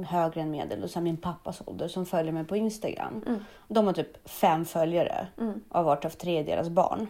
högre 0.05 0.41
än 0.41 0.51
medel, 0.51 0.83
och 0.83 0.89
sen 0.89 1.03
min 1.03 1.17
pappas 1.17 1.61
ålder, 1.65 1.87
som 1.87 2.05
följer 2.05 2.33
mig 2.33 2.43
på 2.43 2.55
Instagram. 2.55 3.23
De 3.67 3.85
har 3.85 3.93
typ 3.93 4.29
fem 4.29 4.65
följare, 4.65 5.27
av 5.69 5.85
vart 5.85 6.05
av 6.05 6.09
tre 6.09 6.43
deras 6.43 6.69
barn. 6.69 7.07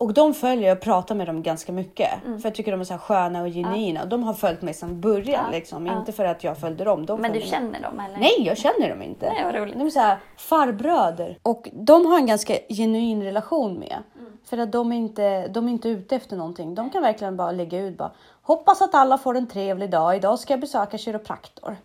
Och 0.00 0.14
de 0.14 0.34
följer 0.34 0.68
jag 0.68 0.76
och 0.76 0.82
pratar 0.82 1.14
med 1.14 1.26
dem 1.26 1.42
ganska 1.42 1.72
mycket. 1.72 2.10
För 2.22 2.40
jag 2.44 2.54
tycker 2.54 2.70
de 2.72 2.80
är 2.80 2.84
så 2.84 2.92
här 2.94 2.98
sköna 3.00 3.42
och 3.42 3.48
genuina. 3.48 4.02
Och 4.02 4.08
de 4.08 4.22
har 4.22 4.34
följt 4.34 4.62
mig 4.62 4.74
sedan 4.74 5.00
början. 5.00 5.44
Ja, 5.44 5.50
Liksom. 5.50 5.86
ja. 5.86 5.98
Inte 5.98 6.12
för 6.12 6.24
att 6.24 6.44
jag 6.44 6.58
följde 6.58 6.84
dem. 6.84 7.06
De 7.06 7.20
Men 7.20 7.32
du 7.32 7.38
mig. 7.38 7.48
känner 7.48 7.80
dem, 7.82 8.00
eller? 8.00 8.18
Nej, 8.18 8.34
jag 8.46 8.58
känner 8.58 8.88
dem 8.88 9.02
inte. 9.02 9.32
Nej, 9.32 9.44
vad 9.44 9.54
roligt. 9.54 9.78
De 9.78 9.86
är 9.86 9.90
så 9.90 10.00
här 10.00 10.18
farbröder. 10.36 11.38
Och 11.42 11.68
de 11.72 12.06
har 12.06 12.16
en 12.18 12.26
ganska 12.26 12.56
genuin 12.68 13.22
relation 13.22 13.78
med. 13.78 13.96
För 14.44 14.58
att 14.58 14.72
de 14.72 14.92
är, 14.92 14.96
inte, 14.96 15.48
de 15.48 15.68
är 15.68 15.72
inte 15.72 15.88
ute 15.88 16.16
efter 16.16 16.36
någonting. 16.36 16.74
De 16.74 16.90
kan 16.90 17.02
verkligen 17.02 17.36
bara 17.36 17.52
lägga 17.52 17.78
ut 17.78 17.98
bara. 17.98 18.10
Hoppas 18.42 18.82
att 18.82 18.94
alla 18.94 19.18
får 19.18 19.36
en 19.36 19.46
trevlig 19.48 19.90
dag. 19.90 20.16
Idag 20.16 20.38
ska 20.38 20.52
jag 20.52 20.60
besöka 20.60 20.98
kiropraktor. 20.98 21.76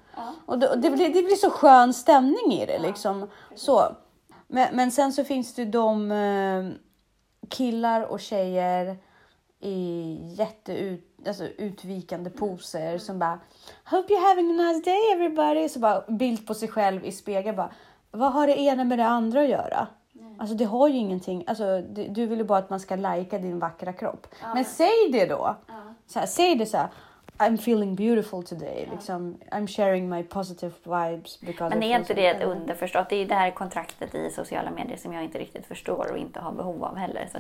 Och 0.46 0.60
det, 0.60 0.76
det, 0.76 0.90
blir, 0.90 1.08
det 1.14 1.22
blir 1.22 1.36
så 1.36 1.50
skön 1.50 1.94
stämning 1.94 2.54
i 2.54 2.66
det 2.66 2.80
liksom. 2.80 3.30
Så. 3.56 3.82
Men, 4.48 4.68
men 4.76 4.92
sen 4.92 5.14
så 5.14 5.24
finns 5.24 5.56
det 5.56 5.66
de 5.66 6.12
eh, 6.12 6.66
killar 7.50 8.02
och 8.02 8.20
tjejer 8.20 8.98
i 9.60 10.18
jätteut, 10.38 11.28
alltså 11.28 11.44
utvikande 11.46 12.30
poser 12.30 12.98
som 12.98 13.20
bara 13.20 13.40
Hope 13.86 14.14
you're 14.14 14.30
having 14.30 14.60
a 14.60 14.64
nice 14.64 14.86
day 14.86 15.12
everybody. 15.14 15.70
Så 15.70 15.80
bara 15.80 16.02
bild 16.08 16.48
på 16.48 16.54
sig 16.54 16.68
själv 16.68 17.06
i 17.06 17.12
spegeln 17.12 17.56
bara. 17.56 17.70
Vad 18.12 18.34
har 18.34 18.48
det 18.48 18.60
ena 18.60 18.84
med 18.84 19.00
det 19.00 19.06
andra 19.06 19.42
att 19.42 19.50
göra? 19.50 19.88
Alltså 20.38 20.56
det 20.56 20.66
har 20.66 20.88
ju 20.88 20.98
ingenting. 20.98 21.44
Alltså, 21.48 21.82
du, 21.82 22.08
du 22.08 22.26
vill 22.26 22.40
ju 22.40 22.46
bara 22.46 22.60
att 22.60 22.70
man 22.70 22.80
ska 22.80 22.96
lajka 22.96 23.38
din 23.38 23.60
vackra 23.60 23.94
kropp. 23.94 24.28
Men 24.54 24.66
säg 24.66 25.10
det 25.12 25.26
då. 25.26 25.56
Så 26.08 26.20
här, 26.20 26.26
säg 26.26 26.56
det 26.56 26.66
så 26.66 26.78
här. 26.78 26.88
I'm 27.38 27.54
feeling 27.54 27.96
beautiful 27.96 28.44
today. 28.44 28.88
Liksom, 28.92 29.38
I'm 29.52 29.68
sharing 29.68 30.10
my 30.10 30.24
positive 30.24 30.74
vibes. 30.84 31.40
Because 31.42 31.76
Men 31.76 31.84
är 31.84 32.00
inte 32.00 32.14
det 32.14 32.28
ett 32.28 32.44
underförstått? 32.44 33.10
Det 33.10 33.16
är 33.16 33.20
ju 33.20 33.26
det 33.26 33.36
här 33.36 33.52
kontraktet 33.52 34.16
i 34.16 34.30
sociala 34.30 34.72
medier 34.72 34.98
som 34.98 35.14
jag 35.14 35.24
inte 35.24 35.40
riktigt 35.40 35.66
förstår 35.66 36.12
och 36.12 36.18
inte 36.18 36.40
har 36.40 36.52
behov 36.52 36.84
av 36.84 36.96
heller. 36.96 37.30
Så, 37.32 37.38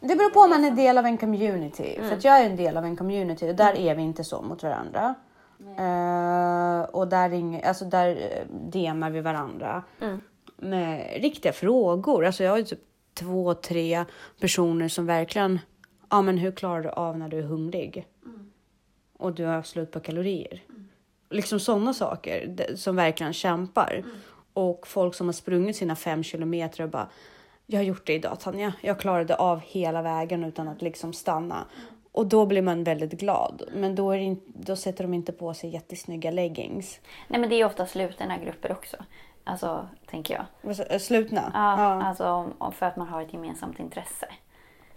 Det 0.00 0.16
beror 0.16 0.30
på 0.30 0.40
om 0.40 0.50
man 0.50 0.64
är 0.64 0.70
del 0.70 0.98
av 0.98 1.06
en 1.06 1.18
community. 1.18 1.98
För 2.02 2.12
att 2.12 2.24
jag 2.24 2.40
är 2.40 2.46
en 2.46 2.56
del 2.56 2.76
av 2.76 2.84
en 2.84 2.96
community 2.96 3.50
och 3.50 3.54
där 3.54 3.78
är 3.78 3.94
vi 3.94 4.02
inte 4.02 4.24
så 4.24 4.42
mot 4.42 4.62
varandra. 4.62 5.14
Eh, 5.60 6.90
och 6.90 7.08
där, 7.08 7.30
ring, 7.30 7.62
alltså 7.64 7.84
där 7.84 8.08
eh, 8.08 8.54
DMar 8.54 9.10
vi 9.10 9.20
varandra 9.20 9.82
med 10.56 11.22
riktiga 11.22 11.52
frågor. 11.52 12.26
Alltså 12.26 12.44
jag 12.44 12.50
har 12.50 12.58
ju 12.58 12.64
typ 12.64 12.80
två, 13.14 13.54
tre 13.54 14.04
personer 14.40 14.88
som 14.88 15.06
verkligen, 15.06 15.58
ja 16.10 16.22
men 16.22 16.38
hur 16.38 16.52
klarar 16.52 16.82
du 16.82 16.88
av 16.88 17.18
när 17.18 17.28
du 17.28 17.38
är 17.38 17.42
hungrig? 17.42 18.06
Och 19.18 19.32
du 19.34 19.44
har 19.44 19.62
slut 19.62 19.90
på 19.90 20.00
kalorier. 20.00 20.62
Liksom 21.30 21.60
sådana 21.60 21.94
saker 21.94 22.54
som 22.76 22.96
verkligen 22.96 23.32
kämpar. 23.32 24.04
Och 24.52 24.86
folk 24.86 25.14
som 25.14 25.26
har 25.28 25.32
sprungit 25.32 25.76
sina 25.76 25.96
fem 25.96 26.22
kilometer 26.22 26.82
och 26.84 26.90
bara, 26.90 27.08
jag 27.66 27.78
har 27.78 27.84
gjort 27.84 28.06
det 28.06 28.14
idag 28.14 28.40
Tanja. 28.40 28.72
Jag 28.80 29.00
klarade 29.00 29.36
av 29.36 29.60
hela 29.60 30.02
vägen 30.02 30.44
utan 30.44 30.68
att 30.68 30.82
liksom 30.82 31.12
stanna. 31.12 31.64
Och 32.12 32.26
då 32.26 32.46
blir 32.46 32.62
man 32.62 32.84
väldigt 32.84 33.12
glad. 33.12 33.62
Men 33.74 33.94
då, 33.94 34.10
är 34.10 34.16
det 34.18 34.22
in, 34.24 34.40
då 34.46 34.76
sätter 34.76 35.04
de 35.04 35.14
inte 35.14 35.32
på 35.32 35.54
sig 35.54 35.70
jättesnygga 35.70 36.30
leggings. 36.30 37.00
Nej 37.28 37.40
men 37.40 37.50
det 37.50 37.56
är 37.60 37.64
ofta 37.64 37.86
slutna 37.86 38.38
grupper 38.38 38.72
också. 38.72 38.96
Alltså, 39.44 39.88
tänker 40.06 40.34
jag. 40.62 40.80
Äh, 40.90 40.98
Slutna? 40.98 41.50
Ja, 41.54 42.02
Alltså 42.04 42.24
om- 42.24 42.52
om- 42.58 42.72
för 42.72 42.86
att 42.86 42.96
man 42.96 43.08
har 43.08 43.22
ett 43.22 43.32
gemensamt 43.32 43.78
intresse. 43.78 44.28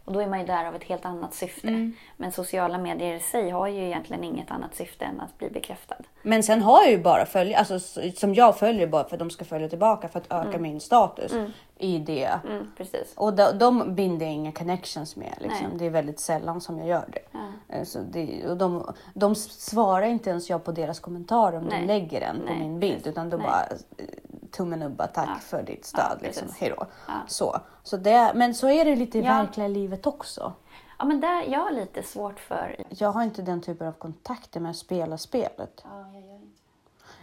Och 0.05 0.13
då 0.13 0.19
är 0.19 0.27
man 0.27 0.39
ju 0.39 0.45
där 0.45 0.65
av 0.65 0.75
ett 0.75 0.83
helt 0.83 1.05
annat 1.05 1.33
syfte. 1.33 1.67
Mm. 1.67 1.93
Men 2.17 2.31
sociala 2.31 2.77
medier 2.77 3.15
i 3.15 3.19
sig 3.19 3.49
har 3.49 3.67
ju 3.67 3.85
egentligen 3.85 4.23
inget 4.23 4.51
annat 4.51 4.75
syfte 4.75 5.05
än 5.05 5.21
att 5.21 5.37
bli 5.37 5.49
bekräftad. 5.49 5.95
Men 6.21 6.43
sen 6.43 6.61
har 6.61 6.81
jag 6.83 6.91
ju 6.91 6.97
bara 7.01 7.25
följare, 7.25 7.59
alltså 7.59 7.79
som 8.15 8.33
jag 8.33 8.57
följer 8.57 8.87
bara 8.87 9.03
för 9.03 9.15
att 9.15 9.19
de 9.19 9.29
ska 9.29 9.45
följa 9.45 9.69
tillbaka 9.69 10.07
för 10.07 10.19
att 10.19 10.31
öka 10.47 10.59
min 10.59 10.79
status 10.79 11.33
i 11.77 11.97
det. 11.97 12.39
Mm, 12.49 12.71
precis. 12.77 13.13
Och 13.15 13.33
de, 13.33 13.57
de 13.57 13.95
binder 13.95 14.25
jag 14.25 14.35
inga 14.35 14.51
connections 14.51 15.15
med. 15.15 15.33
Liksom. 15.39 15.67
Nej. 15.69 15.77
Det 15.79 15.85
är 15.85 15.89
väldigt 15.89 16.19
sällan 16.19 16.61
som 16.61 16.77
jag 16.79 16.87
gör 16.87 17.05
det. 17.13 17.19
Ja. 17.31 17.75
Eh, 17.75 17.83
Så 17.83 17.99
det 18.11 18.47
och 18.47 18.57
de, 18.57 18.93
de 19.13 19.35
svarar 19.35 20.05
inte 20.05 20.29
ens 20.29 20.49
jag 20.49 20.63
på 20.63 20.71
deras 20.71 20.99
kommentarer 20.99 21.57
om 21.57 21.63
Nej. 21.63 21.79
de 21.81 21.87
lägger 21.87 22.19
den 22.19 22.39
på 22.39 22.45
Nej, 22.45 22.59
min 22.59 22.79
bild. 22.79 23.07
Utan 23.07 23.29
Nej. 23.29 23.39
bara 23.39 23.61
eh, 23.97 24.05
tummen 24.51 24.83
upp, 24.83 24.97
tack 25.13 25.29
Ja. 25.29 25.35
för 25.39 25.63
ditt 25.63 25.91
Ja, 25.93 26.03
stöd. 26.03 26.19
precis. 26.19 26.41
liksom. 26.41 26.55
Hejdå. 26.59 26.85
Ja. 27.07 27.13
Så. 27.27 27.59
Så 27.83 27.97
det, 27.97 28.31
men 28.35 28.55
så 28.55 28.69
är 28.69 28.85
det 28.85 28.95
lite 28.95 29.17
i 29.17 29.21
Ja. 29.21 29.27
verkliga 29.37 29.67
livet 29.67 30.07
också. 30.07 30.53
Ja 30.99 31.05
men 31.05 31.19
där, 31.21 31.43
jag 31.43 31.59
har 31.59 31.71
lite 31.71 32.03
svårt 32.03 32.39
för... 32.39 32.83
Jag 32.89 33.11
har 33.11 33.23
inte 33.23 33.41
den 33.41 33.61
typen 33.61 33.87
av 33.87 33.91
kontakter 33.91 34.59
med 34.59 34.69
att 34.71 34.77
spela 34.77 35.17
spelet. 35.17 35.81
Ja, 35.83 35.99
jag 36.13 36.21
gör 36.21 36.35
inte. 36.35 36.47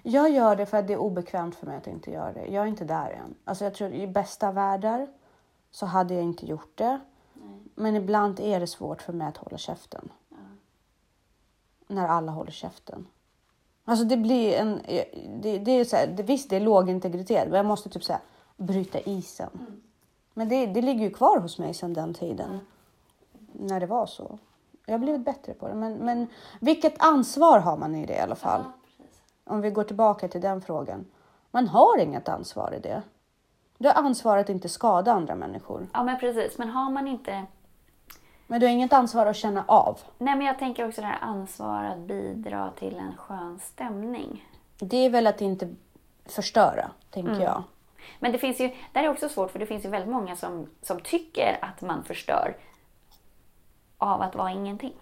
Jag 0.03 0.31
gör 0.31 0.57
det 0.57 0.67
för 0.67 0.77
att 0.77 0.87
det 0.87 0.93
är 0.93 0.99
obekvämt 0.99 1.57
för 1.57 1.67
mig 1.67 1.77
att 1.77 1.87
inte 1.87 2.11
göra 2.11 2.33
det. 2.33 2.47
Jag 2.47 2.63
är 2.65 2.67
inte 2.69 2.85
där 2.85 3.11
än. 3.11 3.35
Alltså 3.45 3.65
jag 3.65 3.75
tror 3.75 3.93
i 3.93 4.07
bästa 4.07 4.53
världar 4.53 5.09
så 5.71 5.87
hade 5.87 6.15
jag 6.15 6.23
inte 6.23 6.47
gjort 6.47 6.73
det. 6.79 7.01
Nej. 7.35 7.59
Men 7.75 7.97
ibland 7.97 8.41
är 8.41 8.61
det 8.61 8.67
svårt 8.67 9.03
för 9.03 9.13
mig 9.13 9.29
att 9.29 9.37
hålla 9.37 9.57
käften. 9.59 10.09
Ja. 10.29 10.37
När 11.87 12.09
alla 12.09 12.33
håller 12.33 12.51
käften. 12.53 13.07
Alltså 13.89 14.05
det 14.05 14.17
blir 14.17 14.57
en... 14.57 14.83
Det, 15.43 15.59
det 15.59 15.71
är 15.71 15.85
så 15.85 15.97
här, 15.97 16.07
det, 16.07 16.23
visst, 16.23 16.51
det 16.51 16.57
är 16.57 16.61
låg 16.61 16.91
integritet, 16.91 17.49
men 17.49 17.57
jag 17.57 17.67
måste 17.67 17.89
typ 17.89 18.09
här, 18.09 18.19
bryta 18.57 19.01
isen. 19.01 19.51
Mm. 19.55 19.81
Men 20.35 20.49
det, 20.49 20.67
det 20.67 20.83
ligger 20.83 21.05
ju 21.05 21.11
kvar 21.11 21.39
hos 21.39 21.59
mig 21.59 21.75
sedan 21.75 21.95
den 21.95 22.15
tiden. 22.15 22.61
När 23.53 23.81
det 23.81 23.87
var 23.87 24.07
så. 24.07 24.39
Jag 24.87 24.95
har 24.95 24.99
blivit 24.99 25.25
bättre 25.25 25.55
på 25.55 25.69
det. 25.69 25.75
Men, 25.75 25.95
men 25.95 26.27
vilket 26.61 26.95
ansvar 26.99 27.59
har 27.59 27.77
man 27.77 27.95
i 27.95 28.07
det 28.07 28.15
i 28.15 28.21
alla 28.21 28.35
fall? 28.35 28.65
Ja. 28.65 29.05
Om 29.45 29.61
vi 29.61 29.71
går 29.71 29.85
tillbaka 29.85 30.29
till 30.29 30.41
den 30.41 30.61
frågan. 30.61 31.07
Man 31.51 31.69
har 31.69 31.99
inget 31.99 32.29
ansvar 32.29 32.75
i 32.75 32.81
det. 32.81 33.03
Du 33.79 33.89
har 33.89 33.95
ansvar 33.95 34.39
att 34.39 34.49
inte 34.49 34.69
skada 34.69 35.13
andra 35.13 35.35
människor. 35.35 35.87
Ja 35.93 36.05
men 36.05 36.19
precis, 36.19 36.59
men 36.59 36.69
har 36.69 36.91
man 36.91 37.09
inte... 37.09 37.47
Men 38.51 38.61
du 38.61 38.67
har 38.67 38.73
inget 38.73 38.93
ansvar 38.93 39.27
att 39.27 39.37
känna 39.37 39.65
av. 39.69 40.01
Nej 40.19 40.37
men 40.37 40.47
jag 40.47 40.59
tänker 40.59 40.89
också 40.89 41.01
det 41.01 41.07
här 41.07 41.19
ansvar 41.21 41.85
att 41.85 41.99
bidra 41.99 42.71
till 42.71 42.97
en 42.97 43.17
skön 43.17 43.59
stämning. 43.61 44.49
Det 44.79 44.97
är 44.97 45.11
väl 45.11 45.27
att 45.27 45.41
inte 45.41 45.75
förstöra, 46.25 46.91
tänker 47.11 47.31
Mm. 47.33 47.43
jag. 47.43 47.63
Men 48.19 48.33
det 48.33 48.39
finns 48.39 48.61
ju, 48.61 48.75
där 48.93 49.05
är 49.05 49.09
också 49.09 49.29
svårt 49.29 49.51
för 49.51 49.59
det 49.59 49.67
finns 49.67 49.85
ju 49.85 49.89
väldigt 49.89 50.11
många 50.11 50.37
som, 50.37 50.67
som 50.83 51.01
tycker 51.01 51.59
att 51.63 51.81
man 51.81 52.05
förstör 52.05 52.57
av 53.99 54.23
att 54.23 54.35
vara 54.35 54.51
ingenting. 54.53 54.95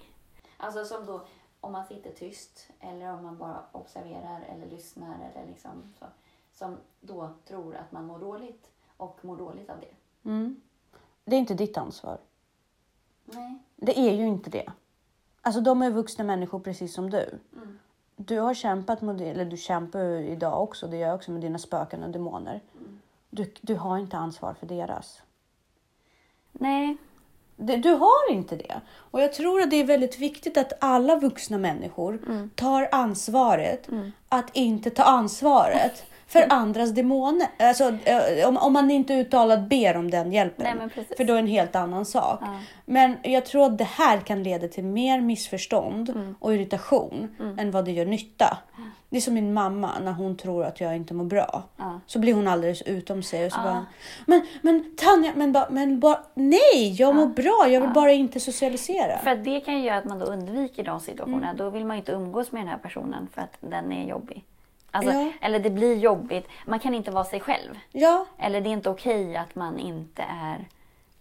Alltså 0.56 0.84
som 0.84 1.06
då 1.06 1.26
om 1.60 1.72
man 1.72 1.86
sitter 1.86 2.10
tyst 2.10 2.68
eller 2.80 3.12
om 3.14 3.22
man 3.22 3.38
bara 3.38 3.62
observerar 3.72 4.40
eller 4.48 4.66
lyssnar 4.66 5.14
eller 5.14 5.46
liksom 5.46 5.94
så. 5.98 6.06
Som 6.52 6.76
då 7.00 7.30
tror 7.48 7.76
att 7.76 7.92
man 7.92 8.06
mår 8.06 8.18
dåligt 8.18 8.70
och 8.96 9.18
mår 9.22 9.36
dåligt 9.36 9.70
av 9.70 9.76
det. 9.80 10.28
Mm. 10.28 10.60
Det 11.24 11.36
är 11.36 11.40
inte 11.40 11.54
ditt 11.54 11.76
ansvar. 11.78 12.18
Nej. 13.26 13.58
Det 13.76 13.98
är 13.98 14.12
ju 14.12 14.26
inte 14.26 14.50
det. 14.50 14.72
Alltså 15.42 15.60
de 15.60 15.82
är 15.82 15.90
vuxna 15.90 16.24
människor 16.24 16.60
precis 16.60 16.94
som 16.94 17.10
du. 17.10 17.38
Mm. 17.56 17.78
Du 18.16 18.38
har 18.38 18.54
kämpat 18.54 19.18
det, 19.18 19.24
eller 19.30 19.44
du 19.44 19.56
kämpar 19.56 20.00
idag 20.04 20.62
också, 20.62 20.86
det 20.86 20.96
gör 20.96 21.08
jag 21.08 21.14
också 21.14 21.30
med 21.30 21.40
dina 21.40 21.58
spöken 21.58 22.02
och 22.02 22.10
demoner. 22.10 22.60
Mm. 22.78 23.00
Du, 23.30 23.52
du 23.60 23.74
har 23.74 23.98
inte 23.98 24.16
ansvar 24.16 24.54
för 24.54 24.66
deras. 24.66 25.22
Nej. 26.52 26.96
Det, 27.56 27.76
du 27.76 27.92
har 27.92 28.32
inte 28.32 28.56
det. 28.56 28.80
Och 28.88 29.20
jag 29.20 29.32
tror 29.32 29.60
att 29.60 29.70
det 29.70 29.76
är 29.76 29.84
väldigt 29.84 30.18
viktigt 30.18 30.56
att 30.56 30.72
alla 30.80 31.16
vuxna 31.16 31.58
människor 31.58 32.18
Mm. 32.26 32.50
tar 32.54 32.88
ansvaret 32.92 33.88
att 34.28 34.50
inte 34.56 34.90
ta 34.90 35.02
ansvaret 35.02 36.04
för 36.28 36.46
andras 36.52 36.90
demoner. 36.90 37.46
Alltså, 37.58 37.84
eh, 38.04 38.48
om, 38.48 38.56
om 38.56 38.72
man 38.72 38.90
inte 38.90 39.14
uttalat 39.14 39.60
ber 39.68 39.96
om 39.96 40.10
den 40.10 40.32
hjälpen. 40.32 40.78
Nej, 40.96 41.06
för 41.16 41.24
då 41.24 41.32
är 41.32 41.36
det 41.36 41.42
en 41.42 41.46
helt 41.46 41.76
annan 41.76 42.04
sak. 42.04 42.38
Ja. 42.42 42.58
Men 42.84 43.16
jag 43.22 43.46
tror 43.46 43.64
att 43.66 43.78
det 43.78 43.84
här 43.84 44.18
kan 44.20 44.42
leda 44.42 44.68
till 44.68 44.84
mer 44.84 45.20
missförstånd 45.20 46.10
Mm. 46.10 46.34
och 46.40 46.54
irritation 46.54 47.36
än 47.58 47.70
vad 47.70 47.84
det 47.84 47.92
gör 47.92 48.06
nytta. 48.06 48.58
Det 49.08 49.16
är 49.16 49.20
som 49.20 49.34
min 49.34 49.52
mamma 49.52 49.90
när 50.04 50.12
hon 50.12 50.36
tror 50.36 50.64
att 50.64 50.80
jag 50.80 50.96
inte 50.96 51.14
mår 51.14 51.24
bra. 51.24 51.62
Ja. 51.76 52.00
Så 52.06 52.18
blir 52.18 52.34
hon 52.34 52.48
alldeles 52.48 52.82
utom 52.82 53.22
sig 53.22 53.46
och 53.46 53.52
så 53.52 53.58
Ja. 53.58 53.64
bara, 53.64 53.86
men, 54.26 54.46
men 54.62 54.96
Tanja, 54.96 55.32
men, 55.36 55.52
ba, 55.52 55.66
men 55.70 56.00
bara, 56.00 56.20
nej, 56.34 56.94
jag 56.98 57.14
mår 57.14 57.26
bra, 57.26 57.66
jag 57.72 57.80
vill 57.80 57.90
bara 57.90 58.12
inte 58.12 58.40
socialisera. 58.40 59.18
För 59.18 59.36
det 59.36 59.60
kan 59.60 59.74
ju 59.78 59.84
göra 59.84 59.98
att 59.98 60.04
man 60.04 60.18
då 60.18 60.26
undviker 60.26 60.84
de 60.84 61.00
situationerna. 61.00 61.54
Då 61.54 61.70
vill 61.70 61.84
man 61.86 61.96
inte 61.96 62.12
umgås 62.12 62.52
med 62.52 62.60
den 62.62 62.68
här 62.68 62.78
personen 62.78 63.28
för 63.34 63.42
att 63.42 63.56
den 63.60 63.92
är 63.92 64.08
jobbig. 64.08 64.44
Alltså, 64.96 65.12
Ja. 65.12 65.32
Eller 65.40 65.58
det 65.58 65.70
blir 65.70 65.96
jobbigt. 65.96 66.46
Man 66.66 66.78
kan 66.80 66.94
inte 66.94 67.10
vara 67.10 67.24
sig 67.24 67.40
själv. 67.40 67.74
Ja, 67.92 68.26
Eller 68.38 68.60
det 68.60 68.68
är 68.68 68.72
inte 68.72 68.90
okej 68.90 69.36
att 69.36 69.54
man 69.54 69.78
inte 69.78 70.22
är 70.22 70.68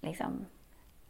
liksom... 0.02 0.46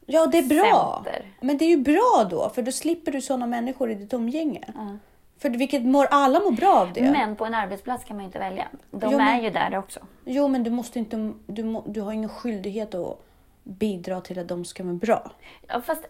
ja, 0.05 0.25
det 0.27 0.37
är 0.37 0.43
bra. 0.49 1.01
Center. 1.03 1.31
Men 1.41 1.57
det 1.57 1.65
är 1.65 1.69
ju 1.69 1.77
bra 1.77 2.27
då, 2.29 2.49
för 2.49 2.61
då 2.61 2.71
slipper 2.71 3.11
du 3.11 3.21
sådana 3.21 3.47
människor 3.47 3.91
i 3.91 3.95
ditt 3.95 4.13
umgänge. 4.13 4.63
Ja. 4.75 4.97
För 5.37 5.49
vilket 5.49 5.83
mår 5.85 6.07
alla 6.11 6.39
mår 6.39 6.51
bra 6.51 6.73
av 6.75 6.93
det. 6.93 7.01
Men 7.11 7.35
på 7.35 7.45
en 7.45 7.53
arbetsplats 7.53 8.03
kan 8.03 8.15
man 8.15 8.23
ju 8.23 8.25
inte 8.25 8.39
välja. 8.39 8.67
De 8.91 9.11
Jo, 9.11 9.17
men- 9.17 9.27
är 9.27 9.41
ju 9.41 9.49
där 9.49 9.77
också. 9.77 9.99
Jo, 10.25 10.47
men 10.47 10.63
du 10.63 10.71
måste 10.71 10.99
inte, 10.99 11.33
du, 11.47 11.63
må, 11.63 11.83
du 11.87 12.01
har 12.01 12.11
ingen 12.11 12.29
skyldighet 12.29 12.95
att 12.95 13.19
bidra 13.63 14.21
till 14.21 14.39
att 14.39 14.47
de 14.47 14.65
ska 14.65 14.83
må 14.83 14.93
bra. 14.93 15.31
Ja, 15.67 15.81
fast 15.81 16.05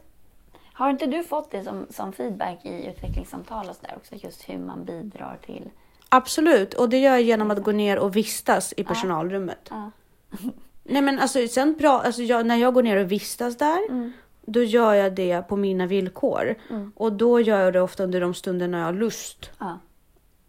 har 0.74 0.90
inte 0.90 1.06
du 1.06 1.24
fått 1.24 1.52
det 1.52 1.64
som, 1.64 1.88
som 1.90 2.14
feedback 2.14 2.66
i 2.66 2.86
utvecklingssamtal 2.88 3.70
och 3.70 3.76
så 3.76 3.82
där 3.88 3.96
också? 3.98 4.16
Just 4.16 4.50
hur 4.50 4.58
man 4.58 4.86
bidrar 4.86 5.38
till... 5.46 5.70
Absolut, 6.16 6.74
och 6.74 6.90
det 6.90 6.98
gör 7.00 7.12
jag 7.12 7.22
genom 7.22 7.52
att 7.52 7.64
gå 7.64 7.72
ner 7.72 8.00
och 8.00 8.16
vistas 8.16 8.74
i 8.78 8.84
personalrummet. 8.84 9.68
Ja. 9.70 9.92
Nej 10.84 11.02
men 11.02 11.20
alltså, 11.20 11.48
sen 11.48 11.76
pra, 11.76 11.90
alltså 11.90 12.22
jag, 12.22 12.46
när 12.46 12.56
jag 12.56 12.74
går 12.74 12.84
ner 12.84 12.98
och 12.98 13.12
vistas 13.12 13.58
där, 13.58 13.90
Mm. 13.90 14.12
då 14.46 14.64
gör 14.64 14.94
jag 14.94 15.16
det 15.16 15.42
på 15.42 15.56
mina 15.58 15.86
villkor. 15.88 16.56
Och 16.96 17.14
då 17.14 17.40
gör 17.42 17.62
jag 17.62 17.74
det 17.74 17.82
ofta 17.82 18.04
under 18.04 18.22
de 18.22 18.34
stunder 18.34 18.68
när 18.68 18.78
jag 18.80 18.86
har 18.86 18.94
lust. 18.94 19.52
Ja. 19.60 19.80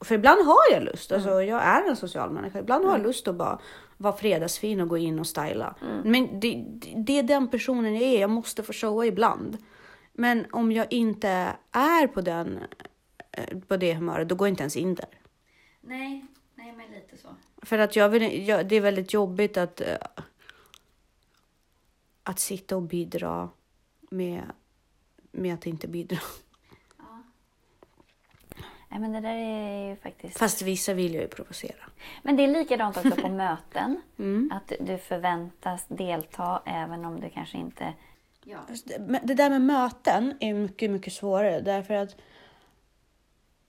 För 0.00 0.14
ibland 0.14 0.46
har 0.46 0.72
jag 0.72 0.82
lust, 0.82 1.12
alltså 1.12 1.42
jag 1.42 1.62
är 1.62 1.88
en 1.88 1.96
social 1.96 2.30
människa. 2.30 2.58
Ibland 2.58 2.84
har 2.84 2.92
jag 2.92 3.02
lust 3.06 3.28
att 3.28 3.34
bara 3.34 3.58
vara 3.96 4.16
fredagsfin 4.16 4.80
och 4.80 4.88
gå 4.88 4.96
in 4.98 5.18
och 5.20 5.26
styla. 5.26 5.74
Men 6.04 6.40
det, 6.40 6.64
det, 6.68 6.92
det 6.96 7.18
är 7.18 7.22
den 7.22 7.48
personen 7.48 7.94
jag 7.94 8.02
är, 8.02 8.20
jag 8.20 8.30
måste 8.30 8.62
få 8.62 8.72
showa 8.72 9.06
ibland. 9.06 9.56
Men 10.12 10.46
om 10.52 10.72
jag 10.72 10.86
inte 10.92 11.28
är 11.72 12.06
på, 12.06 12.20
den, 12.20 12.58
eh, 13.32 13.58
på 13.68 13.76
det 13.76 13.94
humöret, 13.94 14.28
då 14.28 14.34
går 14.34 14.48
jag 14.48 14.52
inte 14.52 14.62
ens 14.62 14.76
in 14.76 14.94
där. 14.94 15.06
Nej, 15.86 16.24
nej 16.54 16.72
men 16.72 16.90
lite 16.90 17.16
så. 17.16 17.28
För 17.62 17.78
att 17.78 17.96
jag 17.96 18.08
vill, 18.08 18.48
jag, 18.48 18.68
det 18.68 18.76
är 18.76 18.80
väldigt 18.80 19.12
jobbigt 19.12 19.56
att, 19.56 19.80
eh, 19.80 19.96
att 22.22 22.38
sitta 22.38 22.76
och 22.76 22.82
bidra 22.82 23.50
med, 24.00 24.42
med 25.30 25.54
att 25.54 25.66
inte 25.66 25.88
bidra. 25.88 26.18
Nej 28.88 29.00
men 29.00 29.12
det 29.12 29.20
där 29.20 29.34
är 29.34 29.88
ju 29.88 29.96
faktiskt... 29.96 30.38
Fast 30.38 30.62
vissa 30.62 30.94
vill 30.94 31.14
jag 31.14 31.22
ju 31.22 31.28
provocera. 31.28 31.90
Men 32.22 32.36
det 32.36 32.44
är 32.44 32.48
likadant 32.48 32.96
också 32.96 33.10
på 33.10 33.28
möten. 33.44 34.02
Mm. 34.18 34.50
Att 34.54 34.72
du 34.80 34.98
förväntas 34.98 35.86
delta 35.88 36.62
även 36.66 37.04
om 37.04 37.20
du 37.20 37.30
kanske 37.30 37.58
inte... 37.58 37.92
Ja. 38.44 38.58
Det 39.22 39.34
där 39.34 39.50
med 39.50 39.60
möten 39.60 40.36
är 40.40 40.54
mycket, 40.54 40.90
mycket 40.90 41.12
svårare 41.12 41.60
därför 41.60 41.94
att 41.94 42.16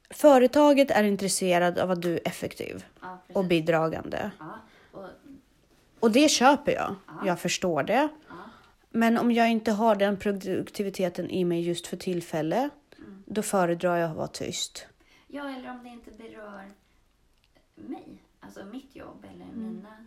företaget 0.10 0.91
är 0.91 1.04
intresserad 1.04 1.80
av 1.80 1.91
att 1.91 2.02
du 2.02 2.13
är 2.13 2.28
effektiv 2.28 2.86
Ja, 3.02 3.17
och 3.34 3.46
bidragande. 3.46 4.32
Ja, 4.39 4.60
och, 4.91 5.06
Och 6.00 6.12
det 6.12 6.30
köper 6.30 6.72
jag. 6.72 6.96
Jag 7.26 7.39
förstår 7.39 7.84
det. 7.84 8.08
ja. 8.30 8.36
Men 8.89 9.17
om 9.17 9.32
jag 9.32 9.50
inte 9.50 9.72
har 9.72 9.96
den 9.96 10.17
produktiviteten 10.17 11.30
i 11.30 11.46
mig 11.46 11.62
just 11.62 11.88
för 11.88 11.98
tillfälle, 11.98 12.70
då 13.26 13.41
föredrar 13.41 13.98
jag 13.98 14.10
att 14.12 14.17
vara 14.17 14.28
tyst. 14.28 14.86
ja, 15.28 15.50
eller 15.58 15.70
om 15.72 15.84
det 15.84 15.89
inte 15.89 16.12
berör 16.12 16.72
mig. 17.76 18.08
Alltså 18.39 18.65
mitt 18.65 18.96
jobb 18.96 19.26
eller 19.34 19.46
mina... 19.56 20.06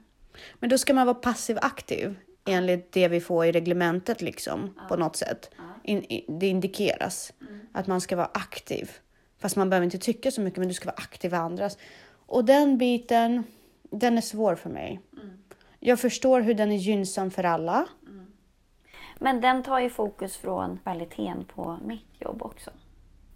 Men 0.55 0.71
då 0.71 0.79
ska 0.79 0.95
man 0.95 1.07
vara 1.07 1.15
passiv 1.15 1.59
aktiv 1.63 2.17
enligt 2.45 2.93
det 2.93 3.09
vi 3.09 3.21
får 3.21 3.47
i 3.47 3.53
reglementet 3.53 4.23
liksom 4.23 4.75
på 4.89 4.97
något 4.97 5.17
sätt. 5.17 5.51
Ja. 5.57 5.63
In, 5.85 6.05
i- 6.05 6.25
det 6.29 6.47
indikeras 6.47 7.33
att 7.73 7.87
man 7.87 8.01
ska 8.01 8.17
vara 8.17 8.31
aktiv. 8.35 8.91
Fast 9.41 9.57
man 9.57 9.71
behöver 9.71 9.85
inte 9.85 9.99
tycka 9.99 10.31
så 10.31 10.41
mycket, 10.41 10.59
men 10.59 10.69
du 10.69 10.75
ska 10.75 10.87
vara 10.87 10.97
aktiv 10.97 11.33
i 11.33 11.37
andras. 11.37 11.79
Och 12.27 12.45
den 12.45 12.79
biten, 12.79 13.45
den 13.83 14.17
är 14.17 14.21
svår 14.21 14.55
för 14.55 14.71
mig. 14.71 15.01
Jag 15.79 16.01
förstår 16.01 16.41
hur 16.41 16.55
den 16.55 16.73
är 16.73 16.77
gynnsam 16.77 17.31
för 17.31 17.45
alla. 17.45 17.87
Men 19.19 19.41
den 19.41 19.63
tar 19.63 19.81
ju 19.81 19.91
fokus 19.91 20.37
från 20.37 20.79
kvaliteten 20.83 21.45
på 21.55 21.79
mitt 21.85 22.21
jobb 22.21 22.43
också. 22.43 22.71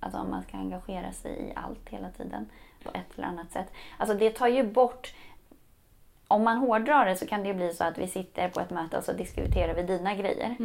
Alltså 0.00 0.18
om 0.18 0.30
man 0.30 0.42
ska 0.42 0.56
engagera 0.56 1.12
sig 1.12 1.32
i 1.32 1.52
allt 1.56 1.88
hela 1.88 2.10
tiden 2.10 2.50
på 2.82 2.90
ett 2.90 3.18
eller 3.18 3.26
annat 3.26 3.52
sätt. 3.52 3.66
Alltså 3.98 4.16
det 4.16 4.30
tar 4.30 4.48
ju 4.48 4.72
bort... 4.72 5.14
Om 6.28 6.44
man 6.44 6.56
hårdrar 6.56 7.06
det 7.06 7.16
så 7.16 7.26
kan 7.26 7.42
det 7.42 7.54
bli 7.54 7.72
så 7.72 7.84
att 7.84 7.98
vi 7.98 8.06
sitter 8.08 8.48
på 8.48 8.60
ett 8.60 8.70
möte 8.70 8.98
och 8.98 9.04
så 9.04 9.12
diskuterar 9.12 9.74
vi 9.74 9.82
dina 9.82 10.14
grejer. 10.14 10.56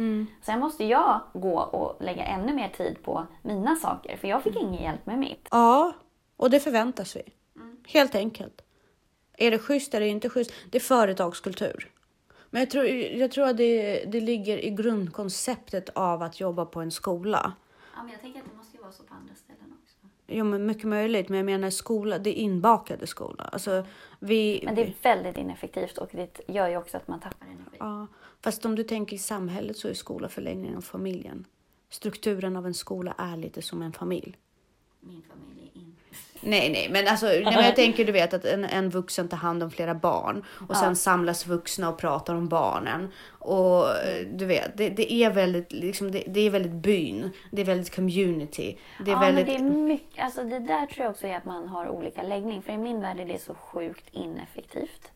Sen 0.42 0.60
måste 0.60 0.84
jag 0.84 1.20
gå 1.32 1.60
och 1.60 2.04
lägga 2.04 2.24
ännu 2.24 2.52
mer 2.52 2.68
tid 2.68 3.02
på 3.02 3.26
mina 3.42 3.76
saker 3.76 4.16
för 4.16 4.28
jag 4.28 4.42
fick 4.42 4.56
ingen 4.56 4.82
hjälp 4.82 5.06
med 5.06 5.18
mitt. 5.18 5.48
Ja, 5.50 5.92
och 6.36 6.50
det 6.50 6.60
förväntas 6.60 7.16
vi. 7.16 7.22
Helt 7.86 8.14
enkelt. 8.14 8.62
Är 9.38 9.50
det 9.50 9.58
schysst 9.58 9.94
eller 9.94 10.06
inte 10.06 10.28
schysst? 10.28 10.52
Det 10.70 10.78
är 10.78 10.82
företagskultur. 10.82 11.90
Men 12.50 12.60
jag 12.60 12.70
tror, 12.70 12.86
jag 12.86 13.30
tror 13.30 13.48
att 13.48 13.56
det, 13.56 14.04
det 14.04 14.20
ligger 14.20 14.64
i 14.64 14.70
grundkonceptet 14.70 15.88
av 15.88 16.22
att 16.22 16.40
jobba 16.40 16.64
på 16.64 16.80
en 16.80 16.90
skola. 16.90 17.52
Ja, 17.96 18.02
men 18.02 18.12
jag 18.12 18.20
tänker 18.20 18.40
att 18.40 18.46
det 18.50 18.56
måste 18.56 18.76
ju 18.76 18.82
vara 18.82 18.92
så 18.92 19.02
på 19.02 19.14
andra 19.14 19.34
ställen 19.34 19.49
Ja, 20.30 20.44
men 20.44 20.66
mycket 20.66 20.84
möjligt. 20.84 21.28
Men 21.28 21.38
jag 21.38 21.46
menar 21.46 21.70
skola, 21.70 22.18
det 22.18 22.30
är 22.30 22.42
inbakade 22.42 23.06
skola. 23.06 23.44
Alltså, 23.44 23.84
vi, 24.18 24.62
Men 24.64 24.74
det 24.74 24.82
är 24.82 24.94
väldigt 25.02 25.36
ineffektivt 25.36 25.98
och 25.98 26.08
det 26.12 26.40
gör 26.46 26.68
ju 26.68 26.76
också 26.76 26.96
att 26.96 27.08
man 27.08 27.20
tappar 27.20 27.46
energi. 27.46 27.76
Ja, 27.78 28.06
fast 28.40 28.64
om 28.64 28.74
du 28.74 28.82
tänker 28.84 29.16
i 29.16 29.18
samhället 29.18 29.76
så 29.76 29.88
är 29.88 29.94
skola 29.94 30.28
förlängningen 30.28 30.76
av 30.76 30.80
familjen. 30.80 31.46
Strukturen 31.88 32.56
av 32.56 32.66
en 32.66 32.74
skola 32.74 33.14
är 33.18 33.36
lite 33.36 33.62
som 33.62 33.82
en 33.82 33.92
familj. 33.92 34.38
Min 35.00 35.22
familj 35.22 35.70
är 35.74 35.80
inte... 35.80 35.89
Nej, 36.42 36.70
nej, 36.72 36.88
men 36.90 37.08
alltså, 37.08 37.26
nej, 37.26 37.44
men 37.44 37.64
jag 37.64 37.76
tänker 37.76 38.04
du 38.04 38.12
vet 38.12 38.34
att 38.34 38.44
en, 38.44 38.64
en 38.64 38.90
vuxen 38.90 39.28
tar 39.28 39.36
hand 39.36 39.62
om 39.62 39.70
flera 39.70 39.94
barn 39.94 40.44
och 40.68 40.76
sen 40.76 40.96
samlas 40.96 41.46
vuxna 41.46 41.88
och 41.88 41.98
pratar 41.98 42.34
om 42.34 42.48
barnen. 42.48 43.12
Och 43.28 43.88
eh, 43.88 44.26
du 44.32 44.46
vet, 44.46 44.76
det, 44.76 44.88
det 44.88 45.12
är 45.12 45.30
väldigt, 45.30 45.72
liksom, 45.72 46.10
det, 46.10 46.24
det 46.26 46.40
är 46.40 46.50
väldigt 46.50 46.72
byn, 46.72 47.30
det 47.50 47.62
är 47.62 47.66
väldigt 47.66 47.94
community. 47.94 48.78
Det 49.04 49.10
är 49.10 49.14
ja, 49.14 49.20
väldigt, 49.20 49.46
men 49.46 49.72
det 49.72 49.72
är 49.72 49.76
mycket, 49.76 50.24
alltså 50.24 50.44
det 50.44 50.58
där 50.58 50.86
tror 50.86 51.04
jag 51.04 51.10
också 51.10 51.26
är 51.26 51.36
att 51.36 51.44
man 51.44 51.68
har 51.68 51.88
olika 51.88 52.22
läggning. 52.22 52.62
För 52.62 52.72
i 52.72 52.78
min 52.78 53.00
värld 53.00 53.20
är 53.20 53.26
det 53.26 53.42
så 53.42 53.54
sjukt 53.54 54.04
ineffektivt. 54.10 55.10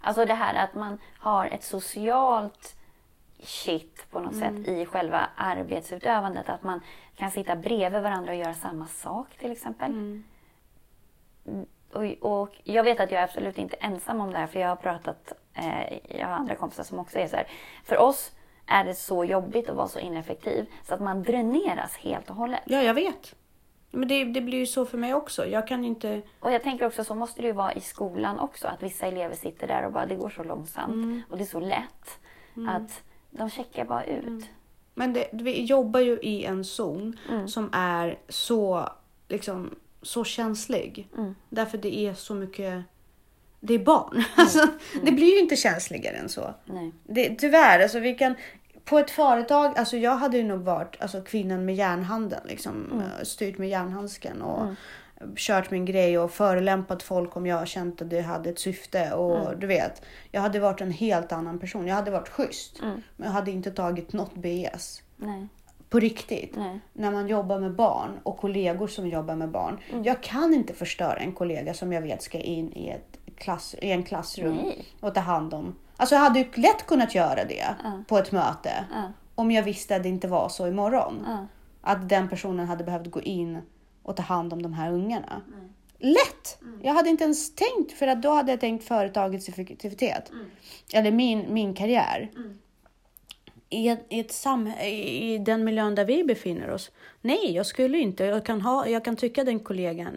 Alltså 0.00 0.24
det 0.24 0.34
här 0.34 0.64
att 0.64 0.74
man 0.74 0.98
har 1.18 1.46
ett 1.46 1.64
socialt 1.64 2.75
shit 3.46 4.06
på 4.10 4.20
något 4.20 4.32
Mm. 4.34 4.64
sätt 4.64 4.68
i 4.74 4.86
själva 4.86 5.28
arbetsutövandet. 5.36 6.48
Att 6.48 6.62
man 6.62 6.80
kan 7.16 7.30
sitta 7.30 7.56
bredvid 7.56 8.02
varandra 8.02 8.32
och 8.32 8.38
göra 8.38 8.54
samma 8.54 8.86
sak 8.86 9.36
till 9.38 9.52
exempel. 9.52 9.90
Mm. 9.90 10.24
Och, 11.92 12.04
och 12.42 12.60
jag 12.64 12.84
vet 12.84 13.00
att 13.00 13.10
jag 13.10 13.20
är 13.20 13.24
absolut 13.24 13.58
inte 13.58 13.76
ensam 13.76 14.20
om 14.20 14.32
det 14.32 14.38
här 14.38 14.46
för 14.46 14.60
jag 14.60 14.68
har 14.68 14.76
pratat, 14.76 15.32
eh, 15.54 15.98
jag 16.18 16.26
har 16.26 16.34
andra 16.34 16.54
kompisar 16.54 16.82
som 16.84 16.98
också 16.98 17.18
är 17.18 17.26
så 17.26 17.36
här. 17.36 17.46
För 17.84 17.98
oss 17.98 18.32
är 18.66 18.84
det 18.84 18.94
så 18.94 19.24
jobbigt 19.24 19.68
att 19.68 19.76
vara 19.76 19.88
så 19.88 19.98
ineffektiv 19.98 20.66
så 20.82 20.94
att 20.94 21.00
man 21.00 21.22
dräneras 21.22 21.96
helt 21.96 22.30
och 22.30 22.36
hållet. 22.36 22.60
Ja, 22.64 22.82
jag 22.82 22.94
vet. 22.94 23.34
Men 23.90 24.08
det, 24.08 24.24
det 24.24 24.40
blir 24.40 24.58
ju 24.58 24.66
så 24.66 24.86
för 24.86 24.98
mig 24.98 25.14
också. 25.14 25.46
Jag 25.46 25.68
kan 25.68 25.84
inte... 25.84 26.22
Och 26.40 26.52
jag 26.52 26.62
tänker 26.62 26.86
också 26.86 27.04
så 27.04 27.14
måste 27.14 27.40
det 27.42 27.46
ju 27.46 27.52
vara 27.52 27.72
i 27.72 27.80
skolan 27.80 28.38
också. 28.38 28.68
Att 28.68 28.82
vissa 28.82 29.06
elever 29.06 29.34
sitter 29.34 29.66
där 29.66 29.86
och 29.86 29.92
bara 29.92 30.06
det 30.06 30.14
går 30.14 30.30
så 30.30 30.42
långsamt 30.42 31.24
och 31.30 31.36
det 31.38 31.44
är 31.44 31.46
så 31.46 31.60
lätt 31.60 32.20
att 32.68 33.02
de 33.38 33.50
checkar 33.50 33.84
bara 33.84 34.04
ut. 34.04 34.44
Men 34.94 35.12
det, 35.12 35.28
vi 35.32 35.64
jobbar 35.64 36.00
ju 36.00 36.18
i 36.22 36.44
en 36.44 36.64
zon 36.64 37.16
som 37.46 37.70
är 37.72 38.18
så, 38.28 38.88
liksom, 39.28 39.74
så 40.02 40.24
känslig. 40.24 41.08
Därför 41.48 41.78
det 41.78 41.96
är 41.98 42.14
så 42.14 42.34
mycket... 42.34 42.84
Det 43.60 43.74
är 43.74 43.78
barn. 43.78 44.24
Alltså, 44.36 44.68
Det 45.02 45.12
blir 45.12 45.34
ju 45.34 45.40
inte 45.40 45.56
känsligare 45.56 46.16
än 46.16 46.28
så. 46.28 46.54
Nej. 46.64 46.92
Det, 47.04 47.34
tyvärr, 47.34 47.82
alltså 47.82 47.98
vi 47.98 48.14
kan... 48.14 48.34
På 48.84 48.98
ett 48.98 49.10
företag, 49.10 49.78
alltså 49.78 49.96
jag 49.96 50.16
hade 50.16 50.36
ju 50.36 50.44
nog 50.44 50.60
varit 50.60 50.96
alltså, 51.00 51.22
kvinnan 51.22 51.64
med 51.64 51.74
järnhanden. 51.74 52.40
Liksom, 52.44 53.02
eh, 53.02 53.24
Styrt 53.24 53.58
med 53.58 53.68
järnhandsken 53.68 54.42
och 54.42 54.66
kört 55.36 55.70
min 55.70 55.84
grej 55.84 56.18
och 56.18 56.30
förelämpat 56.30 57.02
folk 57.02 57.36
om 57.36 57.46
jag 57.46 57.68
känt 57.68 58.02
att 58.02 58.10
det 58.10 58.20
hade 58.20 58.50
ett 58.50 58.58
syfte. 58.58 59.12
Och 59.12 59.58
du 59.58 59.66
vet, 59.66 60.02
jag 60.30 60.40
hade 60.40 60.60
varit 60.60 60.80
en 60.80 60.90
helt 60.90 61.32
annan 61.32 61.58
person. 61.58 61.86
Jag 61.86 61.94
hade 61.94 62.10
varit 62.10 62.28
schysst. 62.28 62.82
Men 62.82 63.02
jag 63.16 63.30
hade 63.30 63.50
inte 63.50 63.70
tagit 63.70 64.12
något 64.12 64.34
BS. 64.34 65.02
Nej. 65.16 65.48
På 65.88 65.98
riktigt. 65.98 66.56
Nej. 66.56 66.80
När 66.92 67.10
man 67.10 67.28
jobbar 67.28 67.58
med 67.58 67.74
barn 67.74 68.10
och 68.22 68.38
kollegor 68.38 68.86
som 68.86 69.08
jobbar 69.08 69.34
med 69.36 69.50
barn. 69.50 69.78
Jag 70.04 70.22
kan 70.22 70.54
inte 70.54 70.74
förstöra 70.74 71.16
en 71.16 71.32
kollega 71.32 71.74
som 71.74 71.92
jag 71.92 72.02
vet 72.02 72.22
ska 72.22 72.38
in 72.38 72.72
i, 72.72 72.88
ett 72.88 73.18
klass, 73.36 73.74
i 73.82 73.90
en 73.90 74.02
klassrum 74.02 74.56
Nej. 74.56 74.84
och 75.00 75.14
ta 75.14 75.20
hand 75.20 75.54
om. 75.54 75.74
Alltså 75.96 76.14
jag 76.14 76.22
hade 76.22 76.38
ju 76.38 76.44
lätt 76.54 76.86
kunnat 76.86 77.14
göra 77.14 77.44
det 77.44 77.66
på 78.08 78.18
ett 78.18 78.32
möte. 78.32 78.84
Ja. 78.94 79.12
Om 79.34 79.50
jag 79.50 79.62
visste 79.62 79.96
att 79.96 80.02
det 80.02 80.08
inte 80.08 80.28
var 80.28 80.48
så 80.48 80.66
imorgon. 80.66 81.24
Ja. 81.26 81.46
Att 81.80 82.08
den 82.08 82.28
personen 82.28 82.66
hade 82.66 82.84
behövt 82.84 83.10
gå 83.10 83.20
in 83.20 83.62
och 84.06 84.16
ta 84.16 84.22
hand 84.22 84.52
om 84.52 84.62
de 84.62 84.72
här 84.72 84.92
ungarna. 84.92 85.42
Lätt! 85.98 86.58
Jag 86.82 86.94
hade 86.94 87.10
inte 87.10 87.24
ens 87.24 87.54
tänkt, 87.54 87.92
för 87.92 88.06
att 88.06 88.22
då 88.22 88.30
hade 88.30 88.52
jag 88.52 88.60
tänkt 88.60 88.84
företagets 88.84 89.48
effektivitet. 89.48 90.32
Eller 90.92 91.10
min, 91.10 91.54
min 91.54 91.74
karriär. 91.74 92.30
I, 93.68 93.88
ett, 93.88 94.06
i, 94.08 94.20
ett 94.20 94.32
sam, 94.32 94.66
i 94.66 95.34
i 95.34 95.38
den 95.38 95.64
miljön 95.64 95.94
där 95.94 96.04
vi 96.04 96.24
befinner 96.24 96.70
oss. 96.70 96.90
Nej, 97.20 97.52
jag 97.52 97.66
skulle 97.66 97.98
inte. 97.98 98.24
Jag 98.24 98.46
kan, 98.46 98.60
ha, 98.60 98.88
jag 98.88 99.04
kan 99.04 99.16
tycka 99.16 99.44
den 99.44 99.60
kollegan 99.60 100.14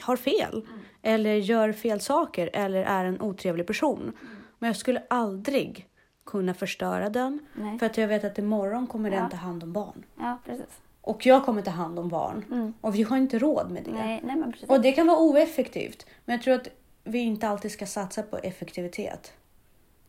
har 0.00 0.16
fel. 0.16 0.66
Eller 1.02 1.34
gör 1.34 1.72
fel 1.72 2.00
saker. 2.00 2.50
Eller 2.52 2.82
är 2.82 3.04
en 3.04 3.20
otrevlig 3.20 3.66
person. 3.66 4.12
Men 4.58 4.66
jag 4.66 4.76
skulle 4.76 5.02
aldrig 5.10 5.86
kunna 6.24 6.54
förstöra 6.54 7.10
den. 7.10 7.46
Nej. 7.54 7.78
För 7.78 7.86
att 7.86 7.98
jag 7.98 8.08
vet 8.08 8.24
att 8.24 8.38
imorgon 8.38 8.86
kommer 8.86 9.10
den 9.10 9.30
ta 9.30 9.36
hand 9.36 9.62
om 9.62 9.72
barn. 9.72 10.04
Ja, 10.18 10.38
precis. 10.44 10.80
Och 11.08 11.26
jag 11.26 11.44
kommer 11.44 11.62
ta 11.62 11.70
hand 11.70 11.98
om 11.98 12.08
barn. 12.08 12.74
Och 12.80 12.94
vi 12.94 13.02
har 13.02 13.16
inte 13.16 13.38
råd 13.38 13.70
med 13.70 13.84
det. 13.84 13.90
Nej, 13.90 14.20
nej 14.24 14.36
men 14.36 14.52
precis. 14.52 14.70
Och 14.70 14.80
det 14.80 14.92
kan 14.92 15.06
vara 15.06 15.18
oeffektivt. 15.18 16.06
Men 16.24 16.36
jag 16.36 16.42
tror 16.42 16.54
att 16.54 16.68
vi 17.04 17.18
inte 17.18 17.48
alltid 17.48 17.70
ska 17.70 17.86
satsa 17.86 18.22
på 18.22 18.36
effektivitet. 18.36 19.32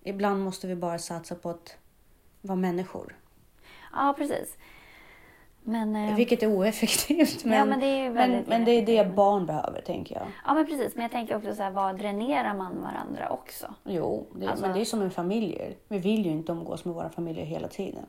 Ibland 0.03 0.43
måste 0.43 0.67
vi 0.67 0.75
bara 0.75 0.99
satsa 0.99 1.35
på 1.35 1.49
att 1.49 1.77
vara 2.41 2.55
människor. 2.55 3.15
Ja, 3.93 4.13
precis. 4.17 4.57
Men, 5.63 5.95
eh, 5.95 6.15
Vilket 6.15 6.43
är 6.43 6.47
oeffektivt. 6.57 7.45
Men, 7.45 7.69
men 7.69 7.79
det 7.79 7.85
är 7.85 8.09
men, 8.11 8.43
men 8.47 8.65
det 8.65 8.71
är 8.71 8.85
det 8.85 9.15
barn 9.15 9.45
behöver, 9.45 9.81
tänker 9.81 10.15
jag. 10.15 10.27
ja, 10.45 10.53
men 10.53 10.65
precis. 10.65 10.95
Men 10.95 11.01
jag 11.01 11.11
tänker 11.11 11.35
också 11.37 11.55
så 11.55 11.63
här, 11.63 11.71
vad 11.71 11.97
dränerar 11.97 12.53
man 12.53 12.81
varandra 12.81 13.29
också? 13.29 13.73
Jo, 13.83 14.27
det, 14.35 14.47
Alltså- 14.47 14.65
men 14.65 14.75
det 14.75 14.81
är 14.81 14.85
som 14.85 15.01
en 15.01 15.11
familj. 15.11 15.77
Vi 15.87 15.99
vill 15.99 16.25
ju 16.25 16.31
inte 16.31 16.51
umgås 16.51 16.85
med 16.85 16.93
våra 16.95 17.09
familjer 17.09 17.45
hela 17.45 17.67
tiden. 17.67 18.05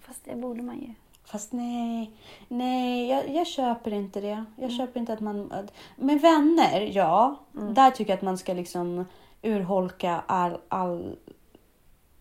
Fast 0.00 0.24
det 0.24 0.36
borde 0.36 0.62
man 0.62 0.78
ju. 0.80 0.94
Fast 1.26 1.52
nej, 1.52 2.10
nej, 2.48 3.08
jag, 3.08 3.28
jag 3.28 3.46
köper 3.46 3.92
inte 3.92 4.20
det. 4.20 4.44
Jag 4.56 4.72
köper 4.72 5.00
inte 5.00 5.12
att 5.12 5.20
man... 5.20 5.52
Med 5.96 6.20
vänner, 6.20 6.80
ja. 6.80 7.36
Där 7.52 7.90
tycker 7.90 8.12
jag 8.12 8.16
att 8.16 8.22
man 8.22 8.38
ska 8.38 8.52
liksom 8.54 9.04
urholka 9.42 10.22
all, 10.26 10.58
all 10.68 11.16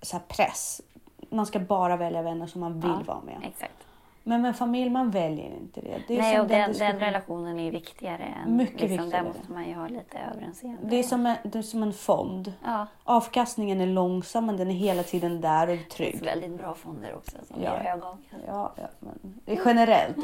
så 0.01 0.19
press. 0.27 0.81
Man 1.29 1.45
ska 1.45 1.59
bara 1.59 1.97
välja 1.97 2.21
vänner 2.21 2.47
som 2.47 2.61
man 2.61 2.79
vill 2.79 2.91
Ja, 2.91 3.13
vara 3.13 3.21
med. 3.21 3.41
Exakt. 3.43 3.84
Men 4.27 4.41
med 4.41 4.55
familj, 4.55 4.89
man 4.89 5.11
väljer 5.11 5.45
inte 5.45 5.81
det. 5.81 6.01
det 6.07 6.17
Nej, 6.17 6.39
och 6.39 6.47
den, 6.47 6.73
den 6.73 6.99
relationen 6.99 7.59
är 7.59 7.71
viktigare 7.71 8.23
än... 8.23 8.55
Mycket 8.55 8.81
liksom, 8.81 8.89
viktigare. 8.97 9.23
Där 9.23 9.29
måste 9.29 9.51
man 9.51 9.67
ju 9.67 9.73
ha 9.73 9.87
lite 9.87 10.17
överseende. 10.17 10.79
Det 10.83 10.95
är 10.95 11.03
som 11.03 11.25
en, 11.25 11.35
det 11.43 11.57
är 11.57 11.63
som 11.63 11.83
en 11.83 11.93
fond. 11.93 12.53
Ja, 12.63 12.87
Avkastningen 13.03 13.81
är 13.81 13.85
långsam, 13.85 14.45
men 14.45 14.57
den 14.57 14.69
är 14.69 14.73
hela 14.75 15.03
tiden 15.03 15.41
där 15.41 15.67
och 15.67 15.73
är 15.73 15.77
det 15.77 15.83
finns 15.83 15.93
trygg. 15.95 16.23
väldigt 16.23 16.57
bra 16.57 16.73
fonder 16.73 17.15
också 17.15 17.37
som 17.47 17.63
Ja. 17.63 17.77
ger 17.77 17.91
hög 17.91 18.03
avkastning. 18.03 18.41
Ja, 18.47 18.73
ja, 18.77 18.87
men 18.99 19.39
det 19.45 19.51
är 19.53 19.61
generellt 19.65 20.17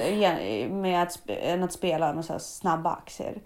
med 0.72 1.04
att, 1.04 1.20
än 1.28 1.64
att 1.64 1.74
spela 1.74 2.14
med 2.14 2.26
så 2.26 2.34
här 2.34 2.40
snabba 2.40 2.92
aktier. 2.92 3.42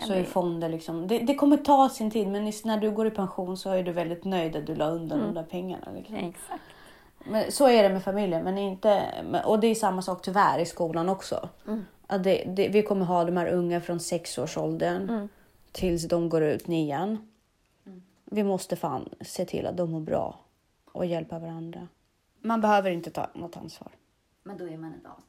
Så 0.00 0.12
är 0.12 0.24
fonder 0.24 0.68
liksom, 0.68 1.08
det, 1.08 1.18
det 1.18 1.34
kommer 1.34 1.56
ta 1.56 1.88
sin 1.88 2.10
tid 2.10 2.28
men 2.28 2.44
när 2.64 2.80
du 2.80 2.90
går 2.90 3.06
i 3.06 3.10
pension 3.10 3.56
så 3.56 3.70
är 3.70 3.82
du 3.82 3.92
väldigt 3.92 4.24
nöjd 4.24 4.56
att 4.56 4.66
du 4.66 4.74
la 4.74 4.86
undan 4.86 5.18
de 5.18 5.34
där 5.34 5.42
pengarna. 5.42 5.88
Liksom. 5.94 6.16
Exakt. 6.16 6.62
Men 7.28 7.52
så 7.52 7.68
är 7.68 7.82
det 7.82 7.88
med 7.88 8.02
familjen. 8.04 8.44
Men 8.44 8.58
inte, 8.58 9.12
och 9.44 9.60
det 9.60 9.66
är 9.66 9.74
samma 9.74 10.02
sak 10.02 10.22
tyvärr 10.22 10.58
i 10.58 10.66
skolan 10.66 11.08
också. 11.08 11.48
Att 12.06 12.24
det, 12.24 12.44
det, 12.56 12.68
vi 12.68 12.82
kommer 12.82 13.04
ha 13.04 13.24
de 13.24 13.36
här 13.36 13.46
unga 13.48 13.80
från 13.80 14.00
sexårsåldern 14.00 15.28
tills 15.72 16.08
de 16.08 16.28
går 16.28 16.42
ut 16.42 16.66
nian. 16.66 17.28
Vi 18.24 18.44
måste 18.44 18.76
fan 18.76 19.08
se 19.20 19.44
till 19.44 19.66
att 19.66 19.76
de 19.76 19.90
mår 19.90 20.00
bra 20.00 20.38
och 20.92 21.06
hjälpa 21.06 21.38
varandra. 21.38 21.88
Man 22.40 22.60
behöver 22.60 22.90
inte 22.90 23.10
ta 23.10 23.26
något 23.34 23.56
ansvar. 23.56 23.88
Men 24.42 24.58
då 24.58 24.68
är 24.68 24.78
man 24.78 24.94
ett 24.94 25.06
as. 25.06 25.24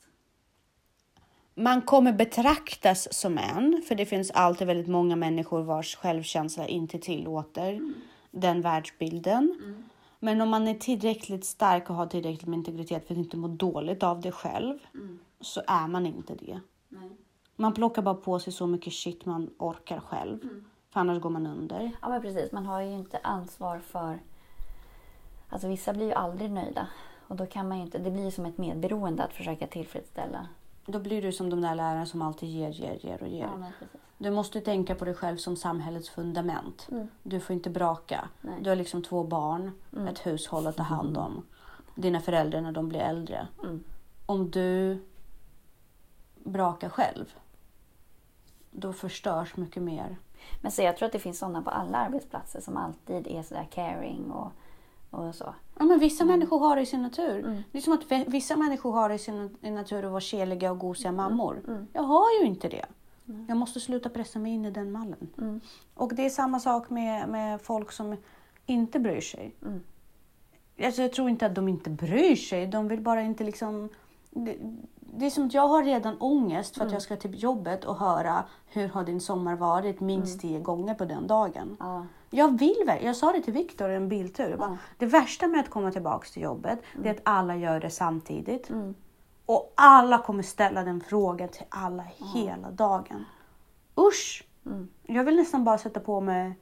Man 1.54 1.82
kommer 1.82 2.14
betraktas 2.14 3.14
som 3.14 3.38
en, 3.38 3.84
för 3.88 3.96
det 3.96 4.06
finns 4.06 4.32
alltid 4.32 4.68
väldigt 4.68 4.88
många 4.88 5.16
människor 5.16 5.62
vars 5.62 5.96
självkänsla 5.96 6.68
inte 6.68 7.00
tillåter 7.00 7.94
den 8.32 8.62
världsbilden. 8.62 9.56
Men 10.20 10.42
om 10.42 10.50
man 10.50 10.68
är 10.68 10.74
tillräckligt 10.74 11.46
stark 11.46 11.90
och 11.90 11.96
har 11.96 12.08
tillräckligt 12.08 12.48
med 12.48 12.58
integritet 12.58 13.08
för 13.08 13.14
att 13.14 13.18
inte 13.18 13.38
må 13.38 13.48
dåligt 13.48 14.04
av 14.04 14.22
det 14.22 14.32
själv, 14.32 14.80
så 15.42 15.62
är 15.68 15.88
man 15.88 16.06
inte 16.06 16.36
det. 16.36 16.60
Nej. 16.90 17.12
Man 17.56 17.74
plockar 17.74 18.02
bara 18.02 18.16
på 18.16 18.40
sig 18.40 18.54
så 18.54 18.68
mycket 18.68 18.94
shit 18.94 19.26
man 19.26 19.50
orkar 19.58 20.00
själv. 20.00 20.40
För 20.90 21.00
annars 21.00 21.22
går 21.22 21.30
man 21.30 21.48
under. 21.48 21.92
Ja 22.02 22.10
men 22.10 22.22
precis, 22.22 22.52
man 22.52 22.66
har 22.66 22.82
ju 22.82 22.92
inte 22.92 23.18
ansvar 23.18 23.80
för... 23.80 24.20
Alltså 25.50 25.68
vissa 25.68 25.94
blir 25.94 26.06
ju 26.06 26.14
aldrig 26.14 26.52
nöjda. 26.52 26.88
Och 27.28 27.36
då 27.36 27.46
kan 27.46 27.68
man 27.68 27.78
ju 27.78 27.84
inte... 27.84 27.98
Det 27.98 28.12
blir 28.12 28.24
ju 28.26 28.32
som 28.32 28.46
ett 28.46 28.58
medberoende 28.58 29.24
att 29.24 29.34
försöka 29.34 29.68
tillfredsställa. 29.68 30.48
Då 30.90 31.00
blir 31.00 31.22
du 31.22 31.32
som 31.32 31.50
de 31.50 31.62
där 31.62 31.76
lärarna 31.76 32.06
som 32.06 32.22
alltid 32.22 32.50
ger, 32.50 32.70
ger, 32.70 32.98
ger 33.06 33.22
och 33.24 33.28
ger. 33.30 33.50
Ja. 33.80 33.88
Du 34.18 34.32
måste 34.32 34.62
tänka 34.62 34.96
på 34.96 35.06
dig 35.06 35.14
själv 35.14 35.38
som 35.38 35.56
samhällets 35.56 36.10
fundament. 36.10 36.88
Mm. 36.92 37.08
Du 37.24 37.40
får 37.40 37.54
inte 37.54 37.70
braka. 37.70 38.30
Nej. 38.42 38.54
Du 38.62 38.70
har 38.70 38.76
liksom 38.76 39.04
två 39.04 39.24
barn, 39.24 39.72
Mm. 39.94 40.08
ett 40.08 40.26
hushåll 40.26 40.68
att 40.68 40.78
ta 40.78 40.84
hand 40.84 41.18
om. 41.18 41.46
Dina 41.96 42.20
föräldrar 42.20 42.62
när 42.62 42.72
de 42.72 42.90
blir 42.90 43.00
äldre. 43.00 43.48
Mm. 43.64 43.84
Om 44.26 44.52
du 44.52 45.00
brakar 46.44 46.90
själv, 46.90 47.34
då 48.72 48.94
förstörs 48.94 49.58
mycket 49.58 49.84
mer. 49.84 50.18
Men 50.62 50.72
så 50.72 50.82
jag 50.82 50.98
tror 50.98 51.06
att 51.06 51.12
det 51.14 51.20
finns 51.20 51.40
sådana 51.40 51.62
på 51.62 51.70
alla 51.70 51.98
arbetsplatser 51.98 52.62
som 52.62 52.78
alltid 52.78 53.28
är 53.28 53.44
sådär 53.44 53.68
caring 53.72 54.32
och, 54.32 54.52
och 55.10 55.36
så. 55.36 55.54
Ja, 55.80 55.86
men 55.86 56.00
vissa 56.00 56.26
människor 56.26 56.60
har 56.60 56.76
det 56.76 56.82
i 56.82 56.86
sin 56.86 57.02
natur. 57.02 57.40
Mm. 57.40 57.64
Det 57.72 57.78
är 57.78 57.82
som 57.82 57.94
att 57.94 58.28
vissa 58.28 58.56
människor 58.56 58.92
har 58.92 59.10
det 59.10 59.16
i 59.16 59.20
sin 59.20 59.58
natur 59.62 60.06
att 60.06 60.12
vara 60.12 60.22
keliga 60.22 60.72
och 60.72 60.80
gosiga 60.80 61.12
mammor. 61.12 61.62
Mm. 61.68 61.88
Jag 61.94 62.04
har 62.04 62.40
ju 62.42 62.48
inte 62.48 62.70
det. 62.70 62.86
Jag 63.48 63.58
måste 63.58 63.80
sluta 63.80 64.10
pressa 64.10 64.40
mig 64.40 64.52
in 64.52 64.66
i 64.66 64.72
den 64.72 64.92
mallen. 64.92 65.30
Mm. 65.38 65.62
Och 65.94 66.16
det 66.16 66.26
är 66.26 66.30
samma 66.30 66.60
sak 66.60 66.90
med, 66.90 67.30
med 67.30 67.62
folk 67.62 67.92
som 67.92 68.18
inte 68.66 69.00
bryr 69.00 69.22
sig. 69.22 69.56
Mm. 69.62 69.82
Alltså, 70.84 71.02
jag 71.02 71.14
tror 71.14 71.30
inte 71.30 71.46
att 71.46 71.56
de 71.56 71.68
inte 71.68 71.90
bryr 71.90 72.36
sig. 72.36 72.68
De 72.68 72.88
vill 72.88 73.02
bara 73.02 73.22
inte 73.22 73.44
liksom... 73.44 73.90
Det, 74.30 74.56
det 75.00 75.26
är 75.26 75.30
som 75.30 75.48
att 75.48 75.54
jag 75.54 75.68
har 75.68 75.84
redan 75.84 76.18
ångest 76.18 76.78
för 76.78 76.86
att 76.86 76.92
jag 76.92 77.02
ska 77.02 77.16
till 77.16 77.44
jobbet 77.44 77.86
och 77.86 77.96
höra 77.96 78.44
hur 78.66 78.88
har 78.88 79.04
din 79.04 79.22
sommar 79.22 79.56
varit 79.56 80.00
minst 80.00 80.42
tio 80.42 80.60
gånger 80.60 80.94
på 80.94 81.06
den 81.06 81.28
dagen. 81.28 81.78
Ja. 81.80 82.06
Jag 82.30 82.60
vill 82.60 82.84
väl. 82.86 83.06
Jag 83.06 83.16
sa 83.16 83.32
det 83.32 83.42
till 83.42 83.54
Viktor 83.54 83.90
i 83.90 83.96
en 83.96 84.10
biltur. 84.10 84.58
Bara, 84.58 84.70
Ja. 84.70 84.78
Det 84.98 85.06
värsta 85.06 85.48
med 85.48 85.60
att 85.60 85.70
komma 85.70 85.92
tillbaka 85.92 86.28
till 86.34 86.42
jobbet 86.42 86.80
det 86.96 87.10
är 87.10 87.14
att 87.14 87.22
alla 87.24 87.56
gör 87.56 87.80
det 87.80 87.90
samtidigt. 87.90 88.70
Mm. 88.70 88.96
Och 89.46 89.74
alla 89.76 90.18
kommer 90.18 90.44
ställa 90.44 90.84
den 90.84 91.02
frågan 91.02 91.50
till 91.50 91.66
alla 91.70 92.04
hela 92.34 92.72
dagen. 92.72 93.26
Usch! 94.00 94.44
Mm. 94.66 94.88
Jag 95.04 95.24
vill 95.24 95.36
nästan 95.36 95.64
bara 95.64 95.78
sätta 95.78 96.00
på 96.00 96.22
mig 96.22 96.56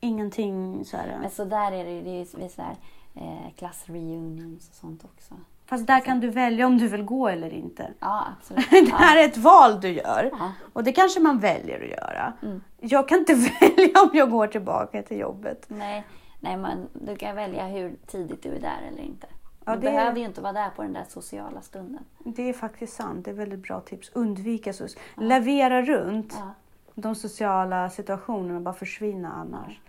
ingenting 0.00 0.84
så 0.84 0.96
här. 0.96 1.18
Men 1.20 1.30
så 1.30 1.44
där 1.44 1.72
är 1.72 1.84
det 1.84 1.92
ju. 1.92 2.02
Det 2.02 2.10
är 2.10 2.24
ju 2.24 2.38
vid 2.38 2.50
sådär 2.50 2.76
eh, 3.14 3.54
klassreunions 3.56 4.68
och 4.68 4.74
sånt 4.74 5.04
också. 5.04 5.34
Fast 5.66 5.86
där 5.86 6.00
kan 6.00 6.20
du 6.20 6.28
välja 6.30 6.66
om 6.66 6.78
du 6.78 6.88
vill 6.88 7.02
gå 7.02 7.28
eller 7.28 7.54
inte. 7.54 7.90
Ja, 8.00 8.26
absolut. 8.38 8.70
Det 8.70 8.92
här 8.96 9.16
är 9.16 9.24
ett 9.24 9.36
val 9.36 9.80
du 9.80 9.88
gör. 9.88 10.30
Ja. 10.32 10.52
Och 10.72 10.84
det 10.84 10.92
kanske 10.92 11.20
man 11.20 11.38
väljer 11.38 11.82
att 11.84 11.88
göra. 11.90 12.32
Mm. 12.42 12.60
Jag 12.80 13.08
kan 13.08 13.18
inte 13.18 13.34
välja 13.60 14.00
om 14.02 14.10
jag 14.12 14.30
går 14.30 14.46
tillbaka 14.46 15.02
till 15.02 15.18
jobbet. 15.18 15.64
Nej, 15.68 16.04
nej 16.40 16.56
men 16.56 16.88
du 16.92 17.16
kan 17.16 17.36
välja 17.36 17.66
hur 17.66 17.96
tidigt 18.06 18.42
du 18.42 18.48
är 18.48 18.60
där 18.60 18.78
eller 18.92 19.02
inte. 19.02 19.26
Ja, 19.64 19.72
du 19.74 19.80
det- 19.80 19.86
behöver 19.90 20.18
ju 20.18 20.24
inte 20.24 20.40
vara 20.40 20.52
där 20.52 20.70
på 20.70 20.82
den 20.82 20.92
där 20.92 21.04
sociala 21.08 21.62
stunden. 21.62 22.04
Det 22.18 22.48
är 22.48 22.52
faktiskt 22.52 22.96
sant. 22.96 23.24
Det 23.24 23.30
är 23.30 23.34
väldigt 23.34 23.62
bra 23.62 23.80
tips. 23.80 24.10
Undvika 24.14 24.72
så. 24.72 24.86
Lavera 25.16 25.82
runt 25.82 26.34
Ja. 26.38 26.50
de 26.94 27.14
sociala 27.14 27.90
situationerna. 27.90 28.60
Bara 28.60 28.74
försvinna 28.74 29.32
annars. 29.32 29.80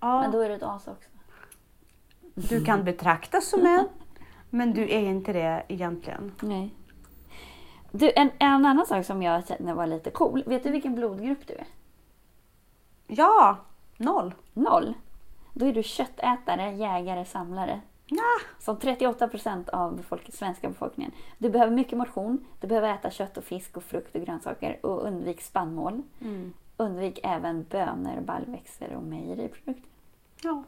Ja, 0.00 0.20
Men 0.20 0.30
då 0.32 0.40
är 0.40 0.48
du 0.48 0.54
ett 0.54 0.62
as 0.62 0.88
också. 0.88 1.08
Du 2.34 2.64
kan 2.64 2.84
betraktas 2.84 3.48
som 3.48 3.66
en. 3.66 3.88
Men 4.56 4.72
du 4.74 4.82
är 4.82 5.00
inte 5.00 5.32
det 5.32 5.62
egentligen. 5.68 6.32
Nej. 6.40 6.74
Du, 7.90 8.12
en, 8.16 8.30
en 8.38 8.66
annan 8.66 8.86
sak 8.86 9.04
som 9.06 9.22
jag 9.22 9.46
kände 9.48 9.74
var 9.74 9.86
lite 9.86 10.10
cool. 10.10 10.42
Vet 10.46 10.62
du 10.64 10.70
vilken 10.70 10.94
blodgrupp 10.94 11.46
du 11.46 11.54
är? 11.54 11.66
Ja, 13.06 13.56
noll. 13.96 14.34
Noll. 14.52 14.94
Då 15.52 15.66
är 15.66 15.72
du 15.72 15.82
köttätare, 15.82 16.72
jägare, 16.72 17.24
samlare. 17.24 17.80
Ja. 18.06 18.22
Som 18.58 18.76
38 18.76 19.28
procent 19.28 19.68
av 19.68 19.96
befolk- 19.96 20.30
svenska 20.32 20.68
befolkningen. 20.68 21.12
Du 21.38 21.50
behöver 21.50 21.72
mycket 21.72 21.98
motion. 21.98 22.46
Du 22.60 22.66
behöver 22.66 22.94
äta 22.94 23.10
kött 23.10 23.36
och 23.36 23.44
fisk 23.44 23.76
och 23.76 23.82
frukt 23.82 24.14
och 24.16 24.22
grönsaker. 24.22 24.78
Och 24.86 25.04
undvik 25.06 25.40
spannmål. 25.42 26.02
Mm. 26.20 26.52
Undvik 26.76 27.20
även 27.22 27.64
bönor, 27.70 28.20
baljväxter 28.20 28.92
och 28.96 29.02
mejeriprodukter. 29.02 29.90
Ja. 30.42 30.62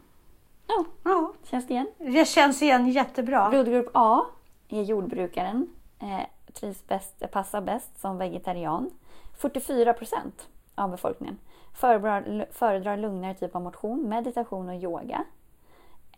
Ja, 0.68 0.84
ja. 1.04 1.32
känns 1.44 1.66
det 1.66 1.74
igen? 1.74 1.88
Det 1.98 2.28
känns 2.28 2.62
igen 2.62 2.88
jättebra. 2.88 3.48
Blodgrupp 3.50 3.90
A 3.94 4.24
är 4.68 4.82
jordbrukaren. 4.82 5.68
Eh, 6.00 6.52
trivs 6.52 6.86
bäst, 6.86 7.30
passar 7.32 7.60
bäst 7.60 8.00
som 8.00 8.18
vegetarian. 8.18 8.90
44 9.38 9.92
procent 9.92 10.48
av 10.74 10.90
befolkningen 10.90 11.38
föredrar, 11.78 12.46
föredrar 12.52 12.96
lugnare 12.96 13.34
typ 13.34 13.56
av 13.56 13.62
motion, 13.62 14.08
meditation 14.08 14.68
och 14.68 14.74
yoga. 14.74 15.24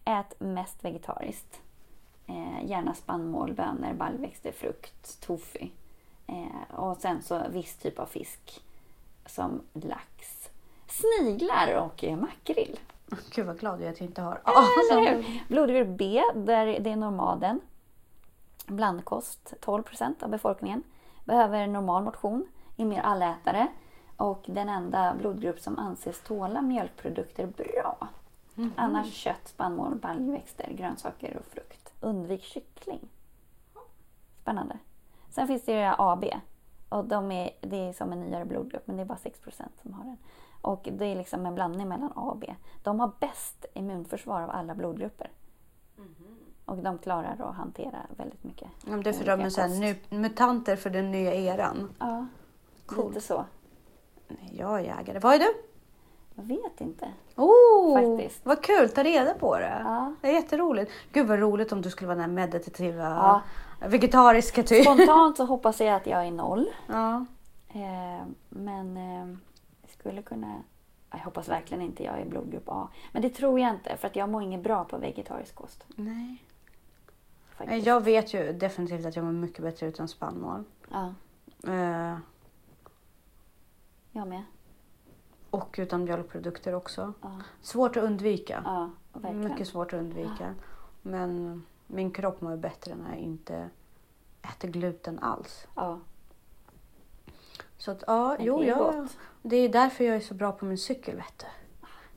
Ät 0.05 0.41
mest 0.41 0.85
vegetariskt. 0.85 1.61
Eh, 2.27 2.67
gärna 2.67 2.95
spannmål, 2.95 3.53
bönor, 3.53 3.93
baljväxter, 3.93 4.53
frukt, 4.53 5.21
tofu. 5.21 5.69
Eh, 6.27 6.75
och 6.79 6.97
sen 6.97 7.23
så 7.23 7.43
viss 7.49 7.77
typ 7.77 7.99
av 7.99 8.07
fisk 8.07 8.63
som 9.27 9.61
lax, 9.73 10.51
sniglar 10.87 11.75
och 11.75 12.05
eh, 12.05 12.17
makrill. 12.17 12.79
Gud 13.35 13.47
vad 13.47 13.59
glad 13.59 13.81
jag 13.81 13.87
är 13.87 13.91
att 13.93 14.01
jag 14.01 14.09
inte 14.09 14.23
har. 14.23 14.41
Eller 14.93 15.15
hur? 15.15 15.45
Blodgrupp 15.49 15.89
B, 15.89 16.23
där 16.35 16.67
det 16.67 16.91
är 16.91 16.97
normalden. 16.97 17.61
Blandkost, 18.67 19.55
12 19.61 19.83
procent 19.83 20.23
av 20.23 20.31
befolkningen. 20.31 20.83
Behöver 21.25 21.67
normal 21.67 22.05
motion, 22.05 22.47
är 22.77 22.85
mer 22.85 23.01
allätare. 23.01 23.69
Och 24.17 24.45
den 24.47 24.69
enda 24.69 25.15
blodgrupp 25.15 25.61
som 25.61 25.79
anses 25.79 26.21
tåla 26.21 26.63
mjölkprodukter 26.63 27.47
bra. 27.47 28.09
Annars 28.77 29.13
kött, 29.15 29.49
spannmål, 29.49 29.95
baljväxter, 29.95 30.73
grönsaker 30.73 31.37
och 31.37 31.45
frukt. 31.45 31.93
Undvik 32.01 32.43
kyckling. 32.43 33.09
Spännande. 34.43 34.79
Sen 35.31 35.47
finns 35.47 35.65
det 35.65 35.73
ju 35.73 35.95
AB. 35.99 36.25
Och 36.89 37.05
de 37.05 37.33
är, 37.33 37.51
det 37.61 37.77
är 37.77 37.93
som 37.93 38.13
en 38.13 38.21
nyare 38.21 38.45
blodgrupp, 38.45 38.87
men 38.87 38.97
det 38.97 39.03
är 39.03 39.07
bara 39.07 39.19
6 39.19 39.41
procent 39.41 39.73
som 39.83 39.93
har 39.95 40.05
den. 40.05 40.17
Och 40.63 40.89
det 40.93 41.05
är 41.07 41.17
liksom 41.17 41.47
en 41.47 41.55
blandning 41.55 41.89
mellan 41.89 42.13
A 42.17 42.21
och 42.31 42.37
B. 42.37 42.55
De 42.83 43.01
har 43.01 43.13
bäst 43.21 43.65
immunförsvar 43.75 44.43
av 44.43 44.51
alla 44.51 44.75
blodgrupper. 44.75 45.31
Och 46.65 46.77
de 46.77 46.99
klarar 46.99 47.37
att 47.39 47.55
hantera 47.57 47.99
väldigt 48.17 48.45
mycket. 48.45 48.69
Ja, 48.87 48.97
det 48.97 49.09
är 49.11 49.13
för 49.13 49.25
de 49.25 49.41
är 49.41 49.51
så 49.51 49.67
nu, 49.67 49.97
mutanter 50.11 50.77
för 50.77 50.91
den 50.91 51.11
nya 51.11 51.35
eran. 51.35 51.91
Ja, 51.99 52.27
Coolt. 52.87 53.15
lite 53.15 53.27
så. 53.27 53.45
Nej, 54.29 54.55
Jag 54.59 54.75
är 54.81 54.85
jägare. 54.85 55.19
Vad 55.19 55.35
är 55.35 55.39
du? 55.39 55.55
Jag 56.35 56.43
vet 56.43 56.81
inte. 56.81 57.09
Oh, 57.37 57.95
Faktiskt. 58.19 58.47
Vad 58.47 58.63
kul, 58.63 58.89
ta 58.89 59.03
reda 59.03 59.35
på 59.35 59.59
det. 59.59 59.81
Ja. 59.85 60.15
Det 60.21 60.29
är 60.29 60.33
jätteroligt. 60.33 60.93
Gud 61.13 61.27
vad 61.29 61.39
roligt 61.39 61.73
om 61.73 61.83
du 61.83 61.91
skulle 61.91 62.07
vara 62.09 62.15
den 62.19 62.25
här 62.31 62.35
meditativa, 62.47 63.03
Ja. 63.09 63.43
vegetariska 63.89 64.63
typ. 64.63 64.85
Spontant 64.85 65.37
så 65.37 65.45
hoppas 65.45 65.81
jag 65.81 65.95
att 65.95 66.07
jag 66.07 66.27
är 66.27 66.31
noll. 66.31 66.67
Ja. 66.87 67.25
Eh, 67.69 68.27
men 68.49 68.97
eh, 68.97 69.37
skulle 70.01 70.23
kunna... 70.23 70.63
Jag 71.11 71.19
hoppas 71.19 71.49
verkligen 71.49 71.83
inte 71.83 72.05
jag 72.05 72.21
är 72.21 72.25
blodgrupp 72.27 72.69
A. 72.69 72.89
Men 73.13 73.23
det 73.23 73.31
tror 73.31 73.61
jag 73.61 73.71
inte, 73.75 73.97
för 73.97 74.07
att 74.09 74.17
jag 74.17 74.29
mår 74.29 74.43
inget 74.43 74.63
bra 74.63 74.85
på 74.85 74.99
vegetarisk 74.99 75.55
kost. 75.55 75.85
Nej. 75.97 76.45
Faktiskt. 77.57 77.87
Jag 77.87 78.01
vet 78.05 78.35
ju 78.35 78.53
definitivt 78.53 79.07
att 79.07 79.17
jag 79.17 79.25
mår 79.25 79.33
mycket 79.33 79.63
bättre 79.63 79.87
utan 79.87 80.09
spannmål. 80.09 80.65
Ja, 80.91 81.15
Eh, 81.73 82.19
jag 84.13 84.29
med. 84.29 84.43
och 85.51 85.77
utan 85.79 86.05
mjölkprodukter 86.05 86.75
också. 86.75 87.13
Ja, 87.23 87.41
Svårt 87.63 87.97
att 87.97 88.03
undvika. 88.05 88.63
ja 88.65 88.91
verkligen. 89.13 89.49
mycket 89.49 89.69
svårt 89.69 89.93
att 89.93 89.99
undvika. 90.01 90.55
Men 91.03 91.63
min 91.87 92.11
kropp 92.11 92.41
mår 92.41 92.57
bättre 92.57 92.95
när 92.95 93.09
jag 93.09 93.19
inte 93.19 93.69
äter 94.43 94.69
gluten 94.69 95.19
alls. 95.19 95.67
Ja, 95.77 95.99
Så 97.81 97.91
att 97.91 98.05
ja, 98.07 98.37
jo, 98.41 98.59
det 98.59 98.65
är 98.65 98.69
jag, 98.69 98.79
gott. 98.79 99.17
det 99.43 99.57
är 99.57 99.69
därför 99.69 100.05
jag 100.05 100.17
är 100.17 100.21
så 100.21 100.35
bra 100.35 100.53
på 100.53 100.65
min 100.65 100.79
cykel, 100.79 101.17
vet 101.17 101.39
du. 101.39 101.47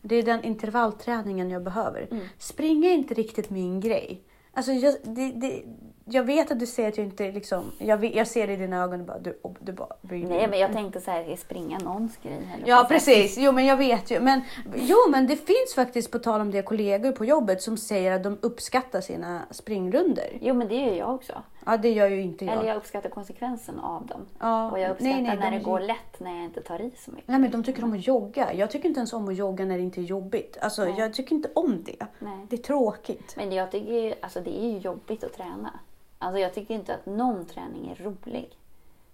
Det 0.01 0.16
är 0.16 0.24
den 0.24 0.43
intervallträningen 0.43 1.49
jag 1.49 1.64
behöver. 1.64 2.07
Mm. 2.11 2.26
Springa 2.38 2.89
är 2.89 2.93
inte 2.93 3.14
riktigt 3.14 3.49
min 3.49 3.80
grej. 3.80 4.24
Alltså, 4.53 4.72
jag, 4.72 4.95
det, 5.03 5.32
det, 5.32 5.64
jag 6.05 6.24
vet 6.24 6.51
att 6.51 6.59
du 6.59 6.66
säger 6.66 6.89
att 6.89 6.97
jag 6.97 7.05
inte 7.05 7.32
liksom... 7.32 7.72
Jag, 7.78 8.16
jag 8.16 8.28
ser 8.28 8.47
det 8.47 8.53
i 8.53 8.55
dina 8.55 8.84
ögon 8.84 8.99
och 8.99 9.05
bara, 9.05 9.20
du, 9.20 9.39
du 9.59 9.72
bara 9.72 9.95
bryr 10.01 10.28
Nej, 10.28 10.47
men 10.47 10.59
jag 10.59 10.74
tänkte 10.74 11.01
så 11.01 11.11
här, 11.11 11.24
är 11.24 11.36
springa 11.36 11.80
någons 11.80 12.18
grej? 12.18 12.64
Ja 12.66 12.86
precis, 12.89 13.38
jo 13.38 13.51
men 13.51 13.66
jag 13.66 13.78
vet 13.78 14.11
ju. 14.11 14.20
Men, 14.20 14.41
jo 14.76 14.97
men 15.09 15.28
det 15.28 15.36
finns 15.36 15.76
faktiskt 15.76 16.11
på 16.11 16.20
tal 16.20 16.41
om 16.41 16.51
det 16.51 16.61
kollegor 16.61 17.11
på 17.11 17.26
jobbet 17.26 17.61
som 17.61 17.78
säger 17.78 18.11
att 18.11 18.24
de 18.24 18.38
uppskattar 18.41 19.01
sina 19.01 19.41
springrunder. 19.51 20.38
Jo, 20.41 20.53
men 20.53 20.68
det 20.68 20.76
gör 20.76 20.95
jag 20.95 21.16
också. 21.16 21.34
Ja 21.66 21.78
det 21.78 21.91
gör 21.91 22.07
ju 22.09 22.22
inte 22.22 22.45
jag. 22.45 22.53
Eller 22.53 22.68
jag 22.68 22.78
uppskattar 22.78 23.09
konsekvensen 23.09 23.80
av 23.80 24.05
dem. 24.05 24.26
Ja, 24.39 24.72
Och 24.72 24.80
jag 24.80 24.91
uppskattar 24.91 25.11
nej, 25.14 25.22
nej, 25.24 25.38
när 25.38 25.51
de- 25.51 25.57
det 25.57 25.64
går 25.64 25.80
lätt 25.80 26.20
när 26.20 26.36
jag 26.36 26.43
inte 26.43 26.61
tar 26.61 26.82
i 26.82 26.91
så 26.97 27.11
mycket. 27.11 27.28
Nej 27.28 27.39
men 27.39 27.51
de 27.51 27.64
tycker 27.64 27.84
om 27.84 27.93
att 27.93 28.07
jogga. 28.07 28.53
Jag 28.53 28.72
tycker 28.72 28.88
inte 28.89 28.99
ens 28.99 29.14
om 29.14 29.28
att 29.28 29.36
jogga 29.36 29.66
när 29.66 29.78
det 29.78 29.84
inte 29.84 30.01
är 30.01 30.03
jobbigt. 30.03 30.57
Alltså 30.61 30.84
Nej. 30.86 30.93
jag 30.97 31.14
tycker 31.14 31.36
inte 31.36 31.49
om 31.55 31.84
det. 31.84 32.05
Nej. 32.20 32.45
Det 32.49 32.55
är 32.55 32.64
tråkigt. 32.64 33.34
Men 33.38 33.51
jag 33.51 33.72
tycker 33.72 33.93
ju- 33.93 34.14
alltså 34.22 34.41
det 34.41 34.59
är 34.64 34.70
ju 34.72 34.78
jobbigt 34.78 35.24
att 35.24 35.34
träna. 35.34 35.80
Alltså 36.20 36.39
jag 36.39 36.53
tycker 36.53 36.74
inte 36.74 36.93
att 36.95 37.05
någon 37.05 37.45
träning 37.45 37.89
är 37.97 38.03
rolig. 38.03 38.57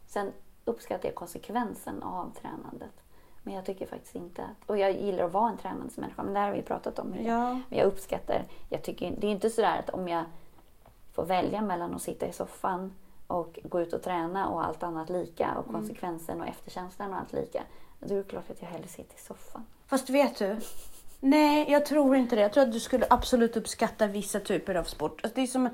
Sen 0.07 0.31
uppskattar 0.65 1.09
jag 1.09 1.15
konsekvensen 1.15 2.03
av 2.03 2.31
tränandet. 2.41 2.91
Men 3.43 3.53
jag 3.53 3.65
tycker 3.65 3.85
faktiskt 3.85 4.15
inte 4.15 4.41
att... 4.43 4.69
Och 4.69 4.77
jag 4.77 4.91
gillar 4.91 5.23
att 5.25 5.31
vara 5.31 5.49
en 5.49 5.57
tränande 5.57 5.93
människa, 5.95 6.23
men 6.23 6.33
det 6.33 6.39
här 6.39 6.47
har 6.47 6.55
vi 6.55 6.61
pratat 6.61 6.99
om. 6.99 7.15
Ja. 7.23 7.49
Men 7.69 7.79
jag 7.79 7.85
uppskattar... 7.87 8.43
Jag 8.69 8.83
tycker, 8.83 9.15
det 9.19 9.27
är 9.27 9.31
inte 9.31 9.49
sådär 9.49 9.79
att 9.79 9.89
om 9.89 10.07
jag 10.07 10.23
får 11.13 11.25
välja 11.25 11.61
mellan 11.61 11.95
att 11.95 12.01
sitta 12.01 12.27
i 12.27 12.33
soffan 12.33 12.93
och 13.27 13.59
gå 13.63 13.81
ut 13.81 13.93
och 13.93 14.03
träna 14.03 14.49
och 14.49 14.65
allt 14.65 14.83
annat 14.83 15.09
lika 15.09 15.55
och 15.57 15.71
konsekvensen 15.71 16.41
och 16.41 16.47
efterkänslan 16.47 17.13
och 17.13 17.19
allt 17.19 17.33
lika. 17.33 17.63
Då 17.99 18.13
är 18.13 18.17
det 18.17 18.23
klart 18.23 18.49
att 18.49 18.61
jag 18.61 18.69
hellre 18.69 18.87
sitter 18.87 19.15
i 19.15 19.19
soffan. 19.19 19.65
Fast 19.87 20.09
vet 20.09 20.35
du? 20.39 20.57
Nej, 21.19 21.71
jag 21.71 21.85
tror 21.85 22.15
inte 22.15 22.35
det. 22.35 22.41
Jag 22.41 22.53
tror 22.53 22.63
att 22.63 22.71
du 22.71 22.79
skulle 22.79 23.05
absolut 23.09 23.57
uppskatta 23.57 24.07
vissa 24.07 24.39
typer 24.39 24.75
av 24.75 24.83
sport. 24.83 25.19
Alltså 25.23 25.35
det 25.35 25.41
är 25.41 25.47
som, 25.47 25.69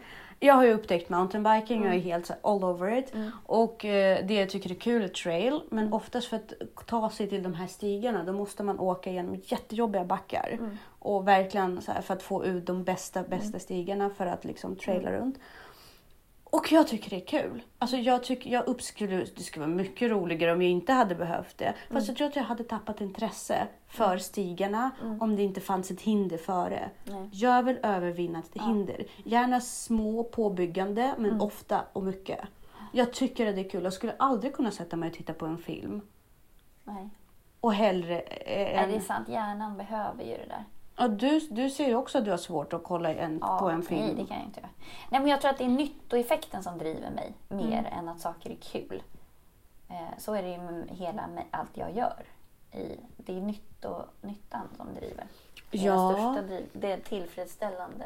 jag 0.45 0.53
har 0.53 0.65
ju 0.65 0.73
upptäckt 0.73 1.09
mountainbiking, 1.09 1.83
jag 1.85 1.95
är 1.95 1.99
helt 1.99 2.25
så 2.25 2.33
här 2.33 2.39
all 2.43 2.63
over 2.63 2.97
it. 2.97 3.13
Och 3.45 3.85
eh, 3.85 4.25
det 4.25 4.33
jag 4.33 4.49
tycker 4.49 4.71
är 4.71 4.75
kul 4.75 5.03
är 5.03 5.07
trail. 5.07 5.61
Men 5.69 5.93
oftast 5.93 6.27
för 6.27 6.37
att 6.37 6.53
ta 6.87 7.09
sig 7.09 7.29
till 7.29 7.43
de 7.43 7.53
här 7.53 7.67
stigarna 7.67 8.23
då 8.23 8.33
måste 8.33 8.63
man 8.63 8.79
åka 8.79 9.11
genom 9.11 9.35
jättejobbiga 9.35 10.05
backar. 10.05 10.59
Och 10.99 11.27
verkligen 11.27 11.81
så 11.81 11.91
här, 11.91 12.01
för 12.01 12.13
att 12.13 12.23
få 12.23 12.45
ut 12.45 12.65
de 12.65 12.83
bästa, 12.83 13.23
bästa 13.23 13.59
stigarna 13.59 14.09
för 14.09 14.25
att 14.25 14.45
liksom 14.45 14.75
traila 14.75 15.11
runt. 15.11 15.35
Och 16.49 16.71
jag 16.71 16.87
tycker 16.87 17.09
det 17.09 17.15
är 17.15 17.25
kul. 17.25 17.63
Alltså 17.79 17.97
jag 17.97 18.23
tycker, 18.23 18.49
jag 18.49 18.67
uppskulle, 18.67 19.25
det 19.35 19.43
skulle 19.43 19.65
vara 19.65 19.75
mycket 19.75 20.11
roligare 20.11 20.51
om 20.51 20.61
jag 20.61 20.71
inte 20.71 20.93
hade 20.93 21.15
behövt 21.15 21.57
det. 21.57 21.73
Fast 21.91 22.07
jag 22.07 22.17
tror 22.17 22.27
att 22.27 22.35
jag 22.35 22.43
hade 22.43 22.63
tappat 22.63 23.01
intresse 23.01 23.67
för 23.87 24.17
stigarna 24.17 24.91
om 25.19 25.35
det 25.35 25.43
inte 25.43 25.61
fanns 25.61 25.91
ett 25.91 26.01
hinder 26.01 26.37
före. 26.37 26.89
Nej. 27.03 27.29
Jag 27.31 27.63
vill 27.63 27.79
övervinna 27.83 28.39
ett 28.39 28.61
hinder. 28.61 29.05
Gärna 29.23 29.61
små 29.61 30.23
påbyggande 30.23 31.15
men 31.17 31.41
ofta 31.41 31.81
och 31.93 32.03
mycket. 32.03 32.39
Jag 32.91 33.13
tycker 33.13 33.47
att 33.47 33.55
det 33.55 33.61
är 33.61 33.69
kul. 33.69 33.83
Jag 33.83 33.93
skulle 33.93 34.15
aldrig 34.19 34.55
kunna 34.55 34.71
sätta 34.71 34.95
mig 34.95 35.09
och 35.09 35.15
titta 35.15 35.33
på 35.33 35.45
en 35.45 35.57
film. 35.57 36.01
Nej. 36.83 37.09
Och 37.59 37.73
hellre... 37.73 38.19
Eh, 38.19 38.87
det 38.87 38.95
är 38.95 38.99
sant. 38.99 39.29
Hjärnan 39.29 39.77
behöver 39.77 40.23
ju 40.23 40.37
det 40.37 40.45
där. 40.47 40.63
Ja, 40.97 41.07
du, 41.07 41.39
du 41.39 41.69
ser 41.69 41.87
ju 41.87 41.95
också 41.95 42.17
att 42.17 42.25
du 42.25 42.31
har 42.31 42.37
svårt 42.37 42.73
att 42.73 42.83
kolla 42.83 43.13
en, 43.13 43.37
Ja, 43.41 43.57
på 43.59 43.69
en 43.69 43.83
film. 43.83 44.01
Nej, 44.01 44.15
det 44.15 44.25
kan 44.25 44.37
jag 44.37 44.45
inte 44.45 44.59
göra. 44.59 44.69
Nej, 45.11 45.21
men 45.21 45.29
jag 45.29 45.41
tror 45.41 45.51
att 45.51 45.57
det 45.57 45.63
är 45.63 45.69
nyttoeffekten 45.69 46.63
som 46.63 46.77
driver 46.77 47.09
mig 47.11 47.33
mer 47.49 47.79
Mm. 47.79 47.85
än 47.99 48.09
att 48.09 48.19
saker 48.19 48.49
är 48.49 48.55
kul. 48.55 49.03
Eh, 49.89 50.17
så 50.17 50.33
är 50.33 50.43
det 50.43 50.49
ju 50.51 50.57
med 50.57 50.89
hela 50.89 51.27
med 51.27 51.43
allt 51.51 51.77
jag 51.77 51.95
gör. 51.95 52.23
I, 52.71 52.99
det 53.17 53.37
är 53.37 53.41
nytto, 53.41 53.95
nyttan 54.21 54.67
som 54.77 54.87
driver. 54.95 55.27
Det 55.71 55.77
är 55.77 55.81
Ja. 55.85 55.93
den 56.11 56.15
största 56.33 56.41
driv, 56.47 56.65
det 56.73 56.91
är 56.91 56.97
tillfredsställande. 56.99 58.05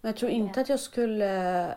Men 0.00 0.08
jag 0.08 0.16
tror 0.16 0.30
inte 0.30 0.60
att 0.60 0.68
jag 0.68 0.80
skulle 0.80 1.64
eh, 1.68 1.72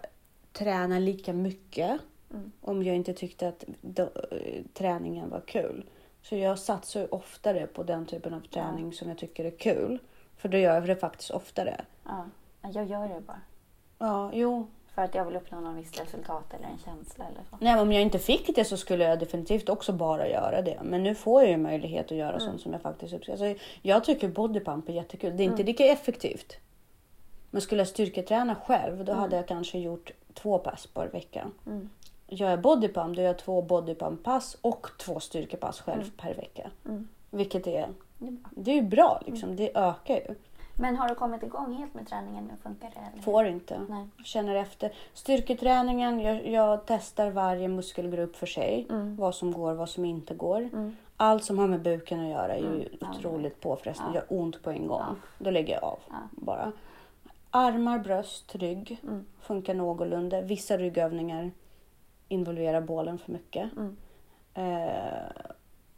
träna 0.54 1.00
lika 1.00 1.34
mycket 1.34 2.00
Mm. 2.32 2.52
om 2.62 2.84
jag 2.84 2.96
inte 2.96 3.14
tyckte 3.14 3.48
att 3.48 3.64
då, 3.82 4.04
eh, 4.04 4.64
träningen 4.74 5.30
var 5.30 5.42
kul. 5.42 5.86
Så 6.22 6.36
jag 6.36 6.60
satsar 6.60 7.00
ju 7.00 7.08
oftare 7.08 7.68
på 7.68 7.84
den 7.84 8.06
typen 8.06 8.34
av 8.34 8.40
träning 8.40 8.94
som 8.94 9.10
jag 9.10 9.18
tycker 9.18 9.46
är 9.46 9.58
kul. 9.58 10.00
För 10.38 10.50
då 10.50 10.58
gör 10.58 10.74
jag 10.74 10.88
det 10.88 10.96
faktiskt 10.96 11.32
oftare. 11.32 11.86
Ja, 12.06 12.26
jag 12.74 12.86
gör 12.86 13.08
det 13.08 13.22
bara. 13.28 13.42
Ja, 14.00 14.30
jo. 14.34 14.68
För 14.96 15.02
att 15.02 15.16
jag 15.16 15.26
vill 15.26 15.36
uppnå 15.36 15.60
någon 15.60 15.76
viss 15.76 16.00
resultat 16.00 16.54
eller 16.54 16.68
en 16.68 16.78
känsla 16.86 17.26
eller 17.26 17.42
så. 17.50 17.58
Nej, 17.60 17.74
men 17.74 17.80
om 17.80 17.92
jag 17.92 18.02
inte 18.02 18.20
fick 18.20 18.56
det 18.56 18.66
så 18.66 18.78
skulle 18.78 19.04
jag 19.04 19.20
definitivt 19.20 19.70
också 19.70 19.94
bara 19.94 20.28
göra 20.28 20.62
det. 20.62 20.80
Men 20.84 21.04
nu 21.04 21.16
får 21.16 21.42
jag 21.42 21.52
ju 21.52 21.58
möjlighet 21.58 22.06
att 22.06 22.18
göra 22.18 22.30
Mm. 22.36 22.40
sånt 22.42 22.62
som 22.62 22.74
jag 22.74 22.82
faktiskt 22.82 23.14
uppskattar. 23.14 23.46
Alltså, 23.50 23.66
jag 23.82 24.04
tycker 24.04 24.28
bodypump 24.28 24.90
är 24.90 24.94
jättekul. 24.94 25.38
Det 25.38 25.44
är 25.44 25.46
inte 25.46 25.56
Mm. 25.56 25.66
lika 25.66 25.86
effektivt. 25.86 26.58
Men 27.52 27.62
skulle 27.62 27.82
jag 27.82 27.88
styrketräna 27.88 28.56
själv 28.56 28.94
Mm. 28.94 29.06
då 29.06 29.14
hade 29.14 29.36
jag 29.36 29.48
kanske 29.48 29.78
gjort 29.80 30.12
två 30.34 30.58
pass 30.60 30.88
per 30.88 31.08
vecka. 31.08 31.48
Mm. 31.68 31.90
Gör 32.28 32.50
jag 32.50 32.62
bodypump 32.62 33.16
då 33.16 33.22
gör 33.22 33.28
jag 33.30 33.38
två 33.40 33.62
bodypump-pass 33.62 34.58
och 34.62 34.88
två 35.00 35.20
styrkepass 35.20 35.82
själv 35.82 36.02
Mm. 36.02 36.12
per 36.18 36.34
vecka. 36.34 36.72
Mm. 36.86 37.08
Vilket 37.30 37.68
är, 37.68 37.88
Det 38.24 38.28
är 38.28 38.32
bra. 38.32 38.50
det 38.52 38.72
är 38.72 38.76
ju 38.76 38.82
bra 38.82 39.22
liksom. 39.26 39.56
Det 39.56 39.78
ökar 39.78 40.16
ju. 40.16 40.36
Men 40.76 40.96
har 40.96 41.08
du 41.10 41.16
kommit 41.16 41.44
igång 41.44 41.74
helt 41.74 41.94
med 41.94 42.08
träningen 42.08 42.44
nu? 42.44 42.54
Funkar 42.64 42.92
det? 42.94 43.00
Eller? 43.14 43.22
Får 43.24 43.46
inte. 43.46 43.82
Nej. 43.90 44.08
Känner 44.24 44.56
efter. 44.56 44.94
Styrketräningen, 45.14 46.20
jag, 46.20 46.48
jag 46.48 46.86
testar 46.86 47.30
varje 47.32 47.68
muskelgrupp 47.68 48.36
för 48.36 48.46
sig. 48.48 48.88
Mm. 48.90 49.16
Vad 49.16 49.36
som 49.36 49.52
går, 49.52 49.74
vad 49.74 49.90
som 49.90 50.06
inte 50.06 50.34
går. 50.36 50.62
Mm. 50.62 50.96
Allt 51.18 51.44
som 51.44 51.60
har 51.60 51.68
med 51.68 51.82
buken 51.82 52.20
att 52.20 52.30
göra 52.30 52.54
är 52.56 52.60
ju 52.60 52.66
Mm. 52.66 52.88
Ja, 53.00 53.08
otroligt 53.18 53.62
påfrestande. 53.62 54.18
Ja. 54.18 54.36
Gör 54.36 54.40
ont 54.42 54.64
på 54.64 54.70
en 54.70 54.88
gång. 54.88 55.02
Ja. 55.08 55.16
Då 55.40 55.50
lägger 55.52 55.74
jag 55.74 55.84
av 55.84 56.00
Ja. 56.10 56.16
bara. 56.32 56.72
Armar, 57.50 58.00
bröst, 58.00 58.56
rygg 58.56 59.00
Mm. 59.04 59.26
funkar 59.42 59.74
någorlunda. 59.74 60.42
Vissa 60.42 60.78
ryggövningar 60.78 61.52
involverar 62.28 62.82
bålen 62.82 63.18
för 63.18 63.32
mycket. 63.32 63.70
Mm. 63.78 63.98
Eh, 64.54 65.32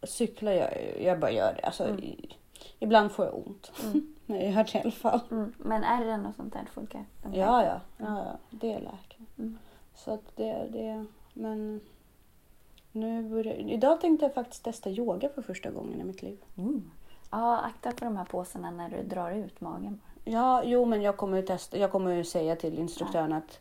cyklar 0.05 0.51
jag, 0.51 1.01
jag 1.01 1.19
bara 1.19 1.31
gör 1.31 1.53
det. 1.53 1.61
Alltså, 1.61 1.83
Mm. 1.83 2.15
ibland 2.79 3.11
får 3.11 3.25
jag 3.25 3.35
ont. 3.47 3.71
Mm. 3.83 4.15
Men 4.25 4.39
jag 4.39 4.51
gör 4.51 4.63
det 4.63 4.77
i 4.77 4.81
alla 4.81 4.91
fall. 4.91 5.19
Mm. 5.31 5.53
Men 5.57 5.83
är 5.83 6.05
det 6.05 6.17
något 6.17 6.35
sånt 6.35 6.53
där 6.53 6.65
funkar? 6.73 7.05
funkar? 7.23 7.39
Ja, 7.39 7.63
ja, 7.65 7.79
ja, 7.97 8.05
ja. 8.25 8.37
det 8.49 8.73
läker. 8.79 9.19
Mm. 9.37 9.57
Så 9.95 10.11
att 10.13 10.35
det, 10.35 10.67
det, 10.71 11.05
men 11.33 11.81
nu 12.91 13.29
börjar, 13.29 13.53
idag 13.53 14.01
tänkte 14.01 14.25
jag 14.25 14.33
faktiskt 14.33 14.63
testa 14.63 14.89
yoga 14.89 15.29
för 15.29 15.41
första 15.41 15.71
gången 15.71 16.01
i 16.01 16.03
mitt 16.03 16.21
liv. 16.21 16.37
Mm. 16.57 16.91
Ja, 17.31 17.57
akta 17.57 17.91
för 17.91 18.05
de 18.05 18.17
här 18.17 18.25
påsarna 18.25 18.71
när 18.71 18.89
du 18.89 19.03
drar 19.03 19.31
ut 19.31 19.61
magen. 19.61 20.01
Ja, 20.25 20.63
jo, 20.65 20.85
men 20.85 21.01
jag 21.01 21.17
kommer 21.17 21.37
ju 21.37 21.43
testa. 21.43 21.77
Jag 21.77 21.91
kommer 21.91 22.11
ju 22.11 22.23
säga 22.23 22.55
till 22.55 22.79
instruktören 22.79 23.33
att 23.33 23.59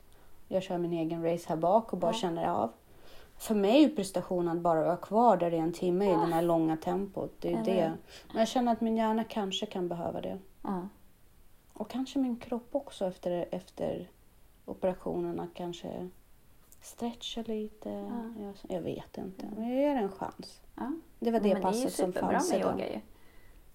jag 0.49 0.63
kör 0.63 0.79
min 0.79 0.93
egen 0.93 1.23
race 1.25 1.45
här 1.49 1.57
bak 1.57 1.93
och 1.93 1.99
bara 1.99 2.11
Ja. 2.13 2.19
känner 2.19 2.47
av. 2.49 2.71
För 3.37 3.55
mig 3.55 3.77
är 3.77 3.89
ju 3.89 3.97
prestationen 3.97 4.57
att 4.57 4.63
bara 4.63 4.85
vara 4.85 4.97
kvar 4.97 5.37
där 5.37 5.55
i 5.55 5.59
en 5.59 5.73
timme 5.73 6.05
i 6.05 6.13
det 6.13 6.35
här 6.35 6.43
långa 6.43 6.77
tempot. 6.77 7.33
Det 7.41 7.49
är 7.49 7.57
ju 7.57 7.63
det. 7.63 7.93
Men 8.29 8.39
jag 8.39 8.49
känner 8.49 8.73
att 8.73 8.81
min 8.81 8.97
hjärna 8.97 9.25
kanske 9.25 9.67
kan 9.67 9.89
behöva 9.89 10.21
det. 10.21 10.39
Ja. 10.63 10.89
Och 11.73 11.91
kanske 11.91 12.19
min 12.19 12.37
kropp 12.37 12.69
också 12.73 13.07
efter, 13.07 13.47
efter 13.51 14.09
operationerna 14.65 15.49
kanske 15.55 16.09
stretcha 16.81 17.43
lite. 17.43 17.91
Ja. 17.91 18.45
Jag, 18.45 18.77
jag 18.77 18.83
vet 18.83 19.19
inte, 19.19 19.47
men 19.57 19.69
jag 19.69 19.81
ger 19.81 19.95
det 19.95 20.01
en 20.01 20.13
chans. 20.13 20.61
Ja. 20.75 20.93
Det 21.19 21.31
var 21.31 21.41
det 21.41 21.53
Men 21.53 21.63
passet 21.63 21.81
det 21.83 21.87
är 21.87 21.91
ju 21.91 21.91
som 21.91 22.13
superbra 22.13 22.31
fanns 22.31 22.53
med 22.53 22.61
yoga 22.61 22.93
ju. 22.93 23.01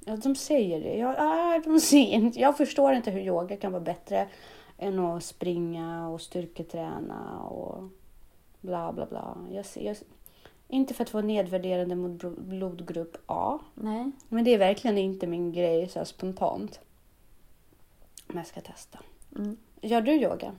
Ja, 0.05 0.15
de 0.15 0.35
säger 0.35 0.81
det. 0.81 0.97
Jag, 0.97 1.15
ah, 1.17 1.61
de 1.65 1.79
säger 1.79 2.39
jag 2.39 2.57
förstår 2.57 2.93
inte 2.93 3.11
hur 3.11 3.21
yoga 3.21 3.57
kan 3.57 3.71
vara 3.71 3.83
bättre 3.83 4.27
än 4.77 4.99
att 4.99 5.23
springa 5.23 6.09
och 6.09 6.21
styrketräna 6.21 7.39
och 7.39 7.83
bla 8.61 8.93
bla 8.93 9.05
bla. 9.05 9.37
Jag, 9.51 9.65
jag, 9.75 9.97
inte 10.67 10.93
för 10.93 11.03
att 11.03 11.13
vara 11.13 11.25
nedvärderande 11.25 11.95
mot 11.95 12.37
blodgrupp 12.37 13.17
A, 13.25 13.59
Nej. 13.73 14.11
men 14.29 14.43
det 14.43 14.53
är 14.53 14.57
verkligen 14.57 14.97
inte 14.97 15.27
min 15.27 15.51
grej 15.51 15.89
så 15.89 16.05
spontant. 16.05 16.79
Men 18.27 18.37
jag 18.37 18.47
ska 18.47 18.61
testa. 18.61 18.99
Mm. 19.35 19.57
Gör 19.81 20.01
du 20.01 20.11
yoga? 20.11 20.55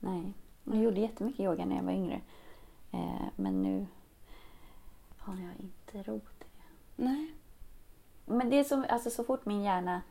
Nej. 0.00 0.32
Jag 0.64 0.82
gjorde 0.82 1.00
jättemycket 1.00 1.40
yoga 1.40 1.64
när 1.64 1.76
jag 1.76 1.82
var 1.82 1.92
yngre. 1.92 2.20
Eh, 2.92 3.26
men 3.36 3.62
nu 3.62 3.86
har 5.18 5.34
jag 5.34 5.52
inte 5.60 6.10
ro 6.10 6.20
till 6.20 6.48
det. 6.56 7.04
Nej. 7.04 7.34
Men 8.26 8.50
det 8.50 8.58
är 8.58 8.64
så, 8.64 8.84
alltså, 8.88 9.10
så 9.10 9.24
fort 9.24 9.46
min 9.46 9.62
hjärna 9.62 10.02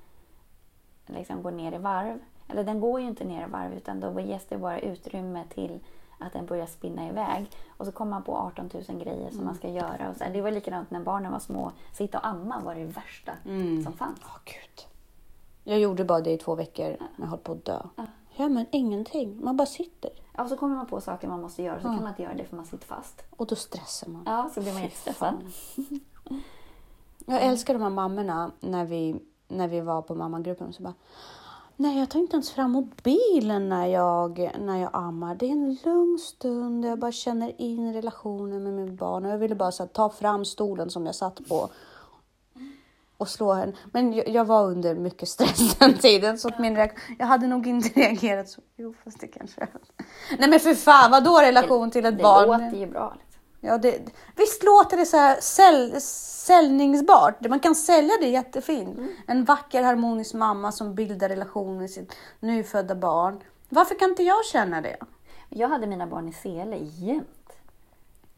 liksom 1.05 1.43
går 1.43 1.51
ner 1.51 1.71
i 1.71 1.77
varv, 1.77 2.19
eller 2.47 2.63
den 2.63 2.79
går 2.79 3.01
ju 3.01 3.07
inte 3.07 3.25
ner 3.25 3.47
i 3.47 3.49
varv 3.49 3.73
utan 3.73 3.99
då 3.99 4.19
ges 4.19 4.45
det 4.45 4.57
bara 4.57 4.79
utrymme 4.79 5.43
till 5.49 5.79
att 6.25 6.33
den 6.33 6.45
börjar 6.45 6.65
spinna 6.65 7.07
iväg. 7.09 7.51
Och 7.77 7.85
så 7.85 7.91
kommer 7.91 8.09
man 8.11 8.23
på 8.23 8.37
18 8.37 8.69
000 8.89 8.99
grejer 9.03 9.29
som 9.31 9.45
man 9.45 9.55
ska 9.55 9.69
göra. 9.69 10.09
Och 10.09 10.15
så, 10.17 10.23
det 10.33 10.41
var 10.41 10.51
likadant 10.51 10.91
när 10.91 10.99
barnen 10.99 11.31
var 11.31 11.39
små. 11.39 11.71
Sitta 11.93 12.17
och 12.19 12.27
amma 12.27 12.59
var 12.59 12.75
det 12.75 12.85
värsta 12.85 13.31
Mm. 13.45 13.83
som 13.83 13.93
fanns. 13.93 14.19
Åh 14.23 14.37
gud. 14.45 14.87
Jag 15.63 15.79
gjorde 15.79 16.03
bara 16.05 16.21
det 16.21 16.31
i 16.31 16.37
två 16.37 16.55
veckor 16.55 16.87
när 16.99 17.25
jag 17.25 17.27
höll 17.27 17.39
på 17.39 17.51
att 17.51 17.65
dö. 17.65 17.81
Ja. 17.95 18.05
Ja 18.35 18.49
men 18.49 18.65
ingenting, 18.71 19.39
man 19.43 19.57
bara 19.57 19.65
sitter. 19.65 20.11
Ja, 20.37 20.43
och 20.43 20.49
så 20.49 20.57
kommer 20.57 20.75
man 20.75 20.87
på 20.87 21.01
saker 21.01 21.27
man 21.27 21.41
måste 21.41 21.63
göra 21.63 21.81
så 21.81 21.87
Ja. 21.87 21.91
kan 21.93 21.99
man 22.03 22.09
inte 22.09 22.23
göra 22.23 22.33
det 22.33 22.45
för 22.45 22.55
man 22.55 22.65
sitter 22.65 22.85
fast. 22.87 23.23
Och 23.29 23.47
då 23.47 23.55
stressar 23.55 24.07
man. 24.09 24.23
Ja, 24.25 24.49
så 24.53 24.61
blir 24.61 24.73
man 24.73 24.81
jättestressad. 24.81 25.35
Jag 27.25 27.41
älskar 27.41 27.73
de 27.73 27.83
här 27.83 27.89
mammorna 27.89 28.51
när 28.59 28.85
vi, 28.85 29.15
när 29.47 29.67
vi 29.67 29.81
var 29.81 30.01
på 30.01 30.15
mammagruppen. 30.15 30.73
Så 30.73 30.83
bara, 30.83 30.93
Nej, 31.75 31.99
jag 31.99 32.09
tar 32.09 32.19
inte 32.19 32.33
ens 32.35 32.51
fram 32.51 32.71
mobilen 32.71 33.69
när 33.69 33.85
jag, 33.87 34.51
när 34.59 34.77
jag 34.81 34.89
ammar. 34.93 35.35
Det 35.35 35.45
är 35.45 35.51
en 35.51 35.77
lugn 35.85 36.17
stund. 36.19 36.85
Jag 36.85 36.99
bara 36.99 37.11
känner 37.11 37.61
in 37.61 37.93
relationen 37.93 38.63
med 38.63 38.73
mitt 38.73 38.99
barn. 38.99 39.25
Och 39.25 39.31
jag 39.31 39.37
ville 39.37 39.55
bara 39.55 39.71
så 39.71 39.83
här, 39.83 39.87
ta 39.87 40.09
fram 40.09 40.45
stolen 40.45 40.89
som 40.89 41.05
jag 41.05 41.15
satt 41.15 41.39
på 41.49 41.69
och 43.17 43.27
slå 43.29 43.53
henne. 43.53 43.73
Men 43.91 44.13
jag, 44.13 44.29
jag 44.29 44.45
var 44.45 44.63
under 44.65 44.95
mycket 44.95 45.29
stress 45.29 45.75
den 45.79 45.97
tiden. 45.97 46.37
Så 46.37 46.47
att 46.47 46.59
min 46.59 46.77
reak- 46.77 46.97
jag 47.19 47.25
hade 47.25 47.47
nog 47.47 47.67
inte 47.67 47.89
reagerat 47.99 48.49
så. 48.49 48.61
Jo, 48.77 48.93
fast 49.03 49.19
det 49.19 49.27
kanske 49.27 49.67
Nej 50.39 50.49
men 50.49 50.59
för 50.59 50.73
fan, 50.73 51.11
vad 51.11 51.23
då 51.23 51.39
relation 51.41 51.91
till 51.91 52.05
ett 52.05 52.17
det 52.17 52.23
barn? 52.23 52.47
låter 52.47 52.77
ju 52.77 52.87
bra. 52.87 53.15
Ja, 53.65 53.77
det, 53.77 53.99
visst 54.35 54.63
låter 54.63 54.97
det 54.97 55.05
så 55.05 55.17
här 55.17 55.37
säl, 55.41 56.01
säljningsbart? 56.01 57.47
Man 57.49 57.59
kan 57.59 57.75
sälja 57.75 58.13
det 58.21 58.27
jättefint. 58.27 58.99
En 59.27 59.45
vacker 59.45 59.83
harmonisk 59.83 60.33
mamma 60.33 60.71
som 60.71 60.95
bildar 60.95 61.29
relation 61.29 61.77
med 61.77 61.89
sitt 61.89 62.15
nyfödda 62.39 62.95
barn. 62.95 63.39
Varför 63.69 63.99
kan 63.99 64.09
inte 64.09 64.23
jag 64.23 64.45
känna 64.45 64.81
det? 64.81 64.97
Jag 65.49 65.67
hade 65.67 65.87
mina 65.87 66.07
barn 66.07 66.29
i 66.29 66.33
sele 66.33 66.77
jämt. 66.79 67.53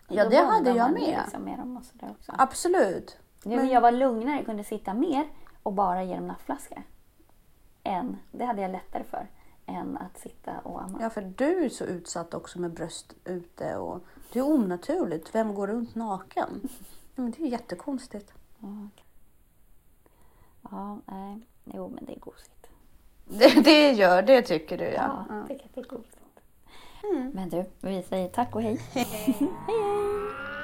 Ja, 0.07 0.30
det 0.30 0.38
hade 0.38 0.69
jag 0.71 0.91
med. 0.91 1.19
Liksom 1.23 1.41
med 1.43 1.59
dem 1.59 1.78
och 1.78 1.84
sådär 1.84 2.11
också. 2.19 2.32
Absolut. 2.38 3.17
Nu, 3.43 3.55
Men- 3.55 3.69
Jag 3.69 3.82
var 3.82 3.91
lugnare, 3.91 4.43
kunde 4.43 4.63
sitta 4.63 4.93
mer 4.93 5.28
och 5.63 5.73
bara 5.73 6.03
ge 6.03 6.15
dem 6.15 6.28
nappflaska. 6.28 6.84
Än, 7.84 8.17
det 8.32 8.45
hade 8.45 8.61
jag 8.61 8.71
lättare 8.71 9.03
för 9.03 9.28
än 9.66 9.97
att 9.97 10.18
sitta 10.18 10.59
och 10.59 10.84
amma. 10.84 10.97
Ja, 11.01 11.09
för 11.09 11.22
du 11.22 11.66
är 11.66 11.70
så 11.70 11.86
utsatt 11.86 12.34
också 12.34 12.59
med 12.59 12.74
bröst 12.74 13.13
ute 13.26 13.76
och 13.76 14.03
det 14.34 14.39
är 14.39 14.43
onaturligt. 14.43 15.36
Vem 15.36 15.55
går 15.55 15.68
runt 15.68 15.95
naken? 15.95 16.70
Men 17.16 17.32
det 17.32 17.43
är 17.43 17.47
jättekonstigt. 17.47 18.34
Ja, 18.59 18.68
okej. 18.93 19.05
Ja, 20.72 20.99
nej. 21.05 21.47
Jo, 21.63 21.89
men 21.95 22.05
det 22.05 22.16
är 22.16 22.20
gosigt. 22.20 22.68
Det, 23.26 23.61
det 23.63 23.91
gör, 23.91 24.22
det 24.22 24.41
tycker 24.41 24.78
du 24.78 24.84
ja. 24.84 25.26
Ja, 25.30 25.45
det 25.47 25.80
är 25.80 25.84
gosigt. 25.84 26.20
Men 27.34 27.49
du, 27.49 27.66
vi 27.82 28.03
säger 28.03 28.28
tack 28.28 28.55
och 28.55 28.61
hej. 28.61 28.82
hej, 28.93 29.05
hej. 29.68 30.55